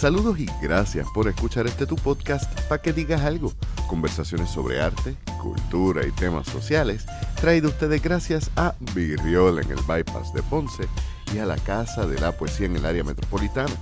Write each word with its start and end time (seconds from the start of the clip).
Saludos 0.00 0.38
y 0.38 0.46
gracias 0.62 1.06
por 1.12 1.28
escuchar 1.28 1.66
este 1.66 1.84
tu 1.84 1.94
podcast 1.94 2.50
para 2.70 2.80
que 2.80 2.94
digas 2.94 3.20
algo. 3.20 3.52
Conversaciones 3.86 4.48
sobre 4.48 4.80
arte, 4.80 5.14
cultura 5.42 6.06
y 6.06 6.10
temas 6.10 6.46
sociales, 6.46 7.04
traído 7.38 7.68
ustedes 7.68 8.02
gracias 8.02 8.50
a 8.56 8.74
Virriola 8.94 9.60
en 9.60 9.70
el 9.72 9.82
Bypass 9.86 10.32
de 10.32 10.42
Ponce 10.44 10.88
y 11.34 11.38
a 11.38 11.44
la 11.44 11.58
Casa 11.58 12.06
de 12.06 12.18
la 12.18 12.32
Poesía 12.32 12.64
en 12.64 12.76
el 12.76 12.86
área 12.86 13.04
metropolitana. 13.04 13.74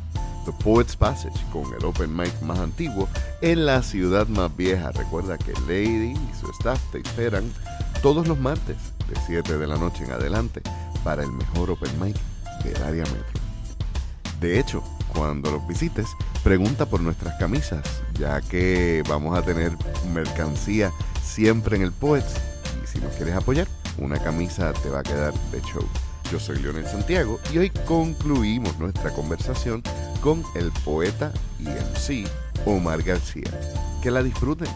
The 0.45 0.51
Poets 0.65 0.97
Passage 0.97 1.39
con 1.53 1.73
el 1.73 1.85
open 1.85 2.17
mic 2.17 2.43
más 2.43 2.59
antiguo 2.59 3.09
en 3.41 3.65
la 3.65 3.81
ciudad 3.85 4.27
más 4.27 4.57
vieja. 4.57 4.91
Recuerda 4.91 5.39
que 5.39 5.53
Lady 5.69 6.15
y 6.15 6.41
su 6.41 6.51
staff 6.51 6.81
te 6.91 6.99
esperan 6.99 7.45
todos 8.03 8.27
los 8.27 8.41
martes 8.41 8.77
de 9.09 9.15
7 9.25 9.57
de 9.57 9.67
la 9.69 9.77
noche 9.77 10.03
en 10.03 10.11
adelante 10.11 10.63
para 11.05 11.23
el 11.23 11.31
mejor 11.31 11.71
open 11.71 11.93
mic 12.01 12.17
del 12.65 12.83
área 12.83 13.05
metro. 13.05 13.41
De 14.41 14.59
hecho, 14.59 14.83
cuando 15.15 15.51
los 15.51 15.67
visites, 15.67 16.07
pregunta 16.43 16.87
por 16.87 17.01
nuestras 17.01 17.39
camisas, 17.39 18.03
ya 18.19 18.41
que 18.41 19.03
vamos 19.09 19.37
a 19.37 19.43
tener 19.43 19.73
mercancía 20.13 20.93
siempre 21.23 21.77
en 21.77 21.83
el 21.83 21.93
Poets. 21.93 22.35
Y 22.83 22.87
si 22.87 22.99
nos 22.99 23.15
quieres 23.15 23.35
apoyar, 23.35 23.67
una 23.99 24.19
camisa 24.19 24.73
te 24.73 24.89
va 24.89 25.01
a 25.01 25.03
quedar 25.03 25.35
de 25.51 25.61
show. 25.63 25.85
Yo 26.31 26.39
soy 26.39 26.59
Leonel 26.61 26.87
Santiago 26.87 27.39
y 27.53 27.59
hoy 27.59 27.71
concluimos 27.87 28.79
nuestra 28.79 29.11
conversación 29.15 29.83
con 30.21 30.43
el 30.55 30.71
poeta 30.85 31.33
y 31.59 31.65
MC 31.65 32.29
Omar 32.67 33.03
García. 33.03 33.51
Que 34.03 34.11
la 34.11 34.23
disfruten. 34.23 34.69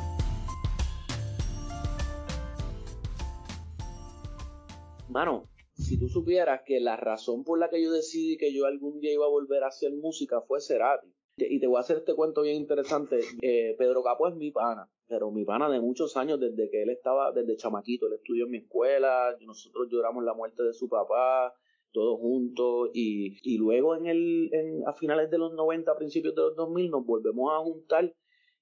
Si 5.75 5.99
tú 5.99 6.09
supieras 6.09 6.63
que 6.65 6.81
la 6.81 6.97
razón 6.97 7.45
por 7.45 7.59
la 7.59 7.71
que 7.71 7.83
yo 7.83 7.93
decidí 7.93 8.37
que 8.37 8.53
yo 8.53 8.67
algún 8.67 9.01
día 9.01 9.13
iba 9.13 9.27
a 9.27 9.31
volver 9.31 9.65
a 9.65 9.69
hacer 9.69 9.93
música 9.93 10.41
fue 10.43 10.61
Cerati. 10.61 11.13
Y 11.37 11.61
te 11.61 11.67
voy 11.67 11.79
a 11.79 11.81
hacer 11.81 11.97
este 11.97 12.15
cuento 12.15 12.43
bien 12.43 12.57
interesante. 12.57 13.21
Eh, 13.41 13.75
Pedro 13.79 14.03
Capo 14.03 14.29
es 14.29 14.35
mi 14.35 14.51
pana, 14.51 14.91
pero 15.09 15.31
mi 15.31 15.45
pana 15.45 15.71
de 15.71 15.81
muchos 15.81 16.17
años, 16.17 16.39
desde 16.39 16.71
que 16.71 16.83
él 16.83 16.91
estaba, 16.91 17.33
desde 17.33 17.57
chamaquito, 17.57 18.07
él 18.07 18.15
estudió 18.15 18.45
en 18.45 18.51
mi 18.51 18.59
escuela, 18.59 19.35
nosotros 19.41 19.89
lloramos 19.91 20.25
la 20.25 20.35
muerte 20.35 20.63
de 20.63 20.75
su 20.75 20.91
papá, 20.91 21.55
todos 21.91 22.21
juntos, 22.21 22.91
y, 22.93 23.39
y 23.43 23.57
luego 23.57 23.97
en 23.97 24.07
el, 24.07 24.51
en, 24.53 24.87
a 24.87 24.93
finales 24.93 25.31
de 25.31 25.39
los 25.39 25.55
90, 25.55 25.91
a 25.91 25.97
principios 25.97 26.35
de 26.35 26.43
los 26.43 26.57
2000, 26.57 26.91
nos 26.91 27.07
volvemos 27.07 27.51
a 27.53 27.61
juntar 27.61 28.15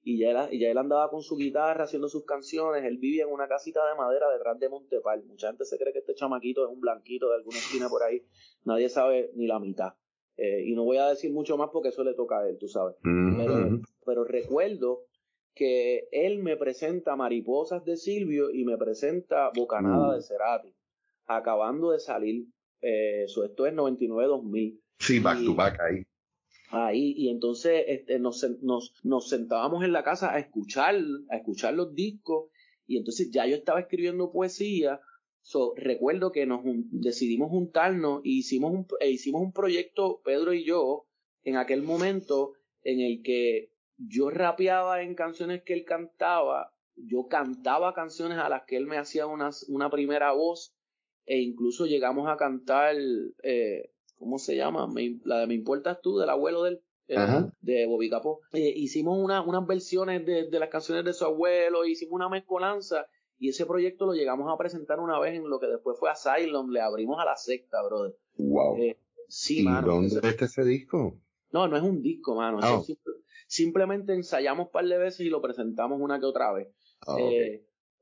y 0.03 0.19
ya, 0.19 0.31
él, 0.31 0.59
ya 0.59 0.71
él 0.71 0.79
andaba 0.79 1.11
con 1.11 1.23
su 1.23 1.37
guitarra 1.37 1.85
haciendo 1.85 2.09
sus 2.09 2.25
canciones, 2.25 2.85
él 2.85 2.99
vivía 2.99 3.25
en 3.25 3.33
una 3.33 3.49
casita 3.49 3.81
de 3.87 3.97
madera 3.97 4.31
detrás 4.31 4.59
de 4.59 4.69
Montepal. 4.69 5.25
Mucha 5.25 5.49
gente 5.49 5.65
se 5.65 5.79
cree 5.79 5.93
que 5.93 5.99
este 5.99 6.15
chamaquito 6.15 6.65
es 6.65 6.73
un 6.73 6.81
blanquito 6.81 7.29
de 7.29 7.37
alguna 7.37 7.59
esquina 7.59 7.89
por 7.89 8.03
ahí, 8.03 8.23
nadie 8.65 8.89
sabe 8.89 9.31
ni 9.35 9.47
la 9.47 9.59
mitad. 9.59 9.93
Eh, 10.37 10.65
y 10.67 10.75
no 10.75 10.85
voy 10.85 10.97
a 10.97 11.09
decir 11.09 11.33
mucho 11.33 11.59
más 11.59 11.69
porque 11.71 11.91
eso 11.91 12.03
le 12.03 12.15
toca 12.15 12.39
a 12.39 12.49
él, 12.49 12.57
tú 12.59 12.67
sabes. 12.67 12.97
pero, 13.03 13.81
pero, 14.07 14.25
recuerdo 14.25 15.05
que 15.55 16.09
él 16.13 16.39
me 16.39 16.57
presenta 16.57 17.15
Mariposas 17.15 17.85
de 17.85 17.99
Silvio 17.99 18.51
y 18.51 18.65
me 18.65 18.79
presenta 18.79 19.51
Bocanada 19.55 20.15
de 20.15 20.23
Cerati, 20.23 20.75
acabando 21.27 21.91
de 21.91 22.01
salir. 22.01 22.47
Eh, 22.81 23.25
eso, 23.25 23.45
esto 23.45 23.67
es 23.67 23.75
99-2000. 23.75 24.81
Sí, 24.99 25.19
back 25.19 25.45
to 25.45 25.55
back 25.55 25.79
ahí 25.81 26.07
ahí 26.71 27.15
y 27.17 27.29
entonces 27.29 27.85
este, 27.89 28.19
nos, 28.19 28.45
nos, 28.63 28.95
nos, 29.03 29.29
sentábamos 29.29 29.85
en 29.85 29.93
la 29.93 30.05
casa 30.05 30.33
a 30.33 30.39
escuchar, 30.39 30.97
a 31.29 31.37
escuchar 31.37 31.75
los 31.75 31.95
discos 31.95 32.51
y 32.87 32.97
entonces 32.97 33.31
ya 33.31 33.47
yo 33.47 33.57
estaba 33.57 33.81
escribiendo 33.81 34.33
poesía. 34.33 35.01
So, 35.43 35.75
recuerdo 35.77 36.33
que 36.33 36.47
nos 36.47 36.61
decidimos 36.91 37.51
juntarnos 37.51 38.21
y 38.25 38.39
hicimos 38.39 38.73
un, 38.73 38.87
e 39.01 39.11
hicimos 39.11 39.43
un 39.43 39.53
proyecto, 39.53 40.21
Pedro 40.25 40.53
y 40.53 40.65
yo, 40.65 41.07
en 41.43 41.57
aquel 41.57 41.83
momento 41.83 42.53
en 42.83 43.01
el 43.01 43.23
que 43.23 43.73
yo 43.97 44.31
rapeaba 44.31 45.03
en 45.03 45.15
canciones 45.15 45.63
que 45.63 45.73
él 45.73 45.85
cantaba, 45.85 46.75
yo 46.97 47.27
cantaba 47.29 47.95
canciones 47.95 48.39
a 48.39 48.49
las 48.49 48.65
que 48.65 48.77
él 48.77 48.87
me 48.87 48.99
hacía 48.99 49.27
una, 49.27 49.51
una 49.69 49.91
primera 49.91 50.33
voz 50.33 50.75
e 51.27 51.39
incluso 51.39 51.87
llegamos 51.87 52.29
a 52.29 52.37
cantar 52.37 52.97
eh, 53.43 53.93
¿cómo 54.21 54.39
se 54.39 54.55
llama? 54.55 54.87
la 55.25 55.41
de 55.41 55.47
Me 55.49 55.55
Importas 55.55 56.01
Tú, 56.01 56.19
del 56.19 56.29
abuelo 56.29 56.63
del, 56.63 56.83
eh, 57.09 57.17
de 57.63 57.87
Bobby 57.87 58.11
Capó. 58.11 58.41
Eh, 58.53 58.73
hicimos 58.77 59.19
una, 59.19 59.43
unas 59.43 59.67
versiones 59.67 60.25
de, 60.25 60.49
de, 60.49 60.59
las 60.61 60.69
canciones 60.69 61.05
de 61.05 61.15
su 61.15 61.25
abuelo, 61.25 61.85
hicimos 61.85 62.13
una 62.13 62.29
mezcolanza 62.29 63.07
y 63.39 63.49
ese 63.49 63.65
proyecto 63.65 64.07
lo 64.07 64.13
llegamos 64.13 64.53
a 64.53 64.59
presentar 64.59 65.01
una 65.01 65.19
vez 65.19 65.35
en 65.35 65.49
lo 65.49 65.59
que 65.59 65.67
después 65.67 65.99
fue 65.99 66.11
Asylum, 66.11 66.71
le 66.71 66.83
abrimos 66.83 67.19
a 67.19 67.25
la 67.25 67.37
secta, 67.37 67.83
brother. 67.83 68.15
Wow. 68.37 68.77
Eh, 68.77 68.99
sí, 69.27 69.63
¿Y 69.63 69.65
¿Dónde 69.65 70.21
está 70.29 70.45
ese 70.45 70.63
disco? 70.63 71.19
No, 71.51 71.67
no 71.67 71.77
es 71.77 71.83
un 71.83 72.03
disco, 72.03 72.35
mano. 72.35 72.61
Oh. 72.63 72.85
simplemente 73.49 74.13
ensayamos 74.13 74.67
un 74.67 74.73
par 74.73 74.85
de 74.85 74.99
veces 74.99 75.21
y 75.21 75.31
lo 75.31 75.41
presentamos 75.41 75.99
una 76.01 76.21
que 76.21 76.27
otra 76.27 76.53
vez. 76.53 76.69
Oh, 77.07 77.17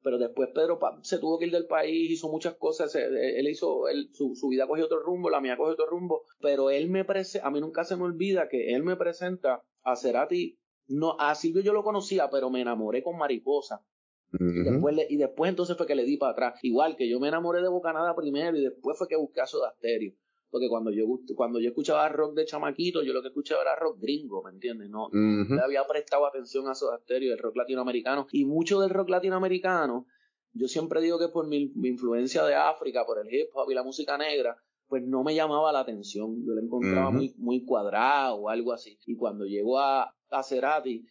pero 0.02 0.18
después 0.18 0.50
Pedro 0.54 0.78
se 1.02 1.18
tuvo 1.18 1.38
que 1.38 1.46
ir 1.46 1.52
del 1.52 1.66
país, 1.66 2.10
hizo 2.10 2.28
muchas 2.28 2.54
cosas, 2.54 2.94
él 2.94 3.48
hizo, 3.48 3.84
su, 4.12 4.48
vida 4.48 4.66
cogió 4.66 4.84
otro 4.84 5.02
rumbo, 5.02 5.30
la 5.30 5.40
mía 5.40 5.56
cogió 5.56 5.72
otro 5.72 5.86
rumbo, 5.86 6.22
pero 6.40 6.70
él 6.70 6.88
me 6.88 7.04
presenta, 7.04 7.46
a 7.46 7.50
mí 7.50 7.60
nunca 7.60 7.84
se 7.84 7.96
me 7.96 8.04
olvida 8.04 8.48
que 8.48 8.74
él 8.74 8.82
me 8.82 8.96
presenta 8.96 9.62
a 9.82 9.96
Cerati, 9.96 10.58
no, 10.88 11.16
a 11.18 11.34
Silvio 11.34 11.62
yo 11.62 11.72
lo 11.72 11.84
conocía, 11.84 12.30
pero 12.30 12.50
me 12.50 12.60
enamoré 12.60 13.02
con 13.02 13.18
Mariposa. 13.18 13.84
y, 14.32 14.62
después 14.62 14.96
y 15.08 15.16
después 15.16 15.48
entonces 15.50 15.76
fue 15.76 15.86
que 15.86 15.94
le 15.94 16.04
di 16.04 16.16
para 16.16 16.32
atrás. 16.32 16.58
Igual 16.62 16.96
que 16.96 17.08
yo 17.08 17.20
me 17.20 17.28
enamoré 17.28 17.60
de 17.62 17.68
Bocanada 17.68 18.14
primero 18.14 18.56
y 18.56 18.62
después 18.62 18.96
fue 18.96 19.08
que 19.08 19.16
busqué 19.16 19.40
a 19.40 19.46
Soda 19.46 19.74
Stereo 19.76 20.14
porque 20.50 20.68
cuando 20.68 20.90
yo 20.90 21.04
cuando 21.36 21.60
yo 21.60 21.68
escuchaba 21.68 22.08
rock 22.08 22.34
de 22.34 22.44
chamaquito, 22.44 23.02
yo 23.02 23.12
lo 23.12 23.22
que 23.22 23.28
escuchaba 23.28 23.62
era 23.62 23.76
rock 23.76 23.98
gringo, 24.00 24.42
¿me 24.42 24.50
entiendes? 24.50 24.88
No, 24.90 25.08
le 25.12 25.60
había 25.60 25.86
prestado 25.86 26.26
atención 26.26 26.68
a 26.68 26.72
esos 26.72 26.90
asterios 26.92 27.30
del 27.32 27.42
rock 27.42 27.56
latinoamericano 27.56 28.26
y 28.32 28.44
mucho 28.44 28.80
del 28.80 28.90
rock 28.90 29.10
latinoamericano, 29.10 30.06
yo 30.52 30.68
siempre 30.68 31.00
digo 31.00 31.18
que 31.18 31.28
por 31.28 31.46
mi, 31.46 31.72
influencia 31.84 32.44
de 32.44 32.54
África, 32.54 33.04
por 33.04 33.18
el 33.18 33.32
hip 33.32 33.48
hop 33.52 33.70
y 33.70 33.74
la 33.74 33.82
música 33.82 34.16
negra, 34.16 34.56
pues 34.86 35.02
no 35.04 35.22
me 35.22 35.34
llamaba 35.34 35.70
la 35.70 35.80
atención, 35.80 36.42
yo 36.44 36.54
lo 36.54 36.62
encontraba 36.62 37.10
muy, 37.10 37.34
muy 37.36 37.64
cuadrado 37.64 38.36
o 38.36 38.48
algo 38.48 38.72
así. 38.72 38.98
Y 39.06 39.16
cuando 39.16 39.44
llegó 39.44 39.78
a, 39.78 40.14
a 40.30 40.42
Cerati, 40.42 41.04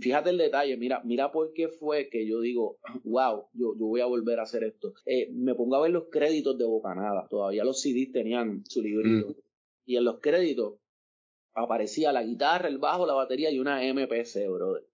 fíjate 0.00 0.30
el 0.30 0.38
detalle, 0.38 0.76
mira, 0.76 1.02
mira 1.04 1.32
por 1.32 1.52
qué 1.52 1.68
fue 1.68 2.08
que 2.08 2.26
yo 2.26 2.40
digo, 2.40 2.78
wow, 3.04 3.46
yo, 3.52 3.74
yo 3.78 3.86
voy 3.86 4.00
a 4.00 4.06
volver 4.06 4.38
a 4.40 4.44
hacer 4.44 4.64
esto. 4.64 4.94
Eh, 5.04 5.30
me 5.32 5.54
pongo 5.54 5.76
a 5.76 5.82
ver 5.82 5.90
los 5.90 6.04
créditos 6.10 6.56
de 6.58 6.64
Bocanada, 6.64 7.26
todavía 7.28 7.64
los 7.64 7.80
CDs 7.80 8.12
tenían 8.12 8.64
su 8.66 8.82
librito. 8.82 9.28
Mm. 9.28 9.34
Y 9.86 9.96
en 9.96 10.04
los 10.04 10.20
créditos 10.20 10.74
aparecía 11.54 12.12
la 12.12 12.22
guitarra, 12.22 12.68
el 12.68 12.78
bajo, 12.78 13.06
la 13.06 13.14
batería 13.14 13.50
y 13.50 13.58
una 13.58 13.80
MPC, 13.82 14.48
brother. 14.48 14.86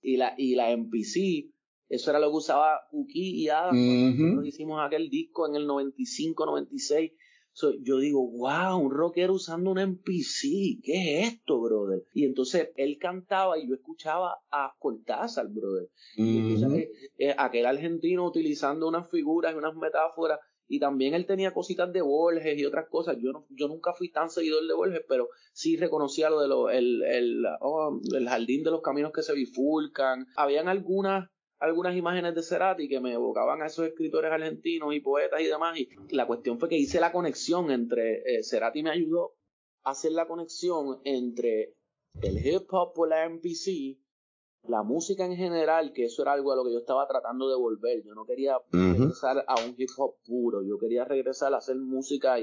Y 0.00 0.16
la, 0.16 0.34
y 0.36 0.54
la 0.54 0.76
MPC, 0.76 1.50
eso 1.88 2.10
era 2.10 2.20
lo 2.20 2.30
que 2.30 2.36
usaba 2.36 2.80
Uki 2.92 3.42
y 3.42 3.48
Adam. 3.48 3.74
Nosotros 3.74 4.46
hicimos 4.46 4.80
aquel 4.84 5.08
disco 5.08 5.48
en 5.48 5.56
el 5.56 5.66
95, 5.66 6.46
96 6.46 7.12
yo 7.82 7.98
digo, 7.98 8.28
wow, 8.30 8.78
un 8.78 8.90
rockero 8.90 9.34
usando 9.34 9.70
un 9.70 9.78
MPC, 9.78 10.80
¿qué 10.82 11.20
es 11.20 11.34
esto, 11.34 11.60
brother? 11.60 12.04
Y 12.12 12.24
entonces 12.24 12.70
él 12.76 12.98
cantaba 12.98 13.58
y 13.58 13.68
yo 13.68 13.74
escuchaba 13.74 14.38
a 14.50 14.74
Cortázar, 14.78 15.48
brother. 15.48 15.88
Eh, 16.16 16.90
eh, 17.18 17.34
aquel 17.38 17.66
argentino 17.66 18.26
utilizando 18.26 18.88
unas 18.88 19.08
figuras 19.10 19.54
y 19.54 19.58
unas 19.58 19.76
metáforas 19.76 20.40
y 20.66 20.80
también 20.80 21.14
él 21.14 21.26
tenía 21.26 21.52
cositas 21.52 21.92
de 21.92 22.00
Borges 22.00 22.58
y 22.58 22.64
otras 22.64 22.88
cosas. 22.88 23.16
Yo 23.20 23.32
no, 23.32 23.46
yo 23.50 23.68
nunca 23.68 23.92
fui 23.92 24.10
tan 24.10 24.30
seguidor 24.30 24.66
de 24.66 24.74
Borges, 24.74 25.02
pero 25.08 25.28
sí 25.52 25.76
reconocía 25.76 26.30
lo 26.30 26.40
de 26.40 26.48
lo, 26.48 26.70
el, 26.70 27.02
el, 27.02 27.44
oh, 27.60 28.00
el 28.14 28.28
jardín 28.28 28.62
de 28.62 28.70
los 28.70 28.80
caminos 28.80 29.12
que 29.12 29.22
se 29.22 29.34
bifurcan. 29.34 30.26
Habían 30.36 30.68
algunas 30.68 31.30
algunas 31.64 31.96
imágenes 31.96 32.34
de 32.34 32.42
Cerati 32.42 32.88
que 32.88 33.00
me 33.00 33.14
evocaban 33.14 33.62
a 33.62 33.66
esos 33.66 33.86
escritores 33.86 34.30
argentinos 34.30 34.94
y 34.94 35.00
poetas 35.00 35.40
y 35.40 35.46
demás. 35.46 35.78
Y 35.78 35.88
la 36.10 36.26
cuestión 36.26 36.58
fue 36.58 36.68
que 36.68 36.78
hice 36.78 37.00
la 37.00 37.12
conexión 37.12 37.70
entre, 37.70 38.22
eh, 38.38 38.42
Cerati 38.42 38.82
me 38.82 38.90
ayudó 38.90 39.34
a 39.82 39.90
hacer 39.90 40.12
la 40.12 40.26
conexión 40.26 41.00
entre 41.04 41.74
el 42.22 42.46
hip 42.46 42.72
hop 42.72 42.92
por 42.94 43.08
la 43.08 43.28
MPC, 43.28 43.98
la 44.68 44.82
música 44.82 45.26
en 45.26 45.36
general, 45.36 45.92
que 45.92 46.04
eso 46.04 46.22
era 46.22 46.32
algo 46.32 46.52
a 46.52 46.56
lo 46.56 46.64
que 46.64 46.72
yo 46.72 46.78
estaba 46.78 47.06
tratando 47.06 47.48
de 47.48 47.56
volver. 47.56 48.02
Yo 48.04 48.14
no 48.14 48.24
quería 48.24 48.56
regresar 48.70 49.44
a 49.46 49.54
un 49.64 49.74
hip 49.76 49.90
hop 49.96 50.16
puro, 50.24 50.62
yo 50.62 50.78
quería 50.78 51.04
regresar 51.04 51.52
a 51.54 51.58
hacer 51.58 51.76
música 51.76 52.36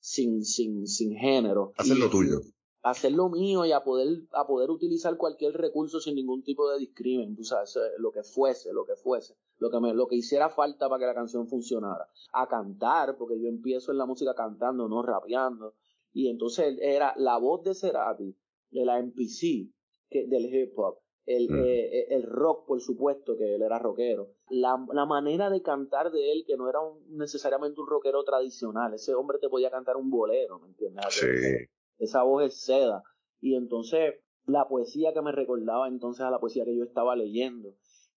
sin, 0.00 0.44
sin, 0.44 0.86
sin 0.86 1.14
género. 1.16 1.72
Hacer 1.76 1.98
lo 1.98 2.08
tuyo 2.08 2.40
hacer 2.82 3.12
lo 3.12 3.28
mío 3.28 3.64
y 3.64 3.72
a 3.72 3.82
poder, 3.82 4.22
a 4.32 4.46
poder 4.46 4.70
utilizar 4.70 5.16
cualquier 5.16 5.52
recurso 5.54 6.00
sin 6.00 6.14
ningún 6.14 6.42
tipo 6.42 6.70
de 6.70 6.78
discrimen, 6.78 7.34
tú 7.34 7.44
sabes, 7.44 7.78
lo 7.98 8.12
que 8.12 8.22
fuese, 8.22 8.72
lo 8.72 8.84
que 8.84 8.94
fuese, 8.94 9.34
lo 9.58 9.70
que 9.70 9.80
me, 9.80 9.94
lo 9.94 10.06
que 10.06 10.16
hiciera 10.16 10.48
falta 10.48 10.88
para 10.88 11.00
que 11.00 11.06
la 11.06 11.14
canción 11.14 11.48
funcionara. 11.48 12.08
A 12.32 12.46
cantar, 12.46 13.16
porque 13.16 13.40
yo 13.40 13.48
empiezo 13.48 13.92
en 13.92 13.98
la 13.98 14.06
música 14.06 14.34
cantando, 14.34 14.88
no 14.88 15.02
rapeando. 15.02 15.74
Y 16.12 16.28
entonces 16.28 16.76
era 16.80 17.14
la 17.16 17.38
voz 17.38 17.62
de 17.64 17.74
Cerati, 17.74 18.36
de 18.70 18.84
la 18.84 19.02
MPC, 19.02 19.72
que, 20.08 20.26
del 20.26 20.46
hip 20.46 20.78
hop, 20.78 20.98
el, 21.26 21.50
mm. 21.50 21.54
eh, 21.56 21.98
eh, 21.98 22.06
el, 22.10 22.22
rock, 22.22 22.66
por 22.66 22.80
supuesto, 22.80 23.36
que 23.36 23.56
él 23.56 23.62
era 23.62 23.78
rockero. 23.78 24.30
La, 24.48 24.82
la 24.92 25.04
manera 25.04 25.50
de 25.50 25.60
cantar 25.62 26.10
de 26.10 26.32
él, 26.32 26.44
que 26.46 26.56
no 26.56 26.68
era 26.68 26.78
necesariamente 27.08 27.80
un 27.80 27.86
rockero 27.86 28.24
tradicional. 28.24 28.94
Ese 28.94 29.14
hombre 29.14 29.38
te 29.38 29.50
podía 29.50 29.70
cantar 29.70 29.96
un 29.96 30.08
bolero, 30.08 30.58
¿me 30.58 30.68
entiendes? 30.68 31.04
Sí 31.10 31.68
esa 31.98 32.22
voz 32.22 32.44
es 32.44 32.60
seda. 32.60 33.02
Y 33.40 33.54
entonces 33.54 34.14
la 34.46 34.66
poesía 34.66 35.12
que 35.12 35.22
me 35.22 35.32
recordaba 35.32 35.88
entonces 35.88 36.24
a 36.24 36.30
la 36.30 36.40
poesía 36.40 36.64
que 36.64 36.76
yo 36.76 36.84
estaba 36.84 37.14
leyendo. 37.14 37.74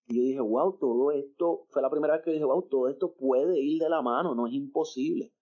Y 0.08 0.16
yo 0.16 0.22
dije, 0.22 0.40
wow, 0.40 0.78
todo 0.78 1.12
esto, 1.12 1.66
fue 1.68 1.82
la 1.82 1.90
primera 1.90 2.14
vez 2.14 2.24
que 2.24 2.32
dije, 2.32 2.44
wow, 2.44 2.62
todo 2.68 2.88
esto 2.88 3.14
puede 3.14 3.60
ir 3.60 3.80
de 3.80 3.88
la 3.88 4.02
mano, 4.02 4.34
no 4.34 4.46
es 4.46 4.54
imposible. 4.54 5.32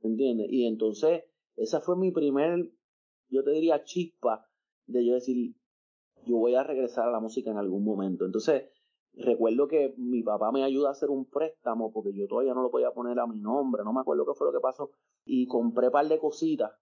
¿Entiendes? 0.00 0.48
Y 0.50 0.66
entonces, 0.66 1.24
esa 1.56 1.80
fue 1.80 1.96
mi 1.96 2.10
primer, 2.10 2.70
yo 3.28 3.44
te 3.44 3.50
diría, 3.52 3.84
chispa 3.84 4.46
de 4.86 5.06
yo 5.06 5.14
decir, 5.14 5.54
yo 6.26 6.36
voy 6.36 6.54
a 6.54 6.64
regresar 6.64 7.08
a 7.08 7.12
la 7.12 7.20
música 7.20 7.50
en 7.50 7.56
algún 7.56 7.84
momento. 7.84 8.24
Entonces, 8.24 8.64
recuerdo 9.14 9.68
que 9.68 9.94
mi 9.96 10.22
papá 10.22 10.52
me 10.52 10.64
ayuda 10.64 10.88
a 10.88 10.92
hacer 10.92 11.10
un 11.10 11.26
préstamo 11.26 11.92
porque 11.92 12.12
yo 12.12 12.26
todavía 12.26 12.54
no 12.54 12.62
lo 12.62 12.70
podía 12.70 12.92
poner 12.92 13.18
a 13.18 13.26
mi 13.26 13.40
nombre, 13.40 13.82
no 13.84 13.92
me 13.92 14.00
acuerdo 14.00 14.26
qué 14.26 14.34
fue 14.34 14.46
lo 14.46 14.52
que 14.52 14.60
pasó. 14.60 14.90
Y 15.24 15.46
compré 15.46 15.86
un 15.86 15.92
par 15.92 16.08
de 16.08 16.18
cositas 16.18 16.72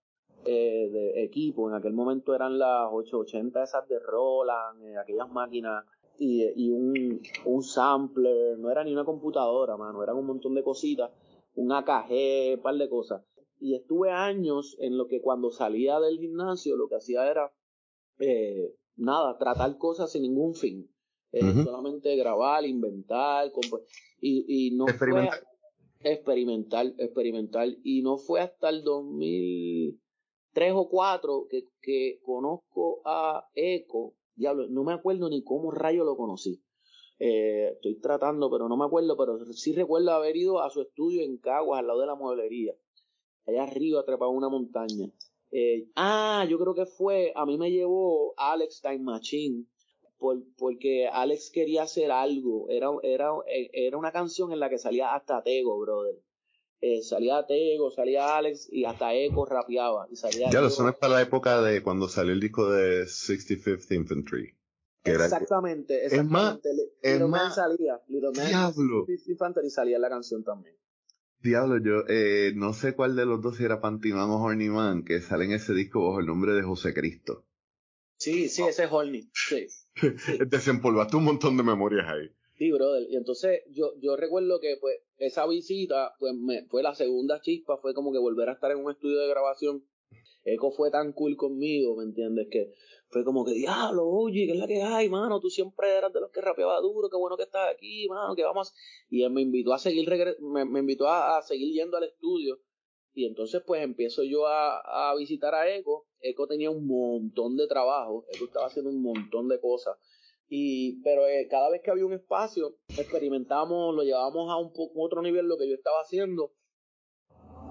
eh, 0.44 0.88
de 0.90 1.25
equipo. 1.25 1.69
En 1.69 1.75
aquel 1.75 1.93
momento 1.93 2.35
eran 2.35 2.58
las 2.58 2.88
880 2.90 3.62
esas 3.62 3.88
de 3.88 3.99
Roland, 3.99 4.82
eh, 4.85 4.96
aquellas 4.96 5.29
máquinas 5.31 5.85
y, 6.19 6.44
y 6.56 6.70
un, 6.70 7.20
un, 7.44 7.62
sampler. 7.62 8.58
No 8.58 8.70
era 8.70 8.85
ni 8.85 8.93
una 8.93 9.05
computadora, 9.05 9.76
mano, 9.76 10.02
eran 10.02 10.17
un 10.17 10.26
montón 10.26 10.55
de 10.55 10.62
cositas. 10.62 11.11
Un 11.55 11.73
AKG, 11.73 12.56
un 12.56 12.62
par 12.62 12.76
de 12.76 12.88
cosas. 12.88 13.23
Y 13.61 13.75
estuve 13.75 14.11
años 14.11 14.76
en 14.81 14.96
lo 14.96 15.08
que 15.08 15.20
cuando 15.20 15.50
salía 15.50 15.99
del 15.99 16.19
gimnasio 16.19 16.76
lo 16.76 16.88
que 16.88 16.96
hacía 16.96 17.29
era, 17.29 17.52
eh, 18.20 18.75
nada, 18.96 19.37
tratar 19.38 19.76
cosas 19.76 20.12
sin 20.12 20.23
ningún 20.23 20.55
fin. 20.55 20.88
Solamente 21.64 22.17
grabar, 22.17 22.64
inventar, 22.64 23.50
y, 24.19 24.69
y 24.69 24.75
no 24.75 24.88
experimentar. 24.88 25.40
fue 26.00 26.12
experimental, 26.12 26.94
experimental. 26.96 27.79
Y 27.82 28.02
no 28.02 28.17
fue 28.17 28.40
hasta 28.40 28.70
el 28.70 28.82
2000 28.82 30.00
tres 30.58 30.72
o 30.75 30.88
cuatro 30.88 31.46
que, 31.49 31.69
que 31.81 32.19
conozco 32.20 33.00
a 33.05 33.49
Eco, 33.55 34.16
diablo, 34.34 34.66
no 34.69 34.82
me 34.82 34.93
acuerdo 34.93 35.28
ni 35.28 35.44
cómo 35.44 35.70
rayo 35.70 36.02
lo 36.02 36.16
conocí. 36.16 36.60
Eh, 37.20 37.75
estoy 37.75 38.00
tratando, 38.00 38.50
pero 38.50 38.69
no 38.69 38.76
me 38.76 38.84
acuerdo, 38.84 39.16
pero 39.16 39.38
sí 39.52 39.72
recuerdo 39.72 40.10
haber 40.10 40.37
ido 40.37 40.60
a 40.60 40.69
su 40.69 40.82
estudio 40.82 41.22
en 41.22 41.38
Caguas, 41.38 41.78
al 41.78 41.87
lado 41.87 42.00
de 42.00 42.06
la 42.06 42.16
mueblería. 42.16 42.75
Allá 43.46 43.62
arriba, 43.62 44.05
trepado 44.05 44.32
una 44.32 44.49
montaña. 44.49 45.08
Eh, 45.52 45.87
ah, 45.94 46.44
yo 46.50 46.58
creo 46.58 46.75
que 46.75 46.87
fue, 46.87 47.32
a 47.37 47.46
mí 47.46 47.56
me 47.56 47.70
llevó 47.70 48.34
Alex 48.37 48.81
Time 48.81 48.99
Machine, 48.99 49.64
por, 50.19 50.43
porque 50.56 51.06
Alex 51.06 51.52
quería 51.52 51.84
hacer 51.84 52.11
algo. 52.11 52.69
Era, 52.69 52.88
era, 53.04 53.31
era 53.46 53.96
una 53.96 54.11
canción 54.11 54.50
en 54.52 54.58
la 54.58 54.69
que 54.69 54.78
salía 54.78 55.14
hasta 55.14 55.40
Tego, 55.40 55.78
brother. 55.78 56.16
Eh, 56.80 57.02
salía 57.02 57.44
Tego, 57.46 57.90
salía 57.90 58.36
Alex 58.36 58.69
y 58.70 58.84
hasta 58.84 59.12
Echo 59.12 59.44
rapeaba. 59.44 60.06
Y 60.10 60.16
salía 60.16 60.48
ya, 60.50 60.60
lo 60.60 60.70
son 60.70 60.94
para 61.00 61.14
la 61.14 61.22
época 61.22 61.60
de 61.60 61.82
cuando 61.82 62.08
salió 62.08 62.32
el 62.32 62.40
disco 62.40 62.70
de 62.70 63.04
65th 63.04 63.94
Infantry. 63.94 64.56
exactamente, 65.02 66.04
exactamente. 66.04 66.70
Es 67.02 67.20
más, 67.20 67.20
es 67.20 67.28
más 67.28 67.54
salía. 67.54 68.00
Diablo. 68.06 69.06
Infantry 69.26 69.70
salía 69.70 69.98
la 69.98 70.08
canción 70.08 70.44
también. 70.44 70.76
Diablo, 71.40 71.78
yo 71.78 72.04
eh, 72.08 72.52
no 72.54 72.72
sé 72.75 72.94
cuál 72.94 73.14
de 73.14 73.25
los 73.25 73.40
dos 73.40 73.56
si 73.56 73.64
era 73.64 73.80
Pantimán 73.80 74.30
o 74.30 74.42
Horny 74.42 74.69
Man, 74.69 75.04
que 75.04 75.20
sale 75.20 75.44
en 75.44 75.52
ese 75.52 75.72
disco 75.72 76.04
bajo 76.04 76.20
el 76.20 76.26
nombre 76.26 76.52
de 76.52 76.62
José 76.62 76.94
Cristo. 76.94 77.44
Sí, 78.16 78.48
sí, 78.48 78.62
ese 78.62 78.84
es 78.84 78.92
Horny. 78.92 79.30
Sí. 79.32 79.66
Desempolvaste 80.48 81.16
un 81.16 81.25
montón 81.25 81.56
de 81.56 81.62
memorias 81.62 82.06
ahí. 82.08 82.38
Sí, 82.58 82.72
brother. 82.72 83.06
Y 83.08 83.14
entonces 83.14 83.62
yo, 83.70 83.93
yo 84.00 84.16
recuerdo 84.16 84.58
que 84.58 84.76
pues 84.81 84.96
esa 85.19 85.46
visita 85.46 86.14
pues 86.19 86.34
me, 86.34 86.66
fue 86.66 86.82
la 86.82 86.93
segunda 86.93 87.40
chispa, 87.40 87.78
fue 87.78 87.94
como 87.94 88.12
que 88.12 88.19
volver 88.19 88.49
a 88.49 88.55
estar 88.55 88.72
en 88.72 88.78
un 88.84 88.90
estudio 88.90 89.20
de 89.20 89.28
grabación. 89.28 89.87
Eco 90.44 90.72
fue 90.72 90.90
tan 90.90 91.12
cool 91.12 91.37
conmigo, 91.37 91.94
¿me 91.96 92.02
entiendes? 92.02 92.49
Que 92.50 92.72
fue 93.10 93.25
como 93.25 93.44
que, 93.44 93.52
diablo, 93.52 94.08
oye, 94.08 94.46
¿qué 94.46 94.52
es 94.52 94.58
la 94.58 94.66
que 94.66 94.82
hay, 94.82 95.08
mano? 95.08 95.38
Tú 95.40 95.50
siempre 95.50 95.88
eras 95.96 96.12
de 96.12 96.20
los 96.20 96.32
que 96.32 96.40
rapeaba 96.40 96.81
duro, 96.81 97.08
qué 97.08 97.16
bueno 97.16 97.37
que 97.37 97.44
estás 97.44 97.72
aquí, 97.72 98.08
mano, 98.08 98.34
que 98.34 98.43
vamos. 98.43 98.75
Y 99.08 99.22
él 99.22 99.31
me 99.31 99.43
invitó 99.43 99.72
a 99.72 99.78
seguir, 99.78 100.08
me, 100.40 100.64
me 100.64 100.81
invitó 100.81 101.08
a, 101.08 101.40
seguir 101.43 101.72
yendo 101.72 101.96
al 101.96 102.04
estudio. 102.04 102.58
Y 103.14 103.26
entonces 103.26 103.62
pues 103.64 103.82
empiezo 103.82 104.25
yo 104.25 104.49
a, 104.49 105.11
a 105.11 105.14
visitar 105.16 105.54
a 105.54 105.72
Eco. 105.72 106.08
Eco 106.20 106.49
tenía 106.49 106.70
un 106.70 106.88
montón 106.88 107.56
de 107.56 107.69
trabajo, 107.69 108.26
Eco 108.32 108.46
estaba 108.46 108.66
haciendo 108.66 108.90
un 108.90 109.00
montón 109.00 109.46
de 109.49 109.61
cosas. 109.61 109.96
Y, 110.48 111.02
pero 111.02 111.26
eh, 111.26 111.46
cada 111.50 111.70
vez 111.70 111.82
que 111.82 111.90
había 111.90 112.06
un 112.06 112.14
espacio, 112.14 112.76
experimentamos, 112.96 113.94
lo 113.94 114.02
llevábamos 114.02 114.50
a 114.50 114.56
un 114.56 114.72
poco 114.72 115.02
otro 115.02 115.22
nivel 115.22 115.46
lo 115.46 115.58
que 115.58 115.68
yo 115.68 115.74
estaba 115.74 116.00
haciendo. 116.00 116.52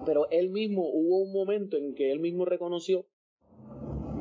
Pero 0.06 0.30
él 0.30 0.50
mismo, 0.50 0.88
hubo 0.88 1.18
un 1.20 1.34
momento 1.34 1.76
en 1.78 1.96
que 1.96 2.12
él 2.12 2.20
mismo 2.20 2.46
reconoció 2.46 3.08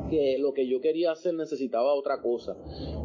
que 0.08 0.38
lo 0.38 0.52
que 0.52 0.68
yo 0.68 0.80
quería 0.80 1.12
hacer 1.12 1.34
necesitaba 1.34 1.94
otra 1.94 2.22
cosa, 2.22 2.56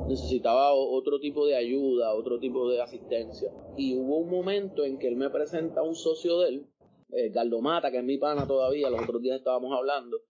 necesitaba 0.08 0.74
otro 0.74 1.20
tipo 1.20 1.46
de 1.46 1.56
ayuda, 1.56 2.14
otro 2.14 2.40
tipo 2.40 2.70
de 2.70 2.82
asistencia. 2.82 3.52
Y 3.76 3.96
hubo 3.96 4.18
un 4.18 4.30
momento 4.30 4.86
en 4.86 5.00
que 5.00 5.08
él 5.08 5.16
me 5.16 5.30
presenta 5.30 5.82
a 5.82 5.84
un 5.84 5.96
socio 5.96 6.40
de 6.40 6.50
él, 6.50 6.68
eh, 7.14 7.30
Galdomata, 7.30 7.92
que 7.92 7.98
es 7.98 8.04
mi 8.04 8.18
pana 8.18 8.48
todavía, 8.48 8.90
los 8.90 9.02
otros 9.02 9.22
días 9.22 9.38
estábamos 9.38 9.76
hablando, 9.78 10.22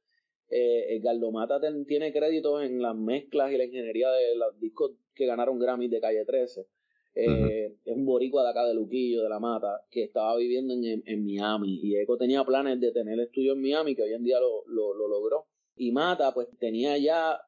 eh, 0.52 1.00
Galdomata 1.02 1.62
tiene 1.88 2.12
créditos 2.12 2.62
en 2.64 2.82
las 2.82 2.96
mezclas 2.96 3.52
y 3.54 3.58
la 3.58 3.64
ingeniería 3.64 4.12
de 4.12 4.36
los 4.36 4.60
discos 4.60 4.92
que 5.16 5.26
ganaron 5.26 5.58
Grammy 5.58 5.88
de 5.88 6.02
Calle 6.02 6.26
13. 6.26 6.68
Eh, 7.14 7.78
es 7.84 7.96
un 7.96 8.06
boricua 8.06 8.44
de 8.44 8.50
acá 8.50 8.66
de 8.66 8.74
Luquillo, 8.74 9.24
de 9.24 9.30
la 9.30 9.40
Mata, 9.40 9.86
que 9.90 10.04
estaba 10.04 10.36
viviendo 10.36 10.74
en, 10.74 11.26
Miami. 11.26 11.80
Y 11.82 11.96
Eco 11.96 12.18
tenía 12.18 12.44
planes 12.44 12.80
de 12.82 12.92
tener 12.92 13.20
estudio 13.20 13.54
en 13.54 13.62
Miami, 13.62 13.96
que 13.96 14.04
hoy 14.04 14.14
en 14.14 14.24
día 14.24 14.40
lo, 14.40 14.66
lo, 14.68 15.08
logró. 15.08 15.48
Y 15.76 15.92
Mata, 15.92 16.34
pues 16.34 16.48
tenía 16.60 16.98
ya 16.98 17.40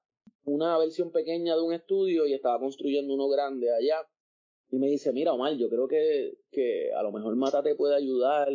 una 0.45 0.77
versión 0.77 1.11
pequeña 1.11 1.55
de 1.55 1.61
un 1.61 1.73
estudio 1.73 2.25
y 2.25 2.33
estaba 2.33 2.59
construyendo 2.59 3.13
uno 3.13 3.27
grande 3.27 3.73
allá. 3.73 4.07
Y 4.69 4.79
me 4.79 4.88
dice, 4.88 5.11
mira 5.11 5.33
Omar, 5.33 5.55
yo 5.55 5.69
creo 5.69 5.88
que, 5.88 6.38
que 6.51 6.91
a 6.94 7.03
lo 7.03 7.11
mejor 7.11 7.35
Mata 7.35 7.61
te 7.61 7.75
puede 7.75 7.95
ayudar 7.95 8.50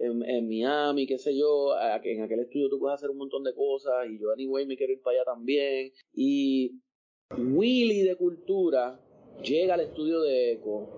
en, 0.00 0.48
Miami, 0.48 1.06
qué 1.06 1.18
sé 1.18 1.36
yo, 1.36 1.74
en 2.02 2.22
aquel 2.22 2.40
estudio 2.40 2.70
tú 2.70 2.78
puedes 2.78 2.94
hacer 2.94 3.10
un 3.10 3.18
montón 3.18 3.44
de 3.44 3.54
cosas 3.54 4.06
y 4.08 4.18
yo 4.18 4.32
anyway 4.32 4.66
me 4.66 4.76
quiero 4.76 4.92
ir 4.92 5.02
para 5.02 5.18
allá 5.18 5.24
también. 5.24 5.92
Y 6.14 6.80
Willy 7.36 8.02
de 8.02 8.16
Cultura 8.16 8.98
llega 9.42 9.74
al 9.74 9.80
estudio 9.80 10.22
de 10.22 10.52
Eco. 10.52 10.88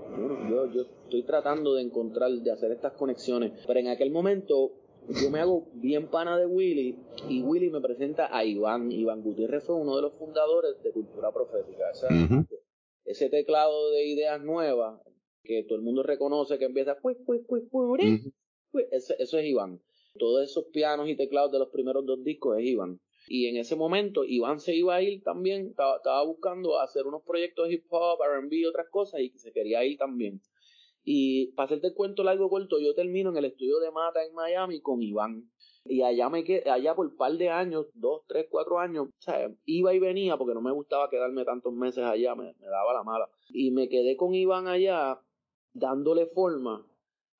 yo, 0.49 0.73
yo 0.73 0.83
estoy 1.05 1.25
tratando 1.25 1.75
de 1.75 1.83
encontrar, 1.83 2.31
de 2.31 2.51
hacer 2.51 2.71
estas 2.71 2.93
conexiones, 2.93 3.53
pero 3.67 3.81
en 3.81 3.89
aquel 3.89 4.11
momento 4.11 4.73
yo 5.09 5.31
me 5.31 5.41
hago 5.41 5.67
bien 5.75 6.09
pana 6.09 6.39
de 6.39 6.47
Willy 6.47 6.97
y 7.29 7.43
Willy 7.43 7.71
me 7.71 7.81
presenta 7.81 8.37
a 8.37 8.45
Iván. 8.45 8.93
Iván 8.93 9.23
Gutiérrez 9.23 9.65
fue 9.65 9.75
uno 9.75 9.97
de 9.97 10.03
los 10.03 10.15
fundadores 10.15 10.81
de 10.83 10.93
Cultura 10.93 11.33
Profética. 11.33 11.85
Ese 13.05 13.29
teclado 13.29 13.91
de 13.91 14.07
ideas 14.07 14.41
nuevas 14.43 15.01
que 15.43 15.65
todo 15.65 15.77
el 15.77 15.83
mundo 15.83 16.05
reconoce 16.05 16.57
que 16.59 16.67
empieza 16.67 16.97
pues 17.03 17.17
eso, 18.91 19.15
es 19.19 19.45
Iván. 19.45 19.81
Todos 20.19 20.51
esos 20.51 20.67
pianos 20.73 21.09
y 21.09 21.17
teclados 21.17 21.53
de 21.53 21.59
los 21.59 21.69
primeros 21.69 22.05
dos 22.05 22.23
discos 22.23 22.59
es 22.59 22.67
Iván. 22.67 23.01
Y 23.29 23.47
en 23.47 23.57
ese 23.57 23.77
momento 23.77 24.25
Iván 24.25 24.61
se 24.61 24.75
iba 24.75 24.97
a 24.97 25.03
ir 25.03 25.23
también, 25.23 25.69
estaba, 25.69 26.25
buscando 26.25 26.81
hacer 26.81 27.07
unos 27.07 27.23
proyectos 27.23 27.69
de 27.69 27.75
hip 27.75 27.87
hop, 27.91 28.19
RB 28.21 28.53
y 28.53 28.67
otras 28.67 28.89
cosas 28.91 29.21
y 29.21 29.31
se 29.39 29.53
quería 29.53 29.85
ir 29.85 29.97
también. 29.97 30.41
Y 31.05 31.53
para 31.53 31.67
hacerte 31.67 31.89
el 31.89 31.95
cuento 31.95 32.23
largo 32.23 32.49
corto, 32.49 32.79
yo 32.79 32.95
termino 32.95 33.31
en 33.31 33.37
el 33.37 33.47
estudio 33.47 33.81
de 33.81 33.91
Mata 33.91 34.25
en 34.25 34.35
Miami 34.35 34.81
con 34.81 35.03
Iván. 35.03 35.51
Y 35.85 36.03
allá 36.03 36.29
me 36.29 36.45
quedé, 36.45 36.71
allá 36.71 36.95
por 36.95 37.07
un 37.07 37.17
par 37.17 37.33
de 37.33 37.49
años, 37.49 37.87
dos, 37.95 38.23
tres, 38.29 38.47
cuatro 38.49 38.79
años, 38.79 39.09
o 39.09 39.23
sea, 39.23 39.51
iba 39.65 39.93
y 39.93 39.99
venía 39.99 40.37
porque 40.37 40.55
no 40.55 40.61
me 40.61 40.71
gustaba 40.71 41.11
quedarme 41.11 41.45
tantos 41.45 41.73
meses 41.73 42.05
allá, 42.05 42.37
me, 42.37 42.55
me 42.61 42.67
daba 42.67 42.93
la 42.93 43.03
mala. 43.03 43.29
Y 43.49 43.73
me 43.73 43.89
quedé 43.89 44.17
con 44.17 44.33
Iván 44.35 44.69
allá 44.69 45.21
dándole 45.73 46.27
forma 46.27 46.87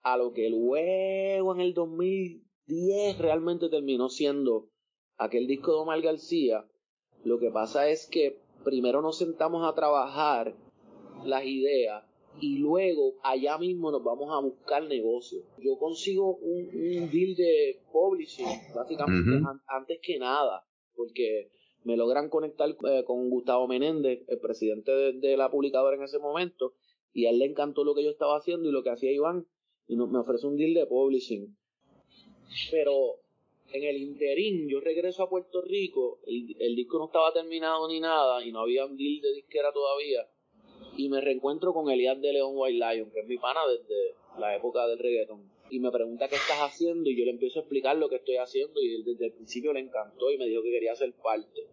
a 0.03 0.17
lo 0.17 0.33
que 0.33 0.51
luego 0.51 1.55
en 1.55 1.61
el 1.61 1.75
2010 1.75 3.19
realmente 3.19 3.69
terminó 3.69 4.09
siendo 4.09 4.69
aquel 5.17 5.47
disco 5.47 5.73
de 5.73 5.79
Omar 5.79 6.01
García, 6.01 6.67
lo 7.25 7.39
que 7.39 7.51
pasa 7.51 7.89
es 7.89 8.09
que 8.09 8.41
primero 8.65 9.03
nos 9.03 9.19
sentamos 9.19 9.67
a 9.67 9.75
trabajar 9.75 10.55
las 11.25 11.45
ideas 11.45 12.05
y 12.41 12.59
luego 12.59 13.15
allá 13.23 13.59
mismo 13.59 13.91
nos 13.91 14.03
vamos 14.03 14.31
a 14.33 14.41
buscar 14.41 14.85
negocios. 14.85 15.45
Yo 15.59 15.79
consigo 15.79 16.37
un, 16.37 16.71
deal 17.11 17.37
de 17.37 17.81
publishing, 17.93 18.47
básicamente 18.75 19.41
antes 19.67 20.01
que 20.03 20.19
nada, 20.19 20.65
porque 20.97 21.51
me 21.85 21.97
logran 21.97 22.29
conectar 22.29 22.69
eh, 22.71 23.05
con 23.05 23.29
Gustavo 23.29 23.69
Menéndez, 23.69 24.25
el 24.29 24.39
presidente 24.41 24.91
de, 24.93 25.13
de, 25.15 25.37
la 25.37 25.51
publicadora 25.51 25.97
en 25.97 26.03
ese 26.03 26.19
momento, 26.19 26.75
y 27.13 27.27
a 27.27 27.31
él 27.31 27.39
le 27.39 27.47
encantó 27.47 27.85
lo 27.85 27.95
que 27.95 28.05
yo 28.05 28.11
estaba 28.11 28.37
haciendo 28.37 28.69
y 28.69 28.73
lo 28.73 28.83
que 28.83 28.91
hacía 28.91 29.13
Iván, 29.13 29.47
y 29.89 29.97
me 29.97 30.19
ofrece 30.19 30.47
un 30.47 30.57
deal 30.57 30.75
de 30.75 30.87
publishing. 30.87 31.57
Pero 32.71 33.23
en 33.73 33.85
el 33.85 33.97
interín, 33.97 34.69
yo 34.69 34.81
regreso 34.81 35.23
a 35.23 35.31
Puerto 35.31 35.63
Rico, 35.63 36.21
el, 36.27 36.77
disco 36.77 36.99
no 36.99 37.07
estaba 37.07 37.33
terminado 37.33 37.89
ni 37.89 38.01
nada 38.01 38.45
y 38.45 38.53
no 38.53 38.61
había 38.61 38.85
un 38.85 38.97
deal 38.97 39.21
de 39.21 39.35
disquera 39.35 39.73
todavía. 39.73 40.29
Y 40.97 41.09
me 41.09 41.21
reencuentro 41.21 41.73
con 41.73 41.91
Elias 41.91 42.21
de 42.21 42.33
León 42.33 42.53
White 42.55 42.79
Lion, 42.79 43.11
que 43.11 43.21
es 43.21 43.27
mi 43.27 43.39
pana 43.39 43.61
desde 43.67 44.15
la 44.39 44.55
época 44.55 44.87
del 44.87 44.99
reggaeton. 44.99 45.51
Y 45.71 45.81
me 45.81 45.91
pregunta 45.91 46.29
qué 46.29 46.35
estás 46.35 46.59
haciendo 46.59 47.09
y 47.09 47.17
yo 47.17 47.25
le 47.25 47.31
empiezo 47.31 47.61
a 47.61 47.63
explicar 47.63 47.97
lo 47.97 48.11
que 48.11 48.17
estoy 48.17 48.37
haciendo 48.37 48.81
y 48.83 49.03
desde 49.03 49.27
el 49.27 49.33
principio 49.33 49.73
le 49.73 49.81
encantó 49.81 50.31
y 50.31 50.37
me 50.37 50.47
dijo 50.47 50.63
que 50.63 50.71
quería 50.71 50.95
ser 50.95 51.15
parte. 51.15 51.67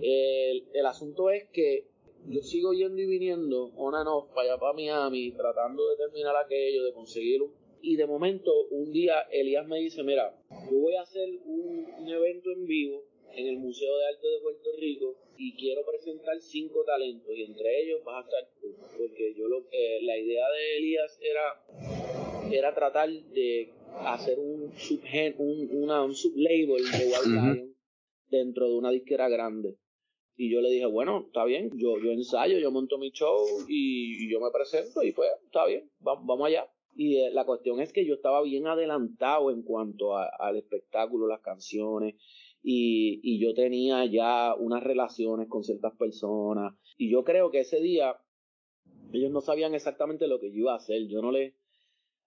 El, 0.00 0.64
el 0.72 0.86
asunto 0.86 1.30
es 1.30 1.48
que 1.48 1.88
yo 2.30 2.42
sigo 2.42 2.72
yendo 2.72 3.00
y 3.00 3.06
viniendo 3.06 3.72
on 3.76 3.94
and 3.94 4.08
off 4.08 4.28
para 4.34 4.48
allá 4.48 4.60
para 4.60 4.74
Miami, 4.74 5.32
tratando 5.32 5.88
de 5.88 5.96
terminar 5.96 6.36
aquello, 6.36 6.84
de 6.84 6.92
conseguirlo. 6.92 7.50
Y 7.80 7.96
de 7.96 8.06
momento, 8.06 8.50
un 8.70 8.92
día 8.92 9.20
Elías 9.30 9.66
me 9.66 9.78
dice, 9.78 10.02
mira, 10.02 10.36
yo 10.70 10.78
voy 10.78 10.94
a 10.96 11.02
hacer 11.02 11.28
un, 11.44 11.86
evento 12.08 12.50
en 12.50 12.66
vivo 12.66 13.04
en 13.32 13.46
el 13.46 13.58
Museo 13.58 13.96
de 13.98 14.06
Arte 14.06 14.26
de 14.26 14.40
Puerto 14.40 14.70
Rico 14.78 15.16
y 15.36 15.54
quiero 15.56 15.84
presentar 15.84 16.40
cinco 16.40 16.82
talentos 16.84 17.30
y 17.36 17.44
entre 17.44 17.82
ellos 17.82 18.02
vas 18.04 18.24
a 18.24 18.28
estar 18.28 18.50
tú. 18.60 18.74
Porque 18.98 19.34
yo 19.34 19.46
lo, 19.46 19.60
eh, 19.70 20.00
la 20.02 20.18
idea 20.18 20.44
de 20.50 20.76
Elías 20.78 21.18
era, 21.20 22.50
era 22.50 22.74
tratar 22.74 23.10
de 23.10 23.72
hacer 24.00 24.38
un 24.38 24.72
subgen, 24.76 25.34
un, 25.38 25.68
una, 25.70 26.02
un 26.02 26.14
sublabel 26.14 26.84
de 26.90 27.06
Wild 27.06 27.26
Lion 27.26 27.76
dentro 28.30 28.68
de 28.68 28.74
una 28.74 28.90
disquera 28.90 29.28
grande. 29.28 29.76
Y 30.40 30.50
yo 30.50 30.60
le 30.60 30.70
dije, 30.70 30.86
bueno, 30.86 31.24
está 31.26 31.44
bien, 31.44 31.68
yo, 31.76 31.98
yo 31.98 32.12
ensayo, 32.12 32.60
yo 32.60 32.70
monto 32.70 32.96
mi 32.96 33.10
show 33.10 33.44
y, 33.68 34.30
yo 34.30 34.38
me 34.40 34.52
presento 34.52 35.02
y 35.02 35.10
pues 35.10 35.28
está 35.44 35.66
bien, 35.66 35.90
vamos, 35.98 36.46
allá. 36.46 36.70
Y 36.94 37.16
eh, 37.16 37.30
la 37.32 37.44
cuestión 37.44 37.80
es 37.80 37.92
que 37.92 38.06
yo 38.06 38.14
estaba 38.14 38.40
bien 38.42 38.68
adelantado 38.68 39.50
en 39.50 39.62
cuanto 39.62 40.16
al 40.16 40.56
espectáculo, 40.56 41.26
las 41.26 41.40
canciones, 41.40 42.14
y, 42.62 43.18
y, 43.24 43.40
yo 43.40 43.52
tenía 43.52 44.04
ya 44.06 44.54
unas 44.54 44.84
relaciones 44.84 45.48
con 45.48 45.64
ciertas 45.64 45.96
personas. 45.96 46.72
Y 46.96 47.10
yo 47.10 47.24
creo 47.24 47.50
que 47.50 47.60
ese 47.60 47.80
día 47.80 48.16
ellos 49.12 49.32
no 49.32 49.40
sabían 49.40 49.74
exactamente 49.74 50.28
lo 50.28 50.38
que 50.38 50.52
yo 50.52 50.58
iba 50.58 50.72
a 50.74 50.76
hacer. 50.76 51.08
Yo 51.08 51.20
no 51.20 51.32
le... 51.32 51.56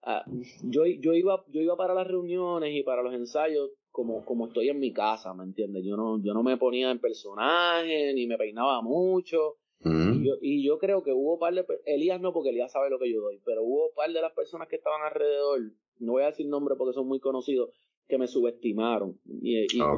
Ah, 0.03 0.25
yo, 0.63 0.85
yo, 0.85 1.13
iba, 1.13 1.45
yo 1.47 1.61
iba 1.61 1.77
para 1.77 1.93
las 1.93 2.07
reuniones 2.07 2.75
y 2.75 2.83
para 2.83 3.03
los 3.03 3.13
ensayos 3.13 3.69
como, 3.91 4.23
como 4.25 4.47
estoy 4.47 4.69
en 4.69 4.79
mi 4.79 4.93
casa, 4.93 5.33
¿me 5.33 5.43
entiendes? 5.43 5.83
Yo 5.85 5.97
no, 5.97 6.21
yo 6.23 6.33
no 6.33 6.43
me 6.43 6.57
ponía 6.57 6.91
en 6.91 6.99
personaje, 6.99 8.13
ni 8.13 8.25
me 8.25 8.37
peinaba 8.37 8.81
mucho. 8.81 9.57
Mm. 9.83 10.25
Y, 10.41 10.63
yo, 10.63 10.77
creo 10.77 11.03
que 11.03 11.11
hubo 11.11 11.39
par 11.39 11.53
de... 11.53 11.65
Elías 11.85 12.21
no, 12.21 12.33
porque 12.33 12.49
Elías 12.49 12.71
sabe 12.71 12.89
lo 12.89 12.99
que 12.99 13.11
yo 13.11 13.21
doy, 13.21 13.41
pero 13.45 13.63
hubo 13.63 13.91
par 13.93 14.11
de 14.11 14.21
las 14.21 14.31
personas 14.33 14.67
que 14.67 14.77
estaban 14.77 15.01
alrededor, 15.01 15.59
no 15.99 16.13
voy 16.13 16.23
a 16.23 16.27
decir 16.27 16.47
nombres 16.47 16.77
porque 16.77 16.93
son 16.93 17.07
muy 17.07 17.19
conocidos, 17.19 17.71
que 18.07 18.17
me 18.17 18.27
subestimaron. 18.27 19.19
Y, 19.25 19.59
y 19.59 19.81
ah, 19.81 19.97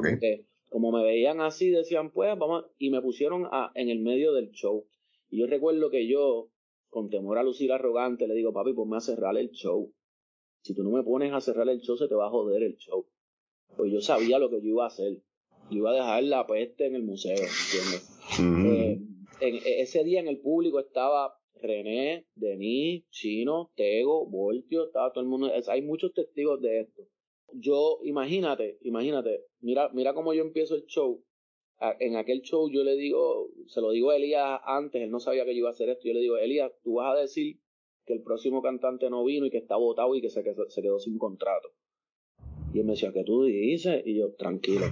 como, 0.70 0.90
me 0.90 1.04
veían 1.04 1.40
así, 1.40 1.70
decían, 1.70 2.10
pues, 2.10 2.36
vamos, 2.36 2.64
y 2.78 2.90
me 2.90 3.00
pusieron 3.00 3.46
a, 3.52 3.70
en 3.74 3.90
el 3.90 4.00
medio 4.00 4.32
del 4.32 4.50
show. 4.50 4.86
Y 5.30 5.38
yo 5.40 5.46
recuerdo 5.46 5.90
que 5.90 6.08
yo, 6.08 6.50
con 6.88 7.10
temor 7.10 7.38
a 7.38 7.44
lucir 7.44 7.72
arrogante, 7.72 8.26
le 8.26 8.34
digo, 8.34 8.52
papi, 8.52 8.72
ponme 8.72 8.96
a 8.96 9.00
cerrar 9.00 9.36
el 9.36 9.50
show. 9.50 9.92
Si 10.62 10.74
tú 10.74 10.82
no 10.82 10.90
me 10.90 11.02
pones 11.02 11.32
a 11.32 11.40
cerrar 11.40 11.68
el 11.68 11.80
show, 11.80 11.96
se 11.96 12.08
te 12.08 12.14
va 12.14 12.26
a 12.26 12.30
joder 12.30 12.62
el 12.62 12.76
show 12.76 13.06
pues 13.76 13.92
yo 13.92 14.00
sabía 14.00 14.38
lo 14.38 14.50
que 14.50 14.60
yo 14.60 14.68
iba 14.68 14.84
a 14.84 14.88
hacer. 14.88 15.22
Yo 15.70 15.78
iba 15.78 15.90
a 15.90 15.94
dejar 15.94 16.24
la 16.24 16.46
peste 16.46 16.86
en 16.86 16.94
el 16.94 17.02
museo, 17.02 17.36
¿entiendes? 17.36 18.10
Eh, 18.38 19.00
en, 19.40 19.54
e, 19.54 19.80
ese 19.80 20.04
día 20.04 20.20
en 20.20 20.28
el 20.28 20.40
público 20.40 20.78
estaba 20.78 21.34
René, 21.54 22.26
Denis, 22.34 23.08
Chino, 23.10 23.72
Tego, 23.74 24.26
Voltio, 24.26 24.86
estaba 24.86 25.12
todo 25.12 25.22
el 25.22 25.30
mundo. 25.30 25.50
hay 25.68 25.82
muchos 25.82 26.12
testigos 26.12 26.60
de 26.60 26.80
esto. 26.80 27.02
Yo, 27.52 28.00
imagínate, 28.02 28.78
imagínate, 28.82 29.44
mira, 29.60 29.88
mira 29.94 30.12
cómo 30.12 30.34
yo 30.34 30.42
empiezo 30.42 30.74
el 30.74 30.84
show. 30.86 31.24
En 32.00 32.16
aquel 32.16 32.42
show 32.42 32.70
yo 32.70 32.84
le 32.84 32.96
digo, 32.96 33.50
se 33.66 33.80
lo 33.80 33.90
digo 33.90 34.10
a 34.10 34.16
Elías 34.16 34.60
antes, 34.64 35.02
él 35.02 35.10
no 35.10 35.20
sabía 35.20 35.44
que 35.44 35.52
yo 35.54 35.60
iba 35.60 35.68
a 35.68 35.72
hacer 35.72 35.88
esto. 35.88 36.06
Yo 36.06 36.14
le 36.14 36.20
digo, 36.20 36.36
Elías, 36.36 36.72
tú 36.82 36.94
vas 36.94 37.16
a 37.16 37.20
decir 37.20 37.58
que 38.06 38.12
el 38.12 38.22
próximo 38.22 38.62
cantante 38.62 39.08
no 39.10 39.24
vino 39.24 39.46
y 39.46 39.50
que 39.50 39.58
está 39.58 39.76
votado 39.76 40.14
y 40.14 40.20
que 40.20 40.30
se 40.30 40.42
quedó 40.42 40.98
sin 40.98 41.18
contrato. 41.18 41.70
Y 42.74 42.80
él 42.80 42.86
me 42.86 42.94
decía, 42.94 43.12
¿qué 43.12 43.22
tú 43.22 43.44
dices? 43.44 44.02
Y 44.04 44.18
yo, 44.18 44.32
tranquilo, 44.32 44.86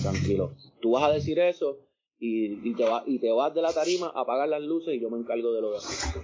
tranquilo. 0.00 0.54
Tú 0.80 0.92
vas 0.92 1.04
a 1.04 1.12
decir 1.12 1.38
eso 1.38 1.78
y, 2.18 2.72
te, 2.72 2.84
va, 2.84 3.04
y 3.06 3.18
te 3.18 3.30
vas 3.30 3.54
de 3.54 3.60
la 3.60 3.70
tarima 3.70 4.06
a 4.06 4.22
apagar 4.22 4.48
las 4.48 4.62
luces 4.62 4.94
y 4.94 5.00
yo 5.00 5.10
me 5.10 5.18
encargo 5.18 5.52
de 5.52 5.60
lo 5.60 5.68
demás. 5.72 6.16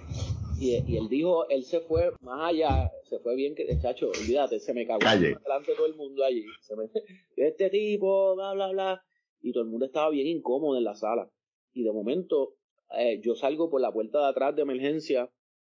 Y, 0.59 0.71
y, 0.91 0.97
él 0.97 1.07
dijo, 1.07 1.47
él 1.49 1.63
se 1.63 1.81
fue 1.81 2.11
más 2.21 2.49
allá, 2.49 2.91
se 3.03 3.19
fue 3.19 3.35
bien 3.35 3.53
que, 3.53 3.67
chacho, 3.79 4.09
olvídate, 4.09 4.59
se 4.59 4.73
me 4.73 4.87
cagó 4.87 4.99
delante 5.07 5.71
de 5.71 5.77
todo 5.77 5.85
el 5.85 5.95
mundo 5.95 6.23
allí. 6.23 6.43
Se 6.61 6.75
me, 6.75 6.85
este 7.37 7.69
tipo, 7.69 8.35
bla, 8.35 8.53
bla, 8.53 8.69
bla. 8.69 9.05
Y 9.41 9.51
todo 9.51 9.63
el 9.63 9.69
mundo 9.69 9.85
estaba 9.85 10.09
bien 10.09 10.25
incómodo 10.25 10.75
en 10.75 10.85
la 10.85 10.95
sala. 10.95 11.29
Y 11.71 11.83
de 11.83 11.91
momento, 11.91 12.55
eh, 12.97 13.21
yo 13.23 13.35
salgo 13.35 13.69
por 13.69 13.79
la 13.79 13.93
puerta 13.93 14.21
de 14.21 14.29
atrás 14.29 14.55
de 14.55 14.63
emergencia 14.63 15.29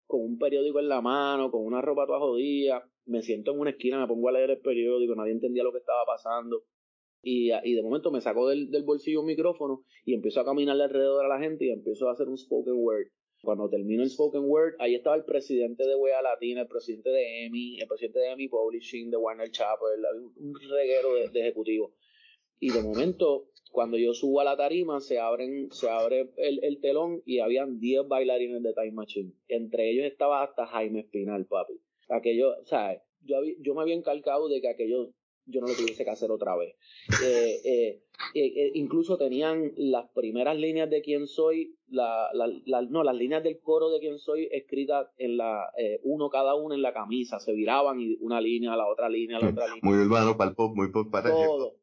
con 0.07 0.19
un 0.19 0.38
periódico 0.38 0.81
en 0.81 0.89
la 0.89 1.00
mano, 1.00 1.51
con 1.51 1.65
una 1.65 1.79
ropa 1.79 2.05
toda 2.05 2.19
jodida, 2.19 2.90
me 3.05 3.22
siento 3.22 3.51
en 3.51 3.60
una 3.60 3.72
esquina, 3.72 4.00
me 4.00 4.08
pongo 4.08 4.29
a 4.29 4.34
leer 4.34 4.51
el 4.51 4.62
periódico, 4.62 5.15
nadie 5.15 5.31
entendía 5.31 5.63
lo 5.63 5.72
que 5.72 5.79
estaba 5.79 6.05
pasando. 6.05 6.63
Y, 7.24 7.51
y 7.51 7.75
de 7.75 7.84
momento 7.84 8.12
me 8.12 8.22
saco 8.22 8.50
del, 8.50 8.70
bolsillo 8.84 9.22
un 9.22 9.27
micrófono 9.27 9.84
y 10.05 10.15
empiezo 10.15 10.41
a 10.41 10.46
caminarle 10.46 10.84
alrededor 10.84 11.25
a 11.25 11.29
la 11.29 11.39
gente 11.39 11.65
y 11.65 11.70
empiezo 11.70 12.10
a 12.10 12.13
hacer 12.13 12.27
un 12.27 12.38
spoken 12.38 12.74
word. 12.77 13.08
Cuando 13.43 13.70
termino 13.70 14.03
el 14.03 14.10
spoken 14.10 14.43
word, 14.46 14.75
ahí 14.79 14.96
estaba 14.96 15.15
el 15.15 15.25
presidente 15.25 15.86
de 15.86 15.96
Wea 15.96 16.22
Latina, 16.22 16.62
el 16.62 16.67
presidente 16.67 17.10
de 17.10 17.46
EMI, 17.46 17.79
el 17.79 17.88
presidente 17.88 18.20
de 18.20 18.31
EMI 18.31 18.48
Publishing, 18.50 19.10
de 19.10 19.17
Warner 19.17 19.50
Chappell, 19.50 20.03
un 20.36 20.53
reguero 20.70 21.15
de, 21.15 21.29
de 21.29 21.39
ejecutivos. 21.41 21.91
Y 22.60 22.72
de 22.72 22.84
momento, 22.84 23.50
cuando 23.72 23.98
yo 23.98 24.13
subo 24.13 24.41
a 24.41 24.43
la 24.43 24.58
tarima, 24.58 25.00
se 25.00 25.17
abren, 25.17 25.72
se 25.72 25.89
abre 25.89 26.31
el, 26.38 26.63
el 26.63 26.79
telón 26.79 27.24
y 27.25 27.39
habían 27.39 27.79
10 27.79 28.08
bailarines 28.08 28.62
de 28.62 28.74
Time 28.74 28.91
Machine. 28.91 29.34
Entre 29.48 29.89
ellos 29.89 30.05
estaba 30.05 30.43
hasta 30.43 30.67
Jaime 30.67 31.00
Espinal, 31.00 31.48
papi 31.48 31.81
aquello, 32.12 32.51
o 32.62 32.65
sea, 32.65 33.01
yo, 33.22 33.38
yo 33.60 33.74
me 33.75 33.82
había 33.82 33.96
encalcado 33.96 34.50
de 34.50 34.62
que 34.62 34.70
aquello 34.70 35.13
yo 35.46 35.62
no 35.62 35.68
lo 35.68 35.74
tuviese 35.74 36.03
que 36.03 36.10
hacer 36.10 36.32
otra 36.32 36.56
vez. 36.56 36.75
Eh, 37.24 38.01
eh, 38.36 38.53
eh, 38.56 38.72
incluso 38.75 39.18
tenían 39.18 39.74
las 39.75 40.10
primeras 40.12 40.58
líneas 40.58 40.89
de 40.89 41.01
quién 41.01 41.27
soy, 41.27 41.75
la, 41.88 42.30
la, 42.34 42.82
no, 42.84 43.03
las 43.03 43.15
líneas 43.15 43.44
del 43.44 43.60
coro 43.60 43.89
de 43.89 44.00
quién 44.00 44.20
soy 44.20 44.48
escritas 44.51 45.08
en 45.18 45.38
la, 45.38 45.72
uno 46.03 46.30
cada 46.30 46.56
uno 46.56 46.75
en 46.75 46.82
la 46.82 46.94
camisa, 46.94 47.39
se 47.39 47.53
viraban 47.53 48.00
y 48.00 48.18
una 48.22 48.39
línea, 48.39 48.75
la 48.75 48.88
otra 48.88 49.10
línea, 49.10 49.39
la 49.39 49.50
otra 49.50 49.65
línea. 49.65 49.82
Muy 49.84 49.98
urbano 49.98 50.38
para 50.38 50.51
el 50.51 50.56
pop, 50.56 50.75
muy 50.75 50.91
pop 50.91 51.10
para 51.12 51.30
el 51.30 51.36
hip 51.36 51.50
hop. 51.50 51.74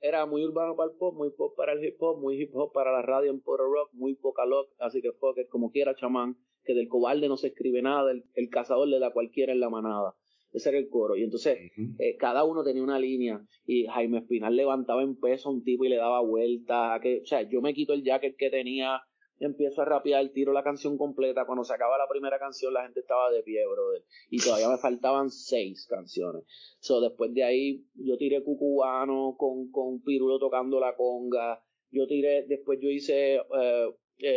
Era 0.00 0.26
muy 0.26 0.44
urbano 0.44 0.74
para 0.76 0.90
el 0.90 0.96
pop, 0.96 1.14
muy 1.14 1.30
pop 1.30 1.54
para 1.56 1.72
el 1.72 1.84
hip 1.84 2.00
hop, 2.00 2.18
muy 2.18 2.40
hip 2.40 2.54
hop 2.54 2.72
para 2.72 2.92
la 2.92 3.02
radio 3.02 3.30
en 3.30 3.40
Puerto 3.40 3.64
Rock, 3.64 3.90
muy 3.92 4.14
poca 4.14 4.46
lock, 4.46 4.70
así 4.78 5.02
que 5.02 5.12
fuck 5.12 5.36
como 5.48 5.70
quiera 5.70 5.94
chamán 5.94 6.36
que 6.64 6.74
del 6.74 6.88
cobarde 6.88 7.28
no 7.28 7.36
se 7.36 7.48
escribe 7.48 7.82
nada, 7.82 8.12
el, 8.12 8.48
cazador 8.50 8.88
le 8.88 8.98
da 8.98 9.12
cualquiera 9.12 9.52
en 9.52 9.60
la 9.60 9.70
manada. 9.70 10.14
Ese 10.52 10.68
era 10.68 10.78
el 10.78 10.88
coro. 10.88 11.16
Y 11.16 11.22
entonces 11.22 11.58
eh, 11.98 12.16
cada 12.18 12.44
uno 12.44 12.62
tenía 12.62 12.82
una 12.82 12.98
línea 12.98 13.40
y 13.64 13.86
Jaime 13.86 14.18
Espinal 14.18 14.54
levantaba 14.54 15.02
en 15.02 15.18
peso 15.18 15.48
a 15.48 15.52
un 15.52 15.64
tipo 15.64 15.84
y 15.84 15.88
le 15.88 15.96
daba 15.96 16.20
vuelta. 16.20 16.98
Que, 17.02 17.22
o 17.22 17.26
sea, 17.26 17.42
yo 17.48 17.62
me 17.62 17.72
quito 17.72 17.94
el 17.94 18.04
jacket 18.04 18.36
que 18.36 18.50
tenía, 18.50 19.00
empiezo 19.38 19.80
a 19.80 19.86
rapear, 19.86 20.28
tiro 20.28 20.52
la 20.52 20.62
canción 20.62 20.98
completa. 20.98 21.46
Cuando 21.46 21.64
se 21.64 21.72
acaba 21.72 21.96
la 21.96 22.08
primera 22.08 22.38
canción 22.38 22.74
la 22.74 22.82
gente 22.82 23.00
estaba 23.00 23.30
de 23.30 23.42
pie, 23.42 23.66
brother. 23.66 24.04
Y 24.28 24.38
todavía 24.38 24.68
me 24.68 24.76
faltaban 24.78 25.30
seis 25.30 25.86
canciones. 25.88 26.44
So, 26.80 27.00
después 27.00 27.32
de 27.32 27.44
ahí 27.44 27.86
yo 27.94 28.18
tiré 28.18 28.42
Cucubano 28.42 29.36
con, 29.38 29.70
con 29.70 30.02
Pirulo 30.02 30.38
tocando 30.38 30.78
la 30.80 30.94
conga. 30.96 31.62
Yo 31.90 32.06
tiré, 32.06 32.46
después 32.46 32.78
yo 32.80 32.88
hice 32.88 33.36
eh, 33.36 33.94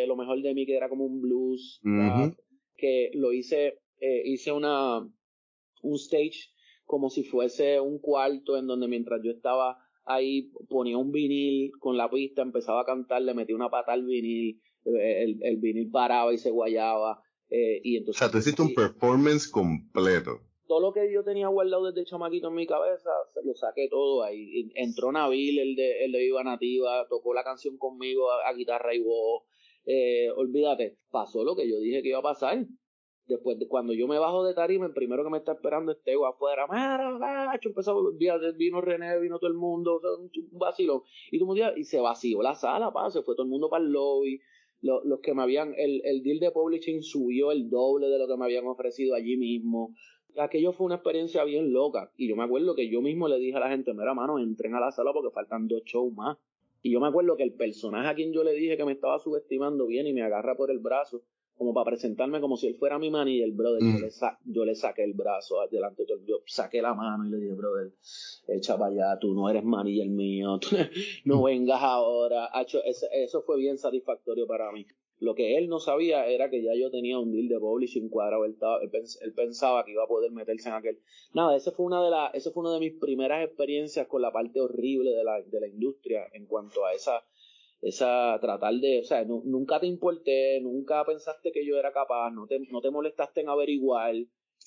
lo 0.08 0.16
mejor 0.16 0.42
de 0.42 0.54
mí, 0.54 0.66
que 0.66 0.76
era 0.76 0.90
como 0.90 1.06
un 1.06 1.22
blues, 1.22 1.82
que 2.78 3.12
lo 3.14 3.34
hice, 3.34 3.80
eh, 4.00 4.22
hice 4.26 4.52
una, 4.52 5.00
un 5.00 5.96
stage 5.96 6.52
como 6.86 7.10
si 7.10 7.24
fuese 7.24 7.80
un 7.80 8.00
cuarto 8.00 8.58
en 8.58 8.68
donde 8.68 8.88
mientras 8.88 9.22
yo 9.24 9.32
estaba 9.32 9.78
ahí 10.06 10.52
ponía 10.70 10.98
un 10.98 11.12
vinil 11.12 11.72
con 11.80 11.98
la 11.98 12.10
pista, 12.10 12.42
empezaba 12.42 12.82
a 12.82 12.86
cantar, 12.86 13.22
le 13.22 13.34
metí 13.34 13.54
una 13.54 13.70
pata 13.70 13.94
al 13.94 14.06
vinil, 14.06 14.62
eh, 14.86 15.24
el, 15.24 15.40
el 15.42 15.58
vinil 15.58 15.90
paraba 15.90 16.34
y 16.34 16.38
se 16.38 16.52
guayaba. 16.52 17.22
Eh, 17.50 17.82
y 17.84 17.98
entonces, 17.98 18.22
o 18.22 18.26
sea, 18.26 18.32
tú 18.32 18.38
hiciste 18.38 18.62
un 18.62 18.74
performance 18.74 19.48
completo. 19.50 20.42
Todo 20.68 20.82
lo 20.82 20.94
que 20.94 21.12
yo 21.14 21.24
tenía 21.24 21.48
guardado 21.48 21.92
desde 21.92 22.10
chamaquito 22.10 22.48
en 22.48 22.56
mi 22.56 22.66
cabeza, 22.66 23.10
se 23.34 23.44
lo 23.46 23.54
saqué 23.54 23.88
todo 23.88 24.24
ahí. 24.24 24.72
Entró 24.76 25.12
Nabil, 25.12 25.60
el 25.60 25.76
de, 25.76 26.06
el 26.06 26.12
de 26.12 26.20
Viva 26.20 26.44
Nativa, 26.44 27.08
tocó 27.08 27.34
la 27.34 27.44
canción 27.44 27.78
conmigo 27.78 28.32
a, 28.32 28.50
a 28.50 28.54
guitarra 28.54 28.96
y 28.96 29.00
voz 29.00 29.44
eh, 29.86 30.30
olvídate, 30.36 30.98
pasó 31.12 31.44
lo 31.44 31.56
que 31.56 31.70
yo 31.70 31.80
dije 31.80 32.02
que 32.02 32.10
iba 32.10 32.20
a 32.20 32.24
pasar. 32.24 32.66
Después, 33.28 33.58
de, 33.58 33.68
cuando 33.68 33.94
yo 33.94 34.08
me 34.08 34.20
bajo 34.20 34.44
de 34.44 34.54
tarima, 34.54 34.86
el 34.86 34.94
primero 34.94 35.24
que 35.24 35.32
me 35.32 35.40
está 35.40 35.54
esperando 35.54 35.92
es 35.92 36.02
Tego 36.04 36.28
afuera. 36.28 36.68
Mira, 36.70 37.60
empezó, 37.62 38.12
vino 38.58 38.82
René, 38.82 39.20
vino 39.20 39.40
todo 39.40 39.50
el 39.50 39.56
mundo, 39.56 40.00
un 40.04 40.60
vacilón. 40.60 41.02
Y, 41.32 41.40
tú 41.40 41.56
y 41.76 41.84
se 41.84 42.00
vació 42.00 42.42
la 42.44 42.54
sala, 42.54 42.92
pa, 42.92 43.10
se 43.10 43.24
fue 43.24 43.36
todo 43.36 43.44
el 43.44 43.50
mundo 43.50 43.70
para 43.70 43.84
el 43.84 43.92
lobby. 43.92 44.40
Los, 44.82 45.04
los 45.06 45.20
que 45.22 45.34
me 45.34 45.42
habían, 45.42 45.74
el, 45.76 46.02
el 46.06 46.22
deal 46.22 46.40
de 46.40 46.52
publishing 46.52 47.02
subió 47.02 47.52
el 47.52 47.70
doble 47.70 48.08
de 48.08 48.20
lo 48.20 48.28
que 48.28 48.38
me 48.38 48.46
habían 48.46 48.68
ofrecido 48.68 49.16
allí 49.16 49.38
mismo. 49.38 49.96
Aquello 50.38 50.74
fue 50.74 50.86
una 50.86 50.96
experiencia 50.96 51.44
bien 51.46 51.74
loca. 51.74 52.12
Y 52.18 52.28
yo 52.28 52.36
me 52.36 52.44
acuerdo 52.44 52.76
que 52.76 52.92
yo 52.92 53.02
mismo 53.02 53.28
le 53.28 53.38
dije 53.38 53.58
a 53.58 53.62
la 53.62 53.70
gente, 53.70 53.94
mira, 53.94 54.14
mano, 54.14 54.38
entren 54.38 54.76
a 54.76 54.80
la 54.80 54.92
sala 54.92 55.12
porque 55.14 55.34
faltan 55.34 55.68
dos 55.68 55.82
shows 55.86 56.14
más. 56.14 56.38
Y 56.86 56.92
yo 56.92 57.00
me 57.00 57.08
acuerdo 57.08 57.36
que 57.36 57.42
el 57.42 57.54
personaje 57.54 58.08
a 58.08 58.14
quien 58.14 58.32
yo 58.32 58.44
le 58.44 58.54
dije 58.54 58.78
que 58.78 58.86
me 58.86 58.92
estaba 58.92 59.18
subestimando 59.18 59.88
bien 59.88 60.06
y 60.06 60.14
me 60.14 60.22
agarra 60.22 60.56
por 60.56 60.70
el 60.70 60.78
brazo, 60.78 61.24
como 61.56 61.74
para 61.74 61.86
presentarme 61.86 62.40
como 62.40 62.58
si 62.58 62.68
él 62.68 62.76
fuera 62.76 63.00
mi 63.00 63.10
manager, 63.10 63.52
brother, 63.54 63.82
yo, 63.82 63.88
mm. 63.88 64.02
le 64.04 64.10
yo 64.54 64.66
le 64.66 64.76
saqué 64.76 65.04
el 65.04 65.16
brazo 65.16 65.56
delante 65.72 66.04
de 66.04 66.08
todo, 66.10 66.20
yo 66.28 66.44
saqué 66.46 66.84
la 66.84 66.94
mano 66.94 67.26
y 67.26 67.32
le 67.32 67.38
dije, 67.38 67.54
brother, 67.54 67.92
echa 68.50 68.78
para 68.78 68.92
allá, 68.92 69.20
tú 69.20 69.34
no 69.34 69.50
eres 69.50 69.64
manager 69.64 70.08
mío, 70.10 70.60
no 71.26 71.42
vengas 71.42 71.82
ahora, 71.82 72.52
eso, 72.62 72.80
eso 72.84 73.42
fue 73.42 73.58
bien 73.58 73.80
satisfactorio 73.80 74.46
para 74.46 74.72
mí. 74.72 74.86
Lo 75.26 75.34
que 75.34 75.58
él 75.58 75.68
no 75.68 75.80
sabía 75.80 76.28
era 76.28 76.52
que 76.52 76.62
ya 76.62 76.76
yo 76.76 76.92
tenía 76.92 77.18
un 77.18 77.32
deal 77.32 77.48
de 77.48 77.60
publishing 77.60 78.10
cuadrado. 78.10 78.46
Él, 78.46 78.56
él, 78.92 79.34
pensaba 79.34 79.84
que 79.84 79.94
iba 79.94 80.04
a 80.04 80.08
poder 80.08 80.32
meterse 80.32 80.70
en 80.70 80.76
aquel. 80.76 81.00
Nada, 81.34 81.56
esa 81.56 81.72
fue 81.72 81.88
una 81.88 82.04
de 82.04 82.12
las, 82.12 82.36
esa 82.36 82.52
fue 82.52 82.62
una 82.62 82.74
de 82.76 82.80
mis 82.80 82.94
primeras 82.94 83.44
experiencias 83.44 84.06
con 84.06 84.22
la 84.22 84.32
parte 84.32 84.62
horrible 84.62 85.10
de 85.10 85.24
la, 85.24 85.42
de 85.42 85.60
la 85.60 85.68
industria 85.68 86.28
en 86.32 86.46
cuanto 86.46 86.86
a 86.86 86.94
esa 86.94 87.24
esa 87.82 88.38
tratar 88.40 88.74
de, 88.76 89.02
o 89.02 89.04
sea, 89.04 89.24
nunca 89.26 89.80
te 89.80 89.86
importé, 89.86 90.60
nunca 90.62 91.04
pensaste 91.06 91.52
que 91.52 91.66
yo 91.66 91.78
era 91.78 91.92
capaz, 91.92 92.32
no 92.32 92.48
te, 92.48 92.60
no 92.72 92.82
te 92.82 92.90
molestaste 92.90 93.42
en 93.42 93.50
averiguar. 93.50 94.16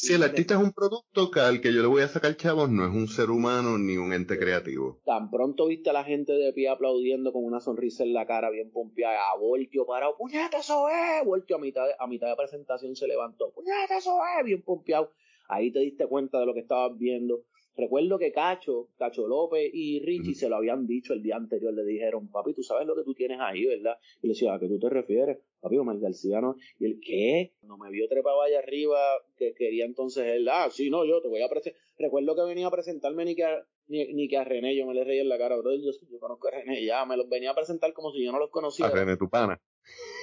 Si 0.00 0.14
el 0.14 0.22
artista 0.22 0.54
es 0.54 0.60
un 0.60 0.72
producto 0.72 1.28
que 1.28 1.40
al 1.40 1.60
que 1.60 1.74
yo 1.74 1.82
le 1.82 1.88
voy 1.88 2.02
a 2.02 2.08
sacar 2.08 2.36
chavos, 2.36 2.70
no 2.70 2.86
es 2.86 2.94
un 2.94 3.08
ser 3.08 3.30
humano 3.30 3.78
ni 3.78 3.96
un 3.96 4.12
ente 4.12 4.38
creativo. 4.38 5.00
Tan 5.04 5.28
pronto 5.28 5.66
viste 5.66 5.90
a 5.90 5.92
la 5.92 6.04
gente 6.04 6.34
de 6.34 6.52
pie 6.52 6.68
aplaudiendo 6.68 7.32
con 7.32 7.42
una 7.44 7.58
sonrisa 7.58 8.04
en 8.04 8.12
la 8.12 8.24
cara 8.24 8.48
bien 8.48 8.70
pompeada, 8.70 9.18
a 9.32 9.36
Voltio 9.36 9.86
parado, 9.86 10.16
puñeta 10.16 10.58
eso 10.58 10.88
es, 10.88 11.26
Voltio 11.26 11.56
a 11.56 11.58
mitad, 11.58 11.84
de, 11.84 11.94
a 11.98 12.06
mitad 12.06 12.28
de 12.28 12.36
presentación 12.36 12.94
se 12.94 13.08
levantó, 13.08 13.50
puñeta 13.50 13.98
eso 13.98 14.20
es, 14.38 14.44
bien 14.44 14.62
pompeado. 14.62 15.10
Ahí 15.48 15.72
te 15.72 15.80
diste 15.80 16.06
cuenta 16.06 16.38
de 16.38 16.46
lo 16.46 16.54
que 16.54 16.60
estabas 16.60 16.96
viendo. 16.96 17.42
Recuerdo 17.78 18.18
que 18.18 18.32
Cacho, 18.32 18.88
Cacho 18.98 19.28
López 19.28 19.70
y 19.72 20.00
Richie 20.00 20.34
se 20.34 20.48
lo 20.48 20.56
habían 20.56 20.84
dicho 20.84 21.12
el 21.12 21.22
día 21.22 21.36
anterior, 21.36 21.72
le 21.72 21.84
dijeron, 21.84 22.28
papi, 22.28 22.52
tú 22.52 22.64
sabes 22.64 22.88
lo 22.88 22.96
que 22.96 23.04
tú 23.04 23.14
tienes 23.14 23.38
ahí, 23.40 23.66
¿verdad? 23.66 23.96
Y 24.20 24.26
le 24.26 24.32
decía, 24.32 24.52
¿a 24.52 24.58
qué 24.58 24.66
tú 24.66 24.80
te 24.80 24.90
refieres? 24.90 25.38
Papi, 25.60 25.78
Omar 25.78 25.96
García, 26.00 26.40
¿no? 26.40 26.56
Y 26.80 26.86
él, 26.86 27.00
¿qué? 27.00 27.52
No 27.62 27.78
me 27.78 27.88
vio 27.90 28.08
trepado 28.08 28.42
allá 28.42 28.58
arriba, 28.58 28.98
que 29.36 29.54
quería 29.54 29.84
entonces 29.84 30.26
él, 30.26 30.48
ah, 30.48 30.68
sí, 30.72 30.90
no, 30.90 31.04
yo 31.04 31.22
te 31.22 31.28
voy 31.28 31.40
a 31.40 31.48
presentar. 31.48 31.80
Recuerdo 31.98 32.34
que 32.34 32.42
venía 32.42 32.66
a 32.66 32.72
presentarme 32.72 33.24
ni 33.24 33.36
que 33.36 33.44
a, 33.44 33.64
ni, 33.86 34.26
que 34.26 34.36
a 34.36 34.42
René, 34.42 34.74
yo 34.74 34.84
me 34.84 34.94
le 34.94 35.04
reí 35.04 35.20
en 35.20 35.28
la 35.28 35.38
cara, 35.38 35.56
bro, 35.56 35.72
yo, 35.76 35.92
yo 36.10 36.18
conozco 36.18 36.48
a 36.48 36.50
René, 36.50 36.84
ya, 36.84 37.06
me 37.06 37.16
los 37.16 37.28
venía 37.28 37.52
a 37.52 37.54
presentar 37.54 37.92
como 37.92 38.10
si 38.10 38.24
yo 38.24 38.32
no 38.32 38.40
los 38.40 38.50
conocía. 38.50 38.86
A 38.86 38.90
René, 38.90 39.16
tu 39.16 39.30
pana. 39.30 39.60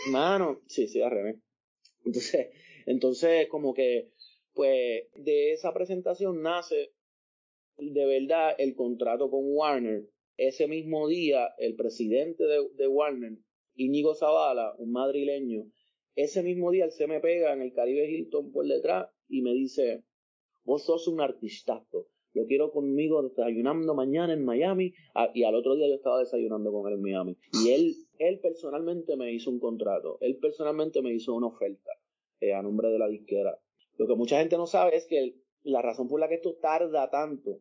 Mano, 0.10 0.60
sí, 0.68 0.90
sí, 0.90 1.02
a 1.02 1.08
René. 1.08 1.40
Entonces, 2.04 2.50
entonces, 2.86 3.48
como 3.48 3.74
que, 3.74 4.10
pues, 4.54 5.06
de 5.16 5.54
esa 5.54 5.74
presentación 5.74 6.42
nace 6.42 6.92
de 7.78 8.06
verdad 8.06 8.56
el 8.58 8.76
contrato 8.76 9.30
con 9.30 9.42
Warner. 9.46 10.08
Ese 10.38 10.68
mismo 10.68 11.08
día, 11.08 11.54
el 11.58 11.76
presidente 11.76 12.44
de, 12.44 12.88
Warner, 12.88 13.38
Íñigo 13.76 14.16
Zavala, 14.16 14.74
un 14.78 14.92
madrileño, 14.92 15.64
ese 16.16 16.44
mismo 16.44 16.72
día 16.72 16.86
él 16.86 16.92
se 16.92 17.08
me 17.08 17.22
pega 17.22 17.54
en 17.54 17.62
el 17.62 17.74
Caribe 17.74 18.10
Hilton 18.10 18.52
por 18.52 18.68
detrás 18.68 19.08
y 19.30 19.42
me 19.42 19.54
dice, 19.54 20.04
vos 20.66 20.86
sos 20.86 21.08
un 21.08 21.22
artistazo, 21.22 22.08
lo 22.34 22.46
quiero 22.48 22.72
conmigo 22.72 23.24
desayunando 23.24 23.96
mañana 23.96 24.34
en 24.34 24.44
Miami 24.44 24.94
ah, 25.14 25.32
y 25.34 25.44
al 25.44 25.56
otro 25.56 25.76
día 25.76 25.88
yo 25.88 25.96
estaba 25.96 26.20
desayunando 26.20 26.70
con 26.72 26.88
él 26.88 26.96
en 26.96 27.02
Miami. 27.02 27.38
Y 27.64 27.72
él, 27.72 27.96
él 28.20 28.40
personalmente 28.42 29.16
me 29.16 29.32
hizo 29.32 29.50
un 29.50 29.60
contrato, 29.60 30.18
él 30.20 30.38
personalmente 30.38 31.02
me 31.02 31.14
hizo 31.14 31.34
una 31.34 31.48
oferta 31.48 31.92
eh, 32.42 32.54
a 32.54 32.62
nombre 32.62 32.90
de 32.90 33.00
la 33.00 33.08
disquera. 33.08 33.58
Lo 33.98 34.06
que 34.08 34.16
mucha 34.16 34.40
gente 34.40 34.58
no 34.58 34.68
sabe 34.68 34.98
es 34.98 35.06
que 35.06 35.36
la 35.66 35.82
razón 35.82 36.08
por 36.08 36.20
la 36.20 36.28
que 36.28 36.36
esto 36.36 36.56
tarda 36.56 37.10
tanto 37.10 37.60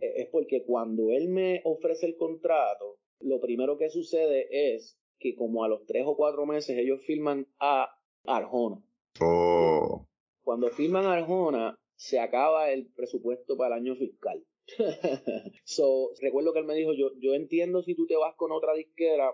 e-, 0.00 0.22
es 0.22 0.28
porque 0.30 0.64
cuando 0.64 1.10
él 1.10 1.28
me 1.28 1.60
ofrece 1.64 2.06
el 2.06 2.16
contrato, 2.16 2.98
lo 3.20 3.40
primero 3.40 3.78
que 3.78 3.90
sucede 3.90 4.74
es 4.74 4.98
que 5.18 5.34
como 5.34 5.64
a 5.64 5.68
los 5.68 5.84
tres 5.86 6.04
o 6.06 6.16
cuatro 6.16 6.46
meses 6.46 6.76
ellos 6.78 7.00
firman 7.04 7.46
a 7.58 7.88
Arjona. 8.24 8.82
Oh. 9.20 10.06
Cuando 10.42 10.68
firman 10.70 11.06
a 11.06 11.14
Arjona, 11.14 11.78
se 11.96 12.20
acaba 12.20 12.70
el 12.70 12.86
presupuesto 12.92 13.56
para 13.56 13.76
el 13.76 13.82
año 13.82 13.96
fiscal. 13.96 14.44
so, 15.64 16.10
recuerdo 16.20 16.52
que 16.52 16.58
él 16.58 16.66
me 16.66 16.74
dijo, 16.74 16.92
yo, 16.92 17.12
yo 17.18 17.34
entiendo 17.34 17.82
si 17.82 17.94
tú 17.94 18.06
te 18.06 18.16
vas 18.16 18.34
con 18.36 18.52
otra 18.52 18.74
disquera, 18.74 19.32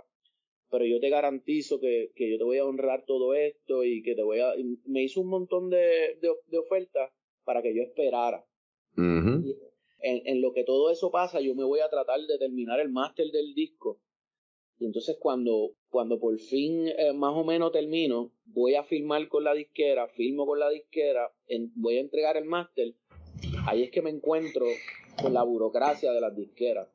pero 0.70 0.86
yo 0.86 1.00
te 1.00 1.10
garantizo 1.10 1.80
que, 1.80 2.12
que 2.14 2.30
yo 2.30 2.38
te 2.38 2.44
voy 2.44 2.58
a 2.58 2.64
honrar 2.64 3.04
todo 3.04 3.34
esto 3.34 3.84
y 3.84 4.02
que 4.02 4.14
te 4.14 4.22
voy 4.22 4.40
a... 4.40 4.54
me 4.86 5.02
hizo 5.02 5.20
un 5.20 5.28
montón 5.28 5.68
de, 5.68 6.18
de, 6.20 6.58
ofertas 6.58 7.12
para 7.44 7.62
que 7.62 7.74
yo 7.74 7.82
esperara 7.82 8.44
en, 10.02 10.40
lo 10.40 10.52
que 10.52 10.64
todo 10.64 10.90
eso 10.90 11.10
pasa, 11.10 11.40
yo 11.40 11.54
me 11.54 11.64
voy 11.64 11.80
a 11.80 11.88
tratar 11.88 12.20
de 12.20 12.38
terminar 12.38 12.80
el 12.80 12.90
máster 12.90 13.30
del 13.30 13.54
disco. 13.54 14.00
Y 14.78 14.86
entonces 14.86 15.16
cuando, 15.20 15.74
cuando 15.88 16.18
por 16.18 16.36
fin 16.38 16.88
eh, 16.88 17.12
más 17.12 17.34
o 17.34 17.44
menos 17.44 17.70
termino, 17.70 18.32
voy 18.44 18.74
a 18.74 18.82
firmar 18.82 19.28
con 19.28 19.44
la 19.44 19.54
disquera, 19.54 20.08
firmo 20.08 20.44
con 20.44 20.58
la 20.58 20.70
disquera, 20.70 21.32
voy 21.76 21.98
a 21.98 22.00
entregar 22.00 22.36
el 22.36 22.46
máster. 22.46 22.94
Ahí 23.66 23.84
es 23.84 23.90
que 23.90 24.02
me 24.02 24.10
encuentro 24.10 24.66
con 25.20 25.32
la 25.34 25.44
burocracia 25.44 26.12
de 26.12 26.20
las 26.20 26.34
disqueras. 26.34 26.88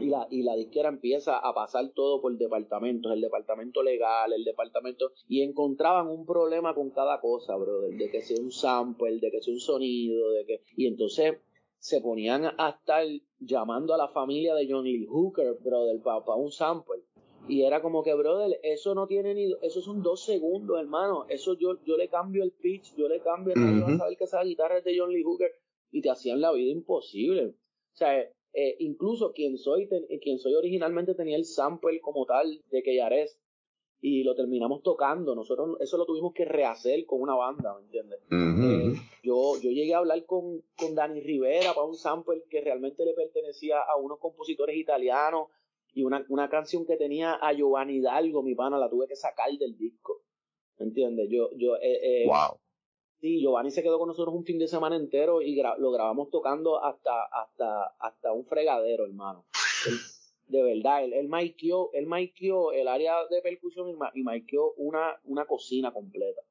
Y 0.00 0.06
la, 0.06 0.26
y 0.30 0.42
la 0.42 0.54
disquera 0.56 0.88
empieza 0.88 1.38
a 1.38 1.54
pasar 1.54 1.90
todo 1.94 2.20
por 2.20 2.36
departamentos, 2.36 3.12
el 3.12 3.20
departamento 3.20 3.82
legal, 3.82 4.32
el 4.32 4.44
departamento, 4.44 5.12
y 5.28 5.42
encontraban 5.42 6.08
un 6.08 6.26
problema 6.26 6.74
con 6.74 6.90
cada 6.90 7.20
cosa, 7.20 7.56
brother, 7.56 7.96
de 7.96 8.10
que 8.10 8.22
sea 8.22 8.42
un 8.42 8.50
sample, 8.50 9.20
de 9.20 9.30
que 9.30 9.40
sea 9.40 9.54
un 9.54 9.60
sonido, 9.60 10.32
de 10.32 10.44
que, 10.44 10.60
y 10.76 10.86
entonces 10.86 11.36
se 11.78 12.00
ponían 12.00 12.44
a 12.58 12.70
estar 12.70 13.04
llamando 13.40 13.92
a 13.92 13.98
la 13.98 14.08
familia 14.08 14.54
de 14.54 14.70
Johnny 14.70 14.98
Lee 14.98 15.06
Hooker, 15.06 15.58
brother, 15.60 16.00
para 16.00 16.36
un 16.36 16.52
sample. 16.52 17.02
Y 17.48 17.62
era 17.62 17.82
como 17.82 18.04
que, 18.04 18.14
brother, 18.14 18.60
eso 18.62 18.94
no 18.94 19.08
tiene 19.08 19.34
ni, 19.34 19.52
eso 19.62 19.80
son 19.80 20.00
dos 20.00 20.24
segundos, 20.24 20.78
hermano. 20.78 21.26
Eso 21.28 21.54
yo, 21.54 21.82
yo 21.84 21.96
le 21.96 22.08
cambio 22.08 22.44
el 22.44 22.52
pitch, 22.52 22.94
yo 22.96 23.08
le 23.08 23.20
cambio 23.20 23.54
el 23.54 23.82
uh 23.82 23.86
a 23.86 23.98
saber 23.98 24.16
que 24.16 24.24
esa 24.24 24.44
guitarra 24.44 24.78
es 24.78 24.84
de 24.84 24.96
John 24.96 25.12
Lee 25.12 25.24
Hooker 25.24 25.50
y 25.90 26.00
te 26.00 26.10
hacían 26.10 26.40
la 26.40 26.52
vida 26.52 26.70
imposible. 26.70 27.46
O 27.46 27.96
sea, 27.96 28.28
eh, 28.52 28.76
incluso 28.80 29.32
quien 29.32 29.58
soy, 29.58 29.88
quien 30.20 30.38
soy 30.38 30.54
originalmente 30.54 31.14
tenía 31.14 31.36
el 31.36 31.44
sample 31.44 32.00
como 32.00 32.26
tal 32.26 32.62
de 32.70 32.82
que 32.82 32.96
Yares 32.96 33.38
y 34.02 34.24
lo 34.24 34.34
terminamos 34.34 34.82
tocando. 34.82 35.34
Nosotros 35.34 35.76
eso 35.80 35.96
lo 35.96 36.04
tuvimos 36.04 36.34
que 36.34 36.44
rehacer 36.44 37.06
con 37.06 37.22
una 37.22 37.36
banda, 37.36 37.74
¿me 37.78 37.84
entiendes? 37.84 38.20
Eh, 38.30 39.00
yo, 39.22 39.54
yo 39.62 39.70
llegué 39.70 39.94
a 39.94 39.98
hablar 39.98 40.24
con, 40.26 40.62
con 40.76 40.94
Dani 40.94 41.20
Rivera 41.20 41.72
para 41.72 41.86
un 41.86 41.94
sample 41.94 42.42
que 42.50 42.60
realmente 42.60 43.04
le 43.04 43.14
pertenecía 43.14 43.80
a 43.80 43.96
unos 43.96 44.18
compositores 44.18 44.76
italianos 44.76 45.48
y 45.94 46.02
una, 46.02 46.24
una 46.28 46.50
canción 46.50 46.84
que 46.84 46.96
tenía 46.96 47.34
a 47.34 47.52
Giovanni 47.52 47.98
Hidalgo, 47.98 48.42
mi 48.42 48.54
pana, 48.54 48.78
la 48.78 48.90
tuve 48.90 49.06
que 49.06 49.16
sacar 49.16 49.50
del 49.52 49.76
disco. 49.76 50.22
¿Me 50.78 50.86
entiendes? 50.86 51.28
Yo, 51.30 51.50
yo, 51.56 51.76
eh, 51.76 52.24
eh, 52.24 52.26
wow. 52.26 52.58
Sí, 53.22 53.40
Giovanni 53.40 53.70
se 53.70 53.82
quedó 53.82 53.98
con 53.98 54.08
nosotros 54.08 54.34
un 54.34 54.44
fin 54.44 54.58
de 54.58 54.68
semana 54.68 54.96
entero 54.96 55.40
y 55.40 55.54
lo 55.78 55.90
grabamos 55.90 56.28
tocando 56.28 56.84
hasta, 56.84 57.24
hasta, 57.24 57.94
hasta 57.98 58.32
un 58.32 58.44
fregadero, 58.44 59.06
hermano 59.06 59.46
de 60.52 60.62
verdad, 60.62 61.04
él, 61.04 61.14
él 61.14 61.30
el 62.74 62.88
área 62.88 63.26
de 63.30 63.40
percusión 63.40 63.88
y, 64.14 64.22
maikeó 64.22 64.74
una, 64.76 65.18
una 65.24 65.46
cocina 65.46 65.92
completa. 65.92 66.42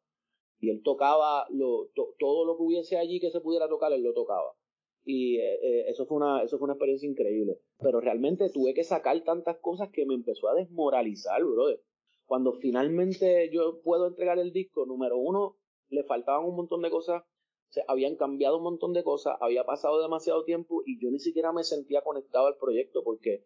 Y 0.60 0.72
él 0.72 0.82
tocaba 0.84 1.46
lo, 1.50 1.90
todo 2.20 2.46
lo 2.46 2.58
que 2.58 2.64
hubiese 2.64 2.98
allí 2.98 3.20
que 3.20 3.30
se 3.30 3.42
pudiera 3.42 3.70
tocar, 3.70 3.94
él 3.94 4.02
lo 4.02 4.14
tocaba. 4.14 4.56
Y 5.04 5.38
eh, 5.38 5.60
eh, 5.62 5.86
eso, 5.88 6.06
fue 6.06 6.18
una, 6.18 6.44
eso 6.44 6.58
fue 6.58 6.66
una 6.66 6.74
experiencia 6.74 7.08
increíble. 7.08 7.60
Pero 7.80 8.02
realmente 8.02 8.50
tuve 8.50 8.74
que 8.74 8.84
sacar 8.84 9.20
tantas 9.22 9.58
cosas 9.58 9.90
que 9.92 10.06
me 10.06 10.16
empezó 10.16 10.50
a 10.50 10.56
desmoralizar, 10.56 11.44
brother. 11.44 11.82
Cuando 12.26 12.54
finalmente 12.54 13.50
yo 13.52 13.82
puedo 13.82 14.08
entregar 14.08 14.40
el 14.40 14.52
disco, 14.52 14.86
número 14.86 15.18
uno, 15.18 15.58
le 15.92 16.04
faltaban 16.04 16.46
un 16.46 16.56
montón 16.56 16.82
de 16.82 16.90
cosas 16.90 17.24
se 17.72 17.84
habían 17.88 18.18
cambiado 18.18 18.58
un 18.58 18.64
montón 18.64 18.94
de 18.94 19.04
cosas, 19.04 19.38
había 19.40 19.64
pasado 19.64 20.02
demasiado 20.02 20.44
tiempo 20.44 20.84
y 20.86 21.02
yo 21.02 21.10
ni 21.10 21.20
siquiera 21.20 21.54
me 21.54 21.64
sentía 21.64 22.02
conectado 22.02 22.48
al 22.48 22.58
proyecto 22.58 23.02
porque 23.04 23.46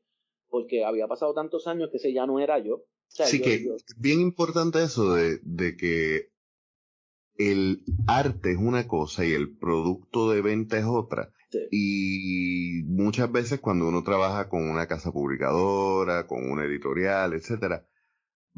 porque 0.49 0.84
había 0.84 1.08
pasado 1.08 1.34
tantos 1.34 1.67
años 1.67 1.89
que 1.91 1.97
ese 1.97 2.13
ya 2.13 2.25
no 2.25 2.39
era 2.39 2.60
yo. 2.60 2.86
sí 3.08 3.41
que 3.41 3.55
es 3.55 3.86
bien 3.97 4.21
importante 4.21 4.84
eso 4.84 5.13
de, 5.13 5.39
de 5.43 5.77
que 5.77 6.31
el 7.38 7.84
arte 8.08 8.51
es 8.51 8.58
una 8.58 8.88
cosa 8.88 9.25
y 9.25 9.34
el 9.34 9.58
producto 9.58 10.29
de 10.29 10.41
venta 10.41 10.77
es 10.77 10.86
otra. 10.86 11.31
Y 11.71 12.84
muchas 12.86 13.31
veces 13.31 13.62
cuando 13.62 13.88
uno 13.88 14.03
trabaja 14.03 14.49
con 14.49 14.69
una 14.69 14.88
casa 14.88 15.13
publicadora, 15.13 16.27
con 16.27 16.51
una 16.51 16.65
editorial, 16.65 17.34
etcétera, 17.34 17.88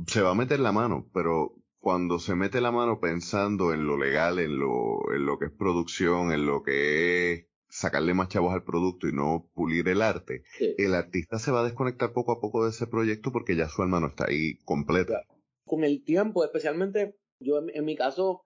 se 0.07 0.21
va 0.21 0.31
a 0.31 0.35
meter 0.35 0.59
la 0.59 0.71
mano, 0.71 1.07
pero 1.13 1.55
cuando 1.79 2.19
se 2.19 2.35
mete 2.35 2.61
la 2.61 2.71
mano 2.71 2.99
pensando 2.99 3.73
en 3.73 3.85
lo 3.85 3.97
legal, 3.97 4.39
en 4.39 4.59
lo, 4.59 5.13
en 5.13 5.25
lo 5.25 5.37
que 5.37 5.45
es 5.45 5.51
producción, 5.51 6.31
en 6.31 6.45
lo 6.45 6.63
que 6.63 7.33
es 7.33 7.45
sacarle 7.69 8.13
más 8.13 8.29
chavos 8.29 8.53
al 8.53 8.63
producto 8.63 9.07
y 9.07 9.13
no 9.13 9.49
pulir 9.53 9.87
el 9.87 10.01
arte, 10.01 10.43
el 10.59 10.95
artista 10.95 11.37
se 11.39 11.51
va 11.51 11.61
a 11.61 11.65
desconectar 11.65 12.13
poco 12.13 12.31
a 12.31 12.39
poco 12.39 12.63
de 12.63 12.71
ese 12.71 12.87
proyecto 12.87 13.31
porque 13.31 13.55
ya 13.55 13.67
su 13.67 13.81
alma 13.81 13.99
no 13.99 14.07
está 14.07 14.25
ahí 14.27 14.57
completa. 14.65 15.21
Con 15.65 15.83
el 15.83 16.03
tiempo, 16.03 16.43
especialmente 16.43 17.15
yo 17.39 17.59
en, 17.59 17.85
mi 17.85 17.95
caso, 17.95 18.45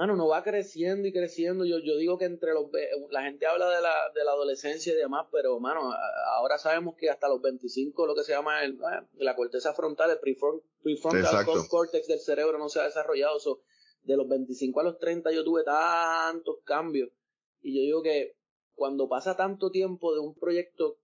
Mano, 0.00 0.14
uno 0.14 0.28
va 0.28 0.42
creciendo 0.42 1.06
y 1.06 1.12
creciendo. 1.12 1.66
Yo, 1.66 1.78
yo 1.78 1.98
digo 1.98 2.16
que 2.16 2.24
entre 2.24 2.54
los. 2.54 2.70
La 3.10 3.22
gente 3.22 3.46
habla 3.46 3.68
de 3.68 3.82
la, 3.82 3.92
de 4.14 4.24
la 4.24 4.30
adolescencia 4.30 4.94
y 4.94 4.96
demás, 4.96 5.26
pero, 5.30 5.60
mano, 5.60 5.92
ahora 6.36 6.56
sabemos 6.56 6.94
que 6.96 7.10
hasta 7.10 7.28
los 7.28 7.42
25, 7.42 8.06
lo 8.06 8.14
que 8.14 8.22
se 8.22 8.32
llama 8.32 8.64
el, 8.64 8.78
ah, 8.82 9.06
la 9.18 9.36
corteza 9.36 9.74
frontal, 9.74 10.10
el 10.10 10.18
prefrontal 10.18 11.44
cortex 11.68 12.08
del 12.08 12.18
cerebro 12.18 12.56
no 12.56 12.70
se 12.70 12.80
ha 12.80 12.84
desarrollado. 12.84 13.36
de 14.04 14.16
los 14.16 14.26
25 14.26 14.80
a 14.80 14.84
los 14.84 14.98
30 14.98 15.32
yo 15.32 15.44
tuve 15.44 15.64
tantos 15.64 16.56
cambios. 16.64 17.10
Y 17.60 17.76
yo 17.76 17.82
digo 17.82 18.02
que 18.02 18.38
cuando 18.74 19.06
pasa 19.06 19.36
tanto 19.36 19.70
tiempo 19.70 20.14
de 20.14 20.20
un 20.20 20.34
proyecto 20.34 20.96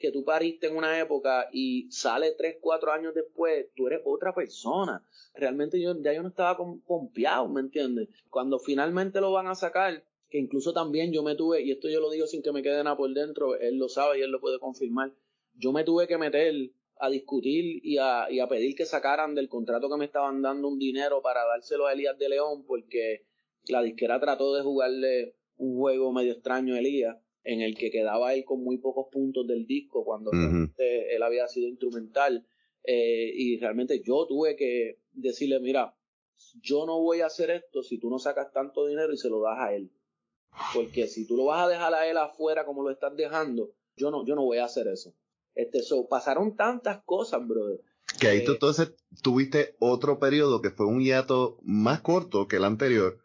que 0.00 0.10
tú 0.10 0.24
pariste 0.24 0.66
en 0.66 0.76
una 0.76 0.98
época 0.98 1.48
y 1.52 1.86
sale 1.92 2.32
tres, 2.32 2.56
cuatro 2.60 2.90
años 2.90 3.14
después, 3.14 3.66
tú 3.76 3.86
eres 3.86 4.00
otra 4.04 4.34
persona. 4.34 5.04
Realmente 5.34 5.78
yo 5.78 5.94
ya 6.00 6.14
yo 6.14 6.22
no 6.22 6.30
estaba 6.30 6.56
confiado, 6.56 7.46
¿me 7.48 7.60
entiendes? 7.60 8.08
Cuando 8.30 8.58
finalmente 8.58 9.20
lo 9.20 9.30
van 9.30 9.46
a 9.46 9.54
sacar, 9.54 10.02
que 10.30 10.38
incluso 10.38 10.72
también 10.72 11.12
yo 11.12 11.22
me 11.22 11.36
tuve, 11.36 11.60
y 11.60 11.70
esto 11.70 11.90
yo 11.90 12.00
lo 12.00 12.10
digo 12.10 12.26
sin 12.26 12.42
que 12.42 12.50
me 12.50 12.62
quede 12.62 12.82
nada 12.82 12.96
por 12.96 13.12
dentro, 13.12 13.56
él 13.56 13.76
lo 13.76 13.90
sabe 13.90 14.18
y 14.18 14.22
él 14.22 14.30
lo 14.30 14.40
puede 14.40 14.58
confirmar, 14.58 15.12
yo 15.54 15.70
me 15.70 15.84
tuve 15.84 16.08
que 16.08 16.16
meter 16.16 16.54
a 16.98 17.10
discutir 17.10 17.80
y 17.84 17.98
a, 17.98 18.30
y 18.30 18.40
a 18.40 18.48
pedir 18.48 18.74
que 18.74 18.86
sacaran 18.86 19.34
del 19.34 19.50
contrato 19.50 19.90
que 19.90 19.98
me 19.98 20.06
estaban 20.06 20.40
dando 20.40 20.68
un 20.68 20.78
dinero 20.78 21.20
para 21.20 21.44
dárselo 21.44 21.86
a 21.86 21.92
Elías 21.92 22.16
de 22.18 22.30
León, 22.30 22.64
porque 22.66 23.26
la 23.68 23.82
disquera 23.82 24.18
trató 24.18 24.54
de 24.54 24.62
jugarle 24.62 25.34
un 25.58 25.76
juego 25.76 26.10
medio 26.10 26.32
extraño 26.32 26.74
a 26.74 26.78
Elías 26.78 27.18
en 27.42 27.60
el 27.62 27.76
que 27.76 27.90
quedaba 27.90 28.34
él 28.34 28.44
con 28.44 28.62
muy 28.62 28.78
pocos 28.78 29.06
puntos 29.10 29.46
del 29.46 29.66
disco 29.66 30.04
cuando 30.04 30.30
él 30.32 31.22
había 31.22 31.48
sido 31.48 31.68
instrumental. 31.68 32.46
Eh, 32.82 33.32
y 33.34 33.58
realmente 33.58 34.02
yo 34.02 34.26
tuve 34.26 34.56
que 34.56 35.00
decirle 35.12 35.60
mira 35.60 35.94
yo 36.62 36.86
no 36.86 36.98
voy 36.98 37.20
a 37.20 37.26
hacer 37.26 37.50
esto 37.50 37.82
si 37.82 37.98
tú 37.98 38.08
no 38.08 38.18
sacas 38.18 38.52
tanto 38.54 38.86
dinero 38.86 39.12
y 39.12 39.18
se 39.18 39.28
lo 39.28 39.42
das 39.42 39.58
a 39.58 39.74
él. 39.74 39.92
Porque 40.74 41.06
si 41.06 41.26
tú 41.26 41.36
lo 41.36 41.44
vas 41.44 41.66
a 41.66 41.68
dejar 41.68 41.92
a 41.92 42.06
él 42.06 42.16
afuera 42.16 42.64
como 42.64 42.82
lo 42.82 42.90
estás 42.90 43.14
dejando 43.14 43.74
yo 44.00 44.10
no 44.10 44.26
yo 44.26 44.34
no 44.34 44.42
voy 44.42 44.58
a 44.58 44.64
hacer 44.64 44.88
eso 44.88 45.14
este 45.54 45.80
pasaron 46.08 46.56
tantas 46.56 47.02
cosas 47.04 47.46
brother 47.46 47.80
que 48.18 48.28
ahí 48.28 48.44
tú 48.44 48.52
entonces 48.52 48.94
tuviste 49.22 49.76
otro 49.78 50.18
periodo 50.18 50.60
que 50.60 50.70
fue 50.70 50.86
un 50.86 51.00
hiato 51.00 51.58
más 51.62 52.00
corto 52.00 52.48
que 52.48 52.56
el 52.56 52.64
anterior 52.64 53.18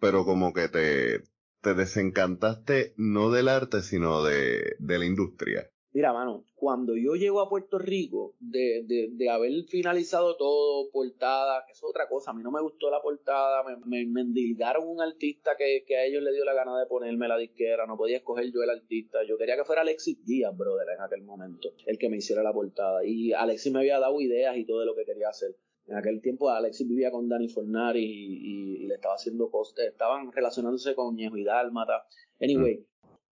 pero 0.00 0.24
como 0.24 0.52
que 0.52 0.68
te 0.68 1.22
te 1.62 1.74
desencantaste 1.74 2.92
no 2.96 3.30
del 3.30 3.48
arte, 3.48 3.82
sino 3.82 4.22
de, 4.24 4.76
la 4.80 5.06
industria? 5.06 5.70
Mira, 5.94 6.12
mano, 6.12 6.46
cuando 6.54 6.96
yo 6.96 7.14
llego 7.14 7.40
a 7.40 7.50
Puerto 7.50 7.78
Rico, 7.78 8.34
de, 8.40 8.84
de, 9.12 9.30
haber 9.30 9.52
finalizado 9.64 10.36
todo, 10.36 10.90
portada, 10.90 11.64
que 11.66 11.72
es 11.72 11.84
otra 11.84 12.08
cosa, 12.08 12.30
a 12.30 12.34
mí 12.34 12.42
no 12.42 12.50
me 12.50 12.62
gustó 12.62 12.90
la 12.90 13.02
portada, 13.02 13.62
me, 13.62 14.06
me, 14.06 14.22
un 14.24 15.00
artista 15.02 15.50
que, 15.56 15.84
a 15.94 16.04
ellos 16.04 16.22
le 16.22 16.32
dio 16.32 16.44
la 16.44 16.54
gana 16.54 16.78
de 16.78 16.86
ponerme 16.86 17.28
la 17.28 17.36
disquera, 17.36 17.86
no 17.86 17.98
podía 17.98 18.16
escoger 18.16 18.50
yo 18.52 18.62
el 18.62 18.70
artista, 18.70 19.18
yo 19.22 19.36
quería 19.36 19.56
que 19.56 19.64
fuera 19.64 19.82
Alexis 19.82 20.24
Díaz, 20.24 20.56
brother, 20.56 20.88
en 20.96 21.02
aquel 21.02 21.22
momento, 21.22 21.68
el 21.84 21.98
que 21.98 22.08
me 22.08 22.16
hiciera 22.16 22.42
la 22.42 22.54
portada, 22.54 23.04
y 23.04 23.34
Alexis 23.34 23.72
me 23.72 23.80
había 23.80 24.00
dado 24.00 24.18
ideas 24.20 24.56
y 24.56 24.64
todo 24.64 24.80
de 24.80 24.86
lo 24.86 24.96
que 24.96 25.04
quería 25.04 25.28
hacer. 25.28 25.54
En 25.92 25.98
aquel 25.98 26.22
tiempo 26.22 26.48
Alexis 26.48 26.88
vivía 26.88 27.10
con 27.10 27.28
Danny 27.28 27.48
Fornari 27.48 28.02
y, 28.02 28.86
le 28.86 28.94
estaba 28.94 29.14
haciendo 29.14 29.50
costes, 29.50 29.88
estaban 29.88 30.32
relacionándose 30.32 30.94
con 30.94 31.14
Ñejo 31.14 31.36
y 31.36 31.44
Dálmata. 31.44 32.06
Anyway, 32.40 32.86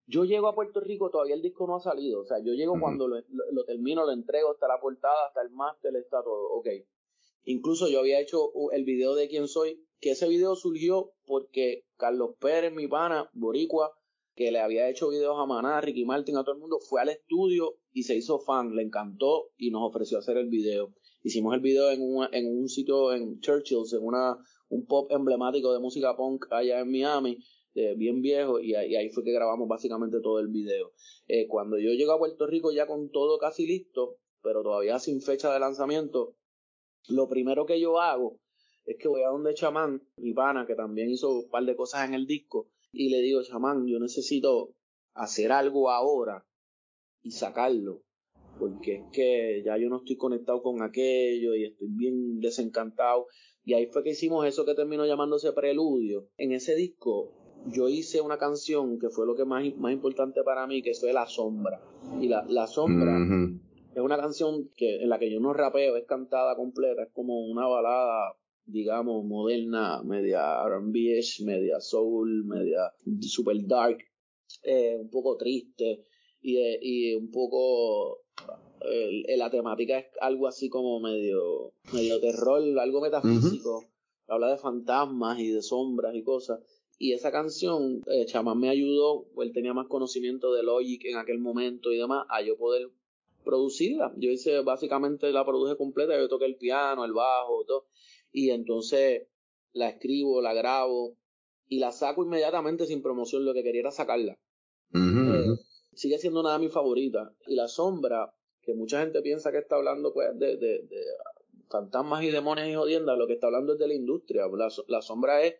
yo 0.06 0.24
llego 0.24 0.46
a 0.46 0.54
Puerto 0.54 0.78
Rico, 0.78 1.10
todavía 1.10 1.34
el 1.34 1.42
disco 1.42 1.66
no 1.66 1.74
ha 1.74 1.80
salido, 1.80 2.20
o 2.20 2.24
sea, 2.24 2.38
yo 2.38 2.52
llego 2.52 2.78
cuando 2.78 3.08
lo, 3.08 3.64
termino, 3.66 4.06
lo 4.06 4.12
entrego, 4.12 4.52
hasta 4.52 4.68
la 4.68 4.78
portada, 4.80 5.26
hasta 5.26 5.42
el 5.42 5.50
máster, 5.50 5.96
está 5.96 6.22
todo, 6.22 6.48
ok. 6.52 6.68
Incluso 7.42 7.88
yo 7.88 7.98
había 7.98 8.20
hecho 8.20 8.52
el 8.70 8.84
video 8.84 9.16
de 9.16 9.26
quién 9.26 9.48
soy, 9.48 9.84
que 10.00 10.12
ese 10.12 10.28
video 10.28 10.54
surgió 10.54 11.10
porque 11.26 11.82
Carlos 11.96 12.36
Pérez, 12.38 12.72
mi 12.72 12.86
pana, 12.86 13.28
boricua, 13.32 13.98
que 14.36 14.52
le 14.52 14.60
había 14.60 14.88
hecho 14.88 15.08
videos 15.08 15.36
a 15.40 15.46
Maná, 15.46 15.78
a 15.78 15.80
Ricky 15.80 16.04
Martin, 16.04 16.36
a 16.36 16.44
todo 16.44 16.54
el 16.54 16.60
mundo, 16.60 16.78
fue 16.78 17.00
al 17.00 17.08
estudio 17.08 17.78
y 17.92 18.04
se 18.04 18.14
hizo 18.14 18.38
fan, 18.38 18.76
le 18.76 18.82
encantó 18.82 19.50
y 19.56 19.72
nos 19.72 19.82
ofreció 19.82 20.18
hacer 20.18 20.36
el 20.36 20.48
video. 20.48 20.94
Hicimos 21.24 21.54
el 21.54 21.60
video 21.60 21.90
en 21.90 22.02
un, 22.02 22.28
en 22.32 22.46
un 22.46 22.68
sitio 22.68 23.14
en 23.14 23.40
Churchill's, 23.40 23.94
en 23.94 24.04
una, 24.04 24.36
un 24.68 24.84
pop 24.84 25.10
emblemático 25.10 25.72
de 25.72 25.80
música 25.80 26.14
punk 26.14 26.44
allá 26.50 26.80
en 26.80 26.90
Miami, 26.90 27.38
bien 27.96 28.20
viejo, 28.20 28.60
y 28.60 28.74
ahí, 28.74 29.08
fue 29.08 29.24
que 29.24 29.32
grabamos 29.32 29.66
básicamente 29.66 30.20
todo 30.20 30.38
el 30.38 30.48
video. 30.48 30.92
Eh, 31.26 31.48
cuando 31.48 31.78
yo 31.78 31.92
llego 31.92 32.12
a 32.12 32.18
Puerto 32.18 32.46
Rico 32.46 32.72
ya 32.72 32.86
con 32.86 33.10
todo 33.10 33.38
casi 33.38 33.66
listo, 33.66 34.18
pero 34.42 34.62
todavía 34.62 34.98
sin 34.98 35.22
fecha 35.22 35.50
de 35.50 35.60
lanzamiento, 35.60 36.36
lo 37.08 37.26
primero 37.26 37.64
que 37.64 37.80
yo 37.80 38.02
hago 38.02 38.38
es 38.84 38.98
que 38.98 39.08
voy 39.08 39.22
a 39.22 39.28
donde 39.28 39.54
Chamán, 39.54 40.06
mi 40.18 40.34
pana, 40.34 40.66
que 40.66 40.74
también 40.74 41.08
hizo 41.08 41.30
un 41.30 41.48
par 41.48 41.64
de 41.64 41.74
cosas 41.74 42.06
en 42.06 42.12
el 42.12 42.26
disco, 42.26 42.68
y 42.92 43.08
le 43.08 43.22
digo, 43.22 43.42
Chamán, 43.42 43.86
yo 43.86 43.98
necesito 43.98 44.74
hacer 45.14 45.52
algo 45.52 45.90
ahora 45.90 46.46
y 47.22 47.30
sacarlo 47.30 48.02
porque 48.58 48.96
es 48.96 49.02
que 49.12 49.62
ya 49.64 49.76
yo 49.76 49.88
no 49.88 49.98
estoy 49.98 50.16
conectado 50.16 50.62
con 50.62 50.82
aquello 50.82 51.54
y 51.54 51.64
estoy 51.64 51.88
bien 51.90 52.40
desencantado. 52.40 53.26
Y 53.64 53.74
ahí 53.74 53.86
fue 53.86 54.02
que 54.02 54.10
hicimos 54.10 54.46
eso 54.46 54.64
que 54.64 54.74
terminó 54.74 55.06
llamándose 55.06 55.52
Preludio. 55.52 56.28
En 56.36 56.52
ese 56.52 56.74
disco 56.74 57.32
yo 57.66 57.88
hice 57.88 58.20
una 58.20 58.38
canción 58.38 58.98
que 58.98 59.08
fue 59.08 59.26
lo 59.26 59.34
que 59.34 59.44
más, 59.44 59.64
más 59.76 59.92
importante 59.92 60.42
para 60.42 60.66
mí, 60.66 60.82
que 60.82 60.94
fue 60.94 61.12
La 61.12 61.26
Sombra. 61.26 61.80
Y 62.20 62.28
La, 62.28 62.44
la 62.48 62.66
Sombra 62.66 63.18
es 63.94 64.02
una 64.02 64.16
canción 64.16 64.70
que, 64.76 65.02
en 65.02 65.08
la 65.08 65.18
que 65.18 65.30
yo 65.30 65.40
no 65.40 65.52
rapeo, 65.52 65.96
es 65.96 66.04
cantada 66.04 66.56
completa, 66.56 67.04
es 67.04 67.12
como 67.12 67.46
una 67.46 67.66
balada 67.66 68.34
digamos, 68.66 69.24
moderna, 69.24 70.02
media 70.02 70.62
R&B, 70.64 71.20
media 71.44 71.80
soul, 71.80 72.44
media 72.44 72.92
super 73.20 73.56
dark, 73.66 73.98
eh, 74.62 74.96
un 75.00 75.10
poco 75.10 75.36
triste 75.36 76.04
y, 76.44 76.58
y 76.82 77.14
un 77.14 77.30
poco 77.30 78.20
la 79.36 79.50
temática 79.50 79.98
es 79.98 80.06
algo 80.20 80.46
así 80.46 80.68
como 80.68 81.00
medio, 81.00 81.72
medio 81.92 82.20
terror, 82.20 82.62
algo 82.78 83.00
metafísico. 83.00 83.84
Habla 84.26 84.50
de 84.50 84.58
fantasmas 84.58 85.38
y 85.38 85.50
de 85.50 85.62
sombras 85.62 86.14
y 86.14 86.22
cosas. 86.22 86.60
Y 86.98 87.12
esa 87.12 87.32
canción, 87.32 88.02
eh, 88.06 88.24
Chamán 88.26 88.58
me 88.58 88.68
ayudó, 88.70 89.26
él 89.38 89.52
tenía 89.52 89.74
más 89.74 89.88
conocimiento 89.88 90.52
de 90.54 90.62
Logic 90.62 91.04
en 91.04 91.16
aquel 91.16 91.38
momento 91.38 91.92
y 91.92 91.98
demás, 91.98 92.24
a 92.30 92.40
yo 92.40 92.56
poder 92.56 92.88
producirla. 93.44 94.12
Yo 94.16 94.30
hice, 94.30 94.60
básicamente 94.60 95.30
la 95.32 95.44
produje 95.44 95.76
completa, 95.76 96.16
yo 96.16 96.28
toqué 96.28 96.46
el 96.46 96.56
piano, 96.56 97.04
el 97.04 97.12
bajo, 97.12 97.64
todo. 97.66 97.86
Y 98.32 98.50
entonces 98.50 99.26
la 99.72 99.88
escribo, 99.88 100.40
la 100.40 100.54
grabo 100.54 101.16
y 101.68 101.78
la 101.78 101.92
saco 101.92 102.24
inmediatamente 102.24 102.86
sin 102.86 103.02
promoción, 103.02 103.44
lo 103.44 103.52
que 103.52 103.62
quería 103.62 103.80
era 103.80 103.90
sacarla. 103.90 104.38
Sigue 105.94 106.18
siendo 106.18 106.40
una 106.40 106.52
de 106.54 106.58
mis 106.58 106.72
favoritas. 106.72 107.32
Y 107.46 107.54
La 107.54 107.68
Sombra 107.68 108.34
que 108.64 108.74
mucha 108.74 109.00
gente 109.00 109.22
piensa 109.22 109.52
que 109.52 109.58
está 109.58 109.76
hablando 109.76 110.12
pues 110.12 110.36
de, 110.38 110.56
de, 110.56 110.88
fantasmas 111.68 112.24
y 112.24 112.30
demonios 112.30 112.68
y 112.68 112.74
jodiendas, 112.74 113.18
lo 113.18 113.26
que 113.26 113.34
está 113.34 113.46
hablando 113.46 113.74
es 113.74 113.78
de 113.78 113.88
la 113.88 113.94
industria. 113.94 114.44
La, 114.88 115.02
sombra 115.02 115.42
es, 115.42 115.56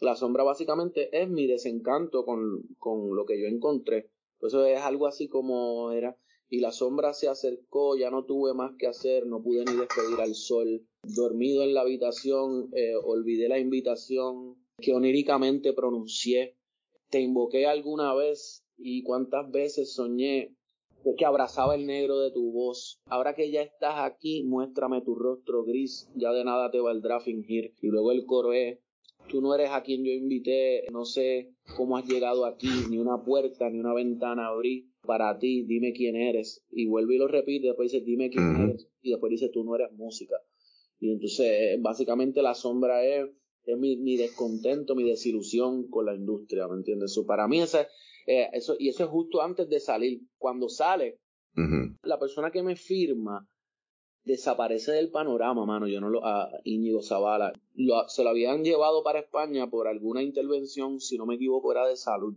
la 0.00 0.16
sombra 0.16 0.44
básicamente 0.44 1.08
es 1.20 1.28
mi 1.28 1.46
desencanto 1.46 2.24
con, 2.24 2.62
con 2.78 3.14
lo 3.14 3.24
que 3.24 3.40
yo 3.40 3.46
encontré. 3.46 4.10
Pues 4.38 4.52
eso 4.52 4.64
es 4.64 4.80
algo 4.80 5.06
así 5.06 5.28
como 5.28 5.92
era. 5.92 6.16
Y 6.50 6.60
la 6.60 6.72
sombra 6.72 7.12
se 7.12 7.28
acercó, 7.28 7.96
ya 7.96 8.10
no 8.10 8.24
tuve 8.24 8.54
más 8.54 8.72
que 8.78 8.86
hacer, 8.86 9.26
no 9.26 9.42
pude 9.42 9.64
ni 9.64 9.76
despedir 9.76 10.20
al 10.20 10.34
sol. 10.34 10.86
Dormido 11.02 11.62
en 11.62 11.74
la 11.74 11.82
habitación, 11.82 12.70
eh, 12.74 12.94
olvidé 13.04 13.48
la 13.48 13.58
invitación 13.58 14.56
que 14.78 14.94
oníricamente 14.94 15.74
pronuncié. 15.74 16.56
Te 17.10 17.20
invoqué 17.20 17.66
alguna 17.66 18.14
vez 18.14 18.64
y 18.78 19.02
cuántas 19.02 19.50
veces 19.50 19.92
soñé 19.92 20.54
que 21.16 21.24
abrazaba 21.24 21.74
el 21.74 21.86
negro 21.86 22.20
de 22.20 22.30
tu 22.30 22.52
voz. 22.52 23.00
Ahora 23.06 23.34
que 23.34 23.50
ya 23.50 23.62
estás 23.62 23.94
aquí, 23.98 24.44
muéstrame 24.44 25.00
tu 25.02 25.14
rostro 25.14 25.64
gris, 25.64 26.08
ya 26.14 26.32
de 26.32 26.44
nada 26.44 26.70
te 26.70 26.80
valdrá 26.80 27.20
fingir. 27.20 27.74
Y 27.80 27.88
luego 27.88 28.12
el 28.12 28.24
coro 28.26 28.52
es, 28.52 28.78
tú 29.28 29.40
no 29.40 29.54
eres 29.54 29.70
a 29.70 29.82
quien 29.82 30.04
yo 30.04 30.12
invité, 30.12 30.84
no 30.92 31.04
sé 31.04 31.52
cómo 31.76 31.96
has 31.96 32.06
llegado 32.06 32.44
aquí, 32.44 32.68
ni 32.90 32.98
una 32.98 33.22
puerta, 33.24 33.70
ni 33.70 33.78
una 33.78 33.94
ventana 33.94 34.48
abrí 34.48 34.90
para 35.06 35.38
ti, 35.38 35.62
dime 35.62 35.92
quién 35.92 36.16
eres. 36.16 36.64
Y 36.70 36.86
vuelve 36.86 37.14
y 37.14 37.18
lo 37.18 37.28
repite, 37.28 37.68
después 37.68 37.92
dice, 37.92 38.04
dime 38.04 38.30
quién 38.30 38.56
eres. 38.56 38.88
Y 39.02 39.10
después 39.10 39.30
dice, 39.30 39.48
tú 39.48 39.64
no 39.64 39.74
eres 39.74 39.92
música. 39.92 40.36
Y 41.00 41.12
entonces, 41.12 41.80
básicamente 41.80 42.42
la 42.42 42.54
sombra 42.54 43.04
es, 43.04 43.30
es 43.72 43.78
mi, 43.78 43.96
mi 43.96 44.16
descontento, 44.16 44.94
mi 44.94 45.04
desilusión 45.04 45.88
con 45.88 46.06
la 46.06 46.14
industria, 46.14 46.66
¿me 46.68 46.76
entiendes? 46.76 47.12
So, 47.12 47.26
para 47.26 47.46
mí 47.48 47.60
esa 47.60 47.86
eh, 48.26 48.50
eso, 48.52 48.76
y 48.78 48.90
eso 48.90 49.04
es 49.04 49.10
justo 49.10 49.40
antes 49.40 49.70
de 49.70 49.80
salir. 49.80 50.20
Cuando 50.36 50.68
sale, 50.68 51.18
la 52.02 52.18
persona 52.18 52.50
que 52.52 52.62
me 52.62 52.76
firma 52.76 53.48
desaparece 54.22 54.92
del 54.92 55.10
panorama, 55.10 55.64
mano. 55.64 55.88
Yo 55.88 56.00
no 56.00 56.10
lo. 56.10 56.24
A 56.24 56.50
Íñigo 56.62 57.02
Zavala. 57.02 57.54
se 58.08 58.22
lo 58.22 58.28
habían 58.28 58.62
llevado 58.62 59.02
para 59.02 59.20
España 59.20 59.68
por 59.68 59.88
alguna 59.88 60.22
intervención, 60.22 61.00
si 61.00 61.16
no 61.16 61.24
me 61.24 61.36
equivoco, 61.36 61.72
era 61.72 61.86
de 61.86 61.96
salud. 61.96 62.36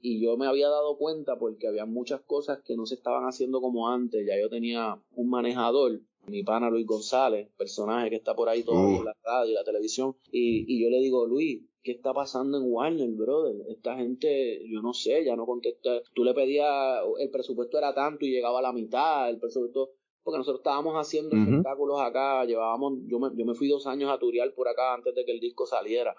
Y 0.00 0.22
yo 0.22 0.36
me 0.36 0.46
había 0.46 0.68
dado 0.68 0.96
cuenta 0.96 1.36
porque 1.36 1.66
había 1.66 1.86
muchas 1.86 2.20
cosas 2.20 2.60
que 2.64 2.76
no 2.76 2.86
se 2.86 2.94
estaban 2.94 3.24
haciendo 3.24 3.60
como 3.60 3.88
antes. 3.88 4.24
Ya 4.24 4.40
yo 4.40 4.48
tenía 4.48 5.02
un 5.10 5.28
manejador 5.28 6.00
mi 6.28 6.42
pana 6.42 6.70
Luis 6.70 6.86
González, 6.86 7.48
personaje 7.56 8.10
que 8.10 8.16
está 8.16 8.34
por 8.34 8.48
ahí 8.48 8.62
todo 8.62 8.98
en 8.98 9.04
la 9.04 9.16
radio 9.22 9.52
y 9.52 9.54
la 9.54 9.64
televisión, 9.64 10.16
y, 10.30 10.64
y, 10.66 10.82
yo 10.82 10.90
le 10.90 10.98
digo, 10.98 11.26
Luis, 11.26 11.62
¿qué 11.82 11.92
está 11.92 12.12
pasando 12.12 12.58
en 12.58 12.64
Warner, 12.66 13.10
brother? 13.10 13.54
Esta 13.68 13.96
gente, 13.96 14.60
yo 14.68 14.82
no 14.82 14.92
sé, 14.92 15.24
ya 15.24 15.36
no 15.36 15.46
contesta. 15.46 16.02
Tú 16.14 16.24
le 16.24 16.34
pedías, 16.34 17.00
el 17.18 17.30
presupuesto 17.30 17.78
era 17.78 17.94
tanto 17.94 18.26
y 18.26 18.30
llegaba 18.30 18.58
a 18.58 18.62
la 18.62 18.72
mitad, 18.72 19.30
el 19.30 19.38
presupuesto, 19.38 19.90
porque 20.22 20.38
nosotros 20.38 20.60
estábamos 20.60 20.94
haciendo 20.94 21.36
espectáculos 21.36 22.00
acá, 22.00 22.44
llevábamos, 22.44 22.94
yo 23.06 23.20
me, 23.20 23.28
yo 23.36 23.44
me 23.44 23.54
fui 23.54 23.68
dos 23.68 23.86
años 23.86 24.10
a 24.10 24.18
turial 24.18 24.52
por 24.52 24.66
acá 24.66 24.94
antes 24.94 25.14
de 25.14 25.24
que 25.24 25.32
el 25.32 25.40
disco 25.40 25.66
saliera. 25.66 26.16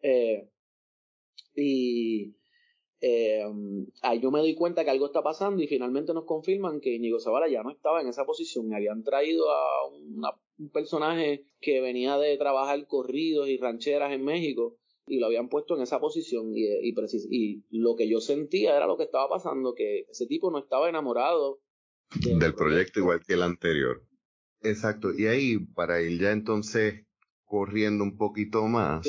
Eh, 0.00 0.48
y 1.54 2.34
eh, 3.04 3.44
ahí 4.00 4.20
yo 4.20 4.30
me 4.30 4.38
doy 4.38 4.54
cuenta 4.54 4.84
que 4.84 4.90
algo 4.90 5.06
está 5.06 5.22
pasando 5.22 5.60
y 5.60 5.66
finalmente 5.66 6.14
nos 6.14 6.24
confirman 6.24 6.80
que 6.80 6.94
Íñigo 6.94 7.18
Zavala 7.18 7.48
ya 7.48 7.64
no 7.64 7.72
estaba 7.72 8.00
en 8.00 8.06
esa 8.06 8.24
posición. 8.24 8.70
Y 8.70 8.74
habían 8.74 9.02
traído 9.02 9.50
a 9.50 9.88
un 9.88 10.70
personaje 10.70 11.44
que 11.60 11.80
venía 11.80 12.16
de 12.16 12.36
trabajar 12.38 12.86
corridos 12.86 13.48
y 13.48 13.56
rancheras 13.58 14.12
en 14.12 14.24
México 14.24 14.78
y 15.06 15.18
lo 15.18 15.26
habían 15.26 15.48
puesto 15.48 15.74
en 15.74 15.82
esa 15.82 15.98
posición 15.98 16.52
y, 16.54 16.64
y, 16.64 16.94
y, 17.30 17.64
lo 17.70 17.96
que 17.96 18.08
yo 18.08 18.20
sentía 18.20 18.76
era 18.76 18.86
lo 18.86 18.96
que 18.96 19.02
estaba 19.02 19.28
pasando, 19.28 19.74
que 19.74 20.06
ese 20.08 20.26
tipo 20.26 20.52
no 20.52 20.58
estaba 20.60 20.88
enamorado 20.88 21.60
del, 22.20 22.54
proyecto 22.54 23.00
igual 23.00 23.20
que 23.26 23.34
el 23.34 23.42
anterior. 23.42 24.04
Exacto, 24.60 25.12
y 25.12 25.26
ahí 25.26 25.58
para 25.58 26.00
ir 26.02 26.20
ya 26.20 26.30
entonces 26.30 27.04
corriendo 27.44 28.04
un 28.04 28.16
poquito 28.16 28.62
más, 28.68 29.06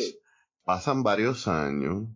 pasan 0.63 1.03
varios 1.03 1.47
años, 1.47 2.07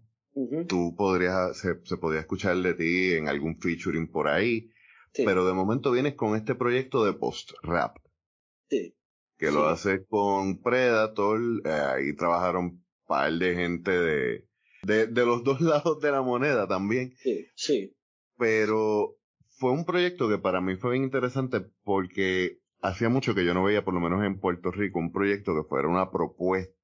tú 0.68 0.96
podrías, 0.96 1.58
se, 1.58 1.80
se, 1.84 1.98
podría 1.98 2.22
escuchar 2.22 2.58
de 2.58 2.74
ti 2.74 3.14
en 3.14 3.28
algún 3.28 3.60
featuring 3.60 4.08
por 4.08 4.28
ahí, 4.28 4.70
pero 5.14 5.46
de 5.46 5.54
momento 5.54 5.92
vienes 5.92 6.16
con 6.16 6.36
este 6.36 6.56
proyecto 6.56 7.04
de 7.06 7.14
post-rap. 7.14 7.98
Sí. 8.70 8.96
Que 9.38 9.52
lo 9.52 9.68
haces 9.68 10.02
con 10.08 10.62
Predator, 10.62 11.40
eh, 11.66 11.70
ahí 11.70 12.16
trabajaron 12.16 12.84
par 13.06 13.32
de 13.34 13.56
gente 13.56 13.92
de, 13.92 14.48
de, 14.84 15.08
de 15.08 15.26
los 15.26 15.44
dos 15.44 15.62
lados 15.62 16.00
de 16.02 16.12
la 16.12 16.22
moneda 16.22 16.68
también. 16.68 17.14
Sí, 17.18 17.48
sí. 17.56 17.96
Pero 18.38 19.18
fue 19.48 19.72
un 19.72 19.86
proyecto 19.86 20.30
que 20.30 20.38
para 20.38 20.62
mí 20.62 20.76
fue 20.76 20.92
bien 20.92 21.04
interesante 21.04 21.62
porque 21.84 22.60
hacía 22.82 23.10
mucho 23.10 23.34
que 23.34 23.46
yo 23.46 23.54
no 23.54 23.64
veía, 23.64 23.84
por 23.84 23.94
lo 23.94 24.00
menos 24.00 24.24
en 24.24 24.40
Puerto 24.40 24.72
Rico, 24.72 25.00
un 25.00 25.12
proyecto 25.12 25.56
que 25.56 25.68
fuera 25.68 25.88
una 25.88 26.12
propuesta 26.12 26.77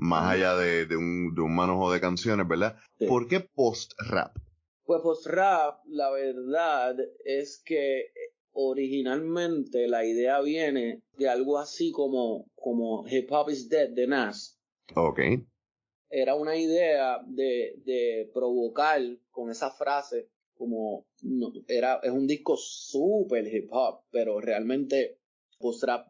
más 0.00 0.32
allá 0.32 0.56
de, 0.56 0.86
de, 0.86 0.96
un, 0.96 1.34
de 1.34 1.42
un 1.42 1.54
manojo 1.54 1.92
de 1.92 2.00
canciones, 2.00 2.48
¿verdad? 2.48 2.76
¿Por 3.06 3.28
qué 3.28 3.40
post-rap? 3.40 4.34
Pues 4.84 5.02
post-rap, 5.02 5.80
la 5.86 6.10
verdad 6.10 6.96
es 7.24 7.62
que 7.64 8.06
originalmente 8.52 9.86
la 9.88 10.04
idea 10.04 10.40
viene 10.40 11.02
de 11.18 11.28
algo 11.28 11.58
así 11.58 11.92
como, 11.92 12.46
como 12.54 13.06
Hip 13.08 13.30
Hop 13.30 13.50
is 13.50 13.68
Dead 13.68 13.90
de 13.90 14.06
Nas. 14.06 14.58
Ok. 14.96 15.20
Era 16.08 16.34
una 16.34 16.56
idea 16.56 17.20
de, 17.26 17.74
de 17.84 18.30
provocar 18.32 19.00
con 19.30 19.50
esa 19.50 19.70
frase, 19.70 20.28
como 20.54 21.06
no, 21.22 21.52
era, 21.68 22.00
es 22.02 22.10
un 22.10 22.26
disco 22.26 22.56
súper 22.56 23.46
hip 23.46 23.68
hop, 23.70 24.00
pero 24.10 24.40
realmente 24.40 25.18
post-rap 25.58 26.08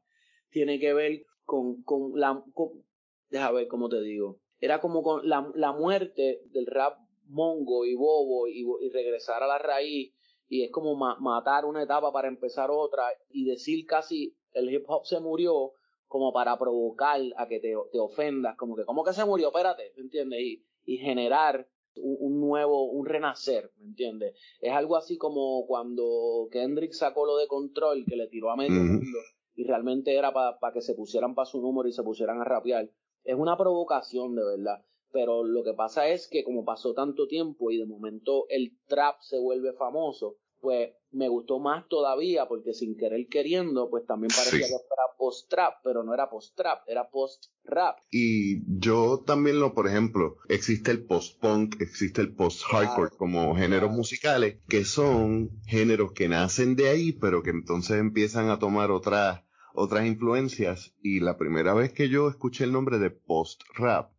tiene 0.48 0.78
que 0.78 0.94
ver 0.94 1.22
con, 1.44 1.82
con 1.82 2.18
la, 2.18 2.42
con, 2.54 2.84
déjame 3.30 3.60
ver 3.60 3.68
cómo 3.68 3.88
te 3.88 4.00
digo, 4.00 4.40
era 4.58 4.80
como 4.80 5.02
con 5.02 5.28
la, 5.28 5.50
la 5.54 5.72
muerte 5.72 6.42
del 6.50 6.66
rap 6.66 6.98
mongo 7.26 7.84
y 7.84 7.94
bobo 7.94 8.48
y, 8.48 8.64
y, 8.80 8.90
regresar 8.90 9.42
a 9.42 9.46
la 9.46 9.58
raíz 9.58 10.12
y 10.48 10.64
es 10.64 10.70
como 10.70 10.96
matar 10.96 11.64
una 11.64 11.82
etapa 11.82 12.12
para 12.12 12.28
empezar 12.28 12.70
otra 12.70 13.04
y 13.28 13.44
decir 13.44 13.86
casi 13.86 14.36
el 14.52 14.72
hip 14.72 14.84
hop 14.88 15.06
se 15.06 15.20
murió 15.20 15.72
como 16.08 16.32
para 16.32 16.58
provocar 16.58 17.20
a 17.36 17.46
que 17.46 17.60
te, 17.60 17.72
te 17.92 18.00
ofendas, 18.00 18.56
como 18.56 18.74
que, 18.74 18.84
¿cómo 18.84 19.04
que 19.04 19.12
se 19.12 19.24
murió? 19.24 19.48
Espérate, 19.48 19.92
¿me 19.96 20.02
entiendes? 20.02 20.40
Y, 20.40 20.64
y 20.84 20.98
generar 20.98 21.68
un, 21.94 22.40
nuevo, 22.40 22.90
un 22.90 23.06
renacer, 23.06 23.70
¿me 23.78 23.84
entiendes? 23.84 24.36
Es 24.60 24.72
algo 24.72 24.96
así 24.96 25.16
como 25.16 25.66
cuando 25.66 26.48
Kendrick 26.50 26.92
sacó 26.92 27.26
lo 27.26 27.36
de 27.36 27.46
control, 27.46 28.04
que 28.06 28.16
le 28.16 28.28
tiró 28.28 28.50
a 28.50 28.56
medio 28.56 28.82
mundo, 28.82 29.18
y 29.54 29.64
realmente 29.64 30.16
era 30.16 30.32
para 30.32 30.72
que 30.72 30.80
se 30.80 30.94
pusieran 30.94 31.34
para 31.34 31.46
su 31.46 31.60
número 31.60 31.88
y 31.88 31.92
se 31.92 32.02
pusieran 32.02 32.40
a 32.40 32.44
rapear. 32.44 32.90
Es 33.24 33.36
una 33.36 33.56
provocación, 33.56 34.34
de 34.34 34.44
verdad. 34.44 34.84
Pero 35.12 35.42
lo 35.44 35.64
que 35.64 35.74
pasa 35.74 36.08
es 36.08 36.28
que 36.28 36.44
como 36.44 36.64
pasó 36.64 36.94
tanto 36.94 37.26
tiempo 37.26 37.70
y 37.70 37.78
de 37.78 37.86
momento 37.86 38.46
el 38.48 38.78
trap 38.86 39.20
se 39.20 39.38
vuelve 39.38 39.72
famoso, 39.72 40.36
pues 40.60 40.90
me 41.12 41.28
gustó 41.28 41.58
más 41.58 41.88
todavía 41.88 42.46
porque 42.46 42.72
sin 42.72 42.96
querer 42.96 43.26
queriendo, 43.28 43.90
pues 43.90 44.06
también 44.06 44.30
parecía 44.30 44.68
que 44.68 44.74
era 44.74 45.16
post-trap, 45.18 45.80
pero 45.82 46.04
no 46.04 46.14
era 46.14 46.30
post-trap, 46.30 46.82
era 46.86 47.10
post-rap. 47.10 47.98
Y 48.10 48.62
yo 48.78 49.24
también 49.26 49.58
lo, 49.58 49.74
por 49.74 49.88
ejemplo, 49.88 50.36
existe 50.48 50.92
el 50.92 51.04
post-punk, 51.04 51.80
existe 51.80 52.20
el 52.20 52.34
post-hardcore 52.34 53.16
como 53.16 53.56
géneros 53.56 53.90
musicales, 53.90 54.58
que 54.68 54.84
son 54.84 55.50
géneros 55.66 56.12
que 56.12 56.28
nacen 56.28 56.76
de 56.76 56.88
ahí, 56.88 57.12
pero 57.12 57.42
que 57.42 57.50
entonces 57.50 57.98
empiezan 57.98 58.48
a 58.50 58.58
tomar 58.58 58.90
otras 58.90 59.42
otras 59.74 60.06
influencias. 60.06 60.94
Y 61.02 61.20
la 61.20 61.36
primera 61.36 61.74
vez 61.74 61.92
que 61.92 62.08
yo 62.08 62.28
escuché 62.28 62.64
el 62.64 62.72
nombre 62.72 62.98
de 62.98 63.10
post-rap, 63.10 64.12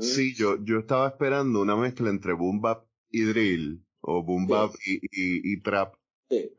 sí, 0.00 0.34
yo, 0.34 0.62
yo 0.64 0.78
estaba 0.78 1.08
esperando 1.08 1.60
una 1.60 1.76
mezcla 1.76 2.10
entre 2.10 2.32
boom 2.32 2.60
bap 2.60 2.86
y 3.10 3.22
drill 3.22 3.84
o 4.00 4.22
boom 4.22 4.46
bap 4.46 4.72
y, 4.86 4.94
y, 4.94 5.52
y, 5.52 5.60
trap. 5.60 5.94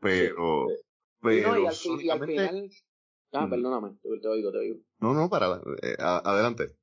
pero, 0.00 0.66
pero. 1.20 1.62
y, 1.62 1.66
al, 2.10 2.26
final. 2.26 2.70
Ah, 3.32 3.48
perdóname, 3.50 3.96
te, 4.00 4.28
oigo, 4.28 4.52
te 4.52 4.58
oigo. 4.58 4.80
No, 5.00 5.12
no, 5.12 5.28
para, 5.28 5.60
eh, 5.82 5.96
adelante. 5.98 6.76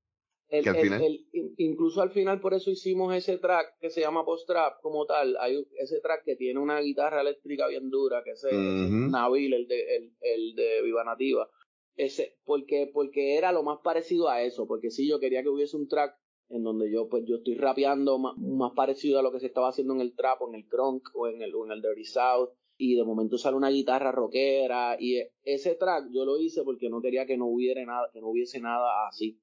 El, 0.52 0.68
al 0.68 0.76
final... 0.76 1.20
incluso 1.58 2.02
al 2.02 2.12
final 2.12 2.42
por 2.42 2.54
eso 2.54 2.70
hicimos 2.70 3.16
ese 3.16 3.38
track 3.38 3.80
que 3.80 3.90
se 3.90 4.02
llama 4.02 4.26
Post 4.26 4.48
Trap 4.48 4.82
como 4.82 5.06
tal. 5.06 5.38
Hay 5.40 5.66
ese 5.80 6.02
track 6.02 6.26
que 6.26 6.36
tiene 6.36 6.60
una 6.60 6.82
guitarra 6.82 7.22
eléctrica 7.22 7.68
bien 7.68 7.90
dura, 7.90 8.22
que 8.24 8.32
es 8.32 8.46
Nabil, 8.52 9.54
el 9.54 9.68
de, 9.68 9.96
el, 9.96 10.14
el 10.20 10.56
de 10.56 10.82
Viva 10.84 11.06
Nativa. 11.06 11.50
Ese, 11.96 12.38
porque, 12.44 12.90
porque 12.94 13.36
era 13.36 13.54
lo 13.54 13.64
más 13.64 13.80
parecido 13.82 14.30
a 14.30 14.44
eso, 14.44 14.68
porque 14.68 14.92
si 14.92 15.08
yo 15.08 15.20
quería 15.20 15.42
que 15.42 15.50
hubiese 15.50 15.78
un 15.78 15.88
track 15.88 16.16
en 16.50 16.64
donde 16.64 16.92
yo 16.92 17.08
pues 17.08 17.24
yo 17.26 17.38
estoy 17.38 17.56
rapeando 17.56 18.20
más, 18.20 18.36
parecido 18.76 19.20
a 19.20 19.24
lo 19.24 19.32
que 19.32 19.40
se 19.40 19.48
estaba 19.48 19.70
haciendo 19.70 19.94
en 19.94 20.02
el 20.02 20.16
trap 20.16 20.42
o 20.42 20.50
en 20.50 20.56
el 20.56 20.68
crunk 20.68 21.04
o 21.14 21.28
en 21.28 21.42
el, 21.42 21.56
o 21.56 21.66
en 21.66 21.72
el 21.72 21.82
dirty 21.82 22.04
south 22.04 22.50
y 22.78 22.96
de 22.96 23.04
momento 23.04 23.38
sale 23.38 23.56
una 23.56 23.70
guitarra 23.70 24.12
rockera 24.12 24.98
y 25.00 25.22
ese 25.44 25.76
track 25.76 26.10
yo 26.12 26.26
lo 26.26 26.38
hice 26.40 26.64
porque 26.64 26.90
no 26.90 27.02
quería 27.02 27.26
que 27.26 27.38
no 27.38 27.46
hubiera 27.46 27.86
nada 27.86 28.10
que 28.12 28.20
no 28.20 28.30
hubiese 28.30 28.60
nada 28.60 29.08
así 29.08 29.40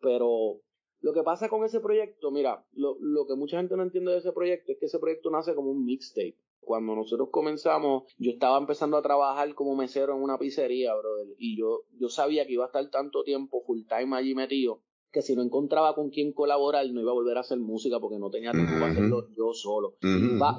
pero 0.00 0.60
lo 1.00 1.12
que 1.12 1.22
pasa 1.22 1.48
con 1.48 1.64
ese 1.64 1.80
proyecto 1.80 2.30
mira 2.30 2.66
lo, 2.72 2.96
lo 3.00 3.26
que 3.26 3.36
mucha 3.36 3.58
gente 3.58 3.76
no 3.76 3.82
entiende 3.82 4.12
de 4.12 4.18
ese 4.18 4.32
proyecto 4.32 4.72
es 4.72 4.78
que 4.78 4.86
ese 4.86 4.98
proyecto 4.98 5.30
nace 5.30 5.54
como 5.54 5.70
un 5.70 5.84
mixtape 5.84 6.36
cuando 6.68 6.94
nosotros 6.94 7.30
comenzamos, 7.32 8.04
yo 8.18 8.32
estaba 8.32 8.58
empezando 8.58 8.98
a 8.98 9.02
trabajar 9.02 9.54
como 9.54 9.74
mesero 9.74 10.14
en 10.14 10.22
una 10.22 10.38
pizzería, 10.38 10.94
brother, 10.94 11.34
y 11.38 11.56
yo, 11.58 11.84
yo 11.98 12.10
sabía 12.10 12.46
que 12.46 12.52
iba 12.52 12.64
a 12.64 12.66
estar 12.66 12.88
tanto 12.90 13.24
tiempo 13.24 13.62
full 13.66 13.80
time 13.88 14.14
allí 14.14 14.34
metido, 14.34 14.82
que 15.10 15.22
si 15.22 15.34
no 15.34 15.42
encontraba 15.42 15.94
con 15.94 16.10
quién 16.10 16.32
colaborar 16.34 16.86
no 16.90 17.00
iba 17.00 17.10
a 17.10 17.14
volver 17.14 17.38
a 17.38 17.40
hacer 17.40 17.58
música 17.58 17.98
porque 17.98 18.18
no 18.18 18.28
tenía 18.28 18.52
tiempo 18.52 18.74
para 18.74 18.92
hacerlo 18.92 19.28
yo 19.34 19.54
solo. 19.54 19.96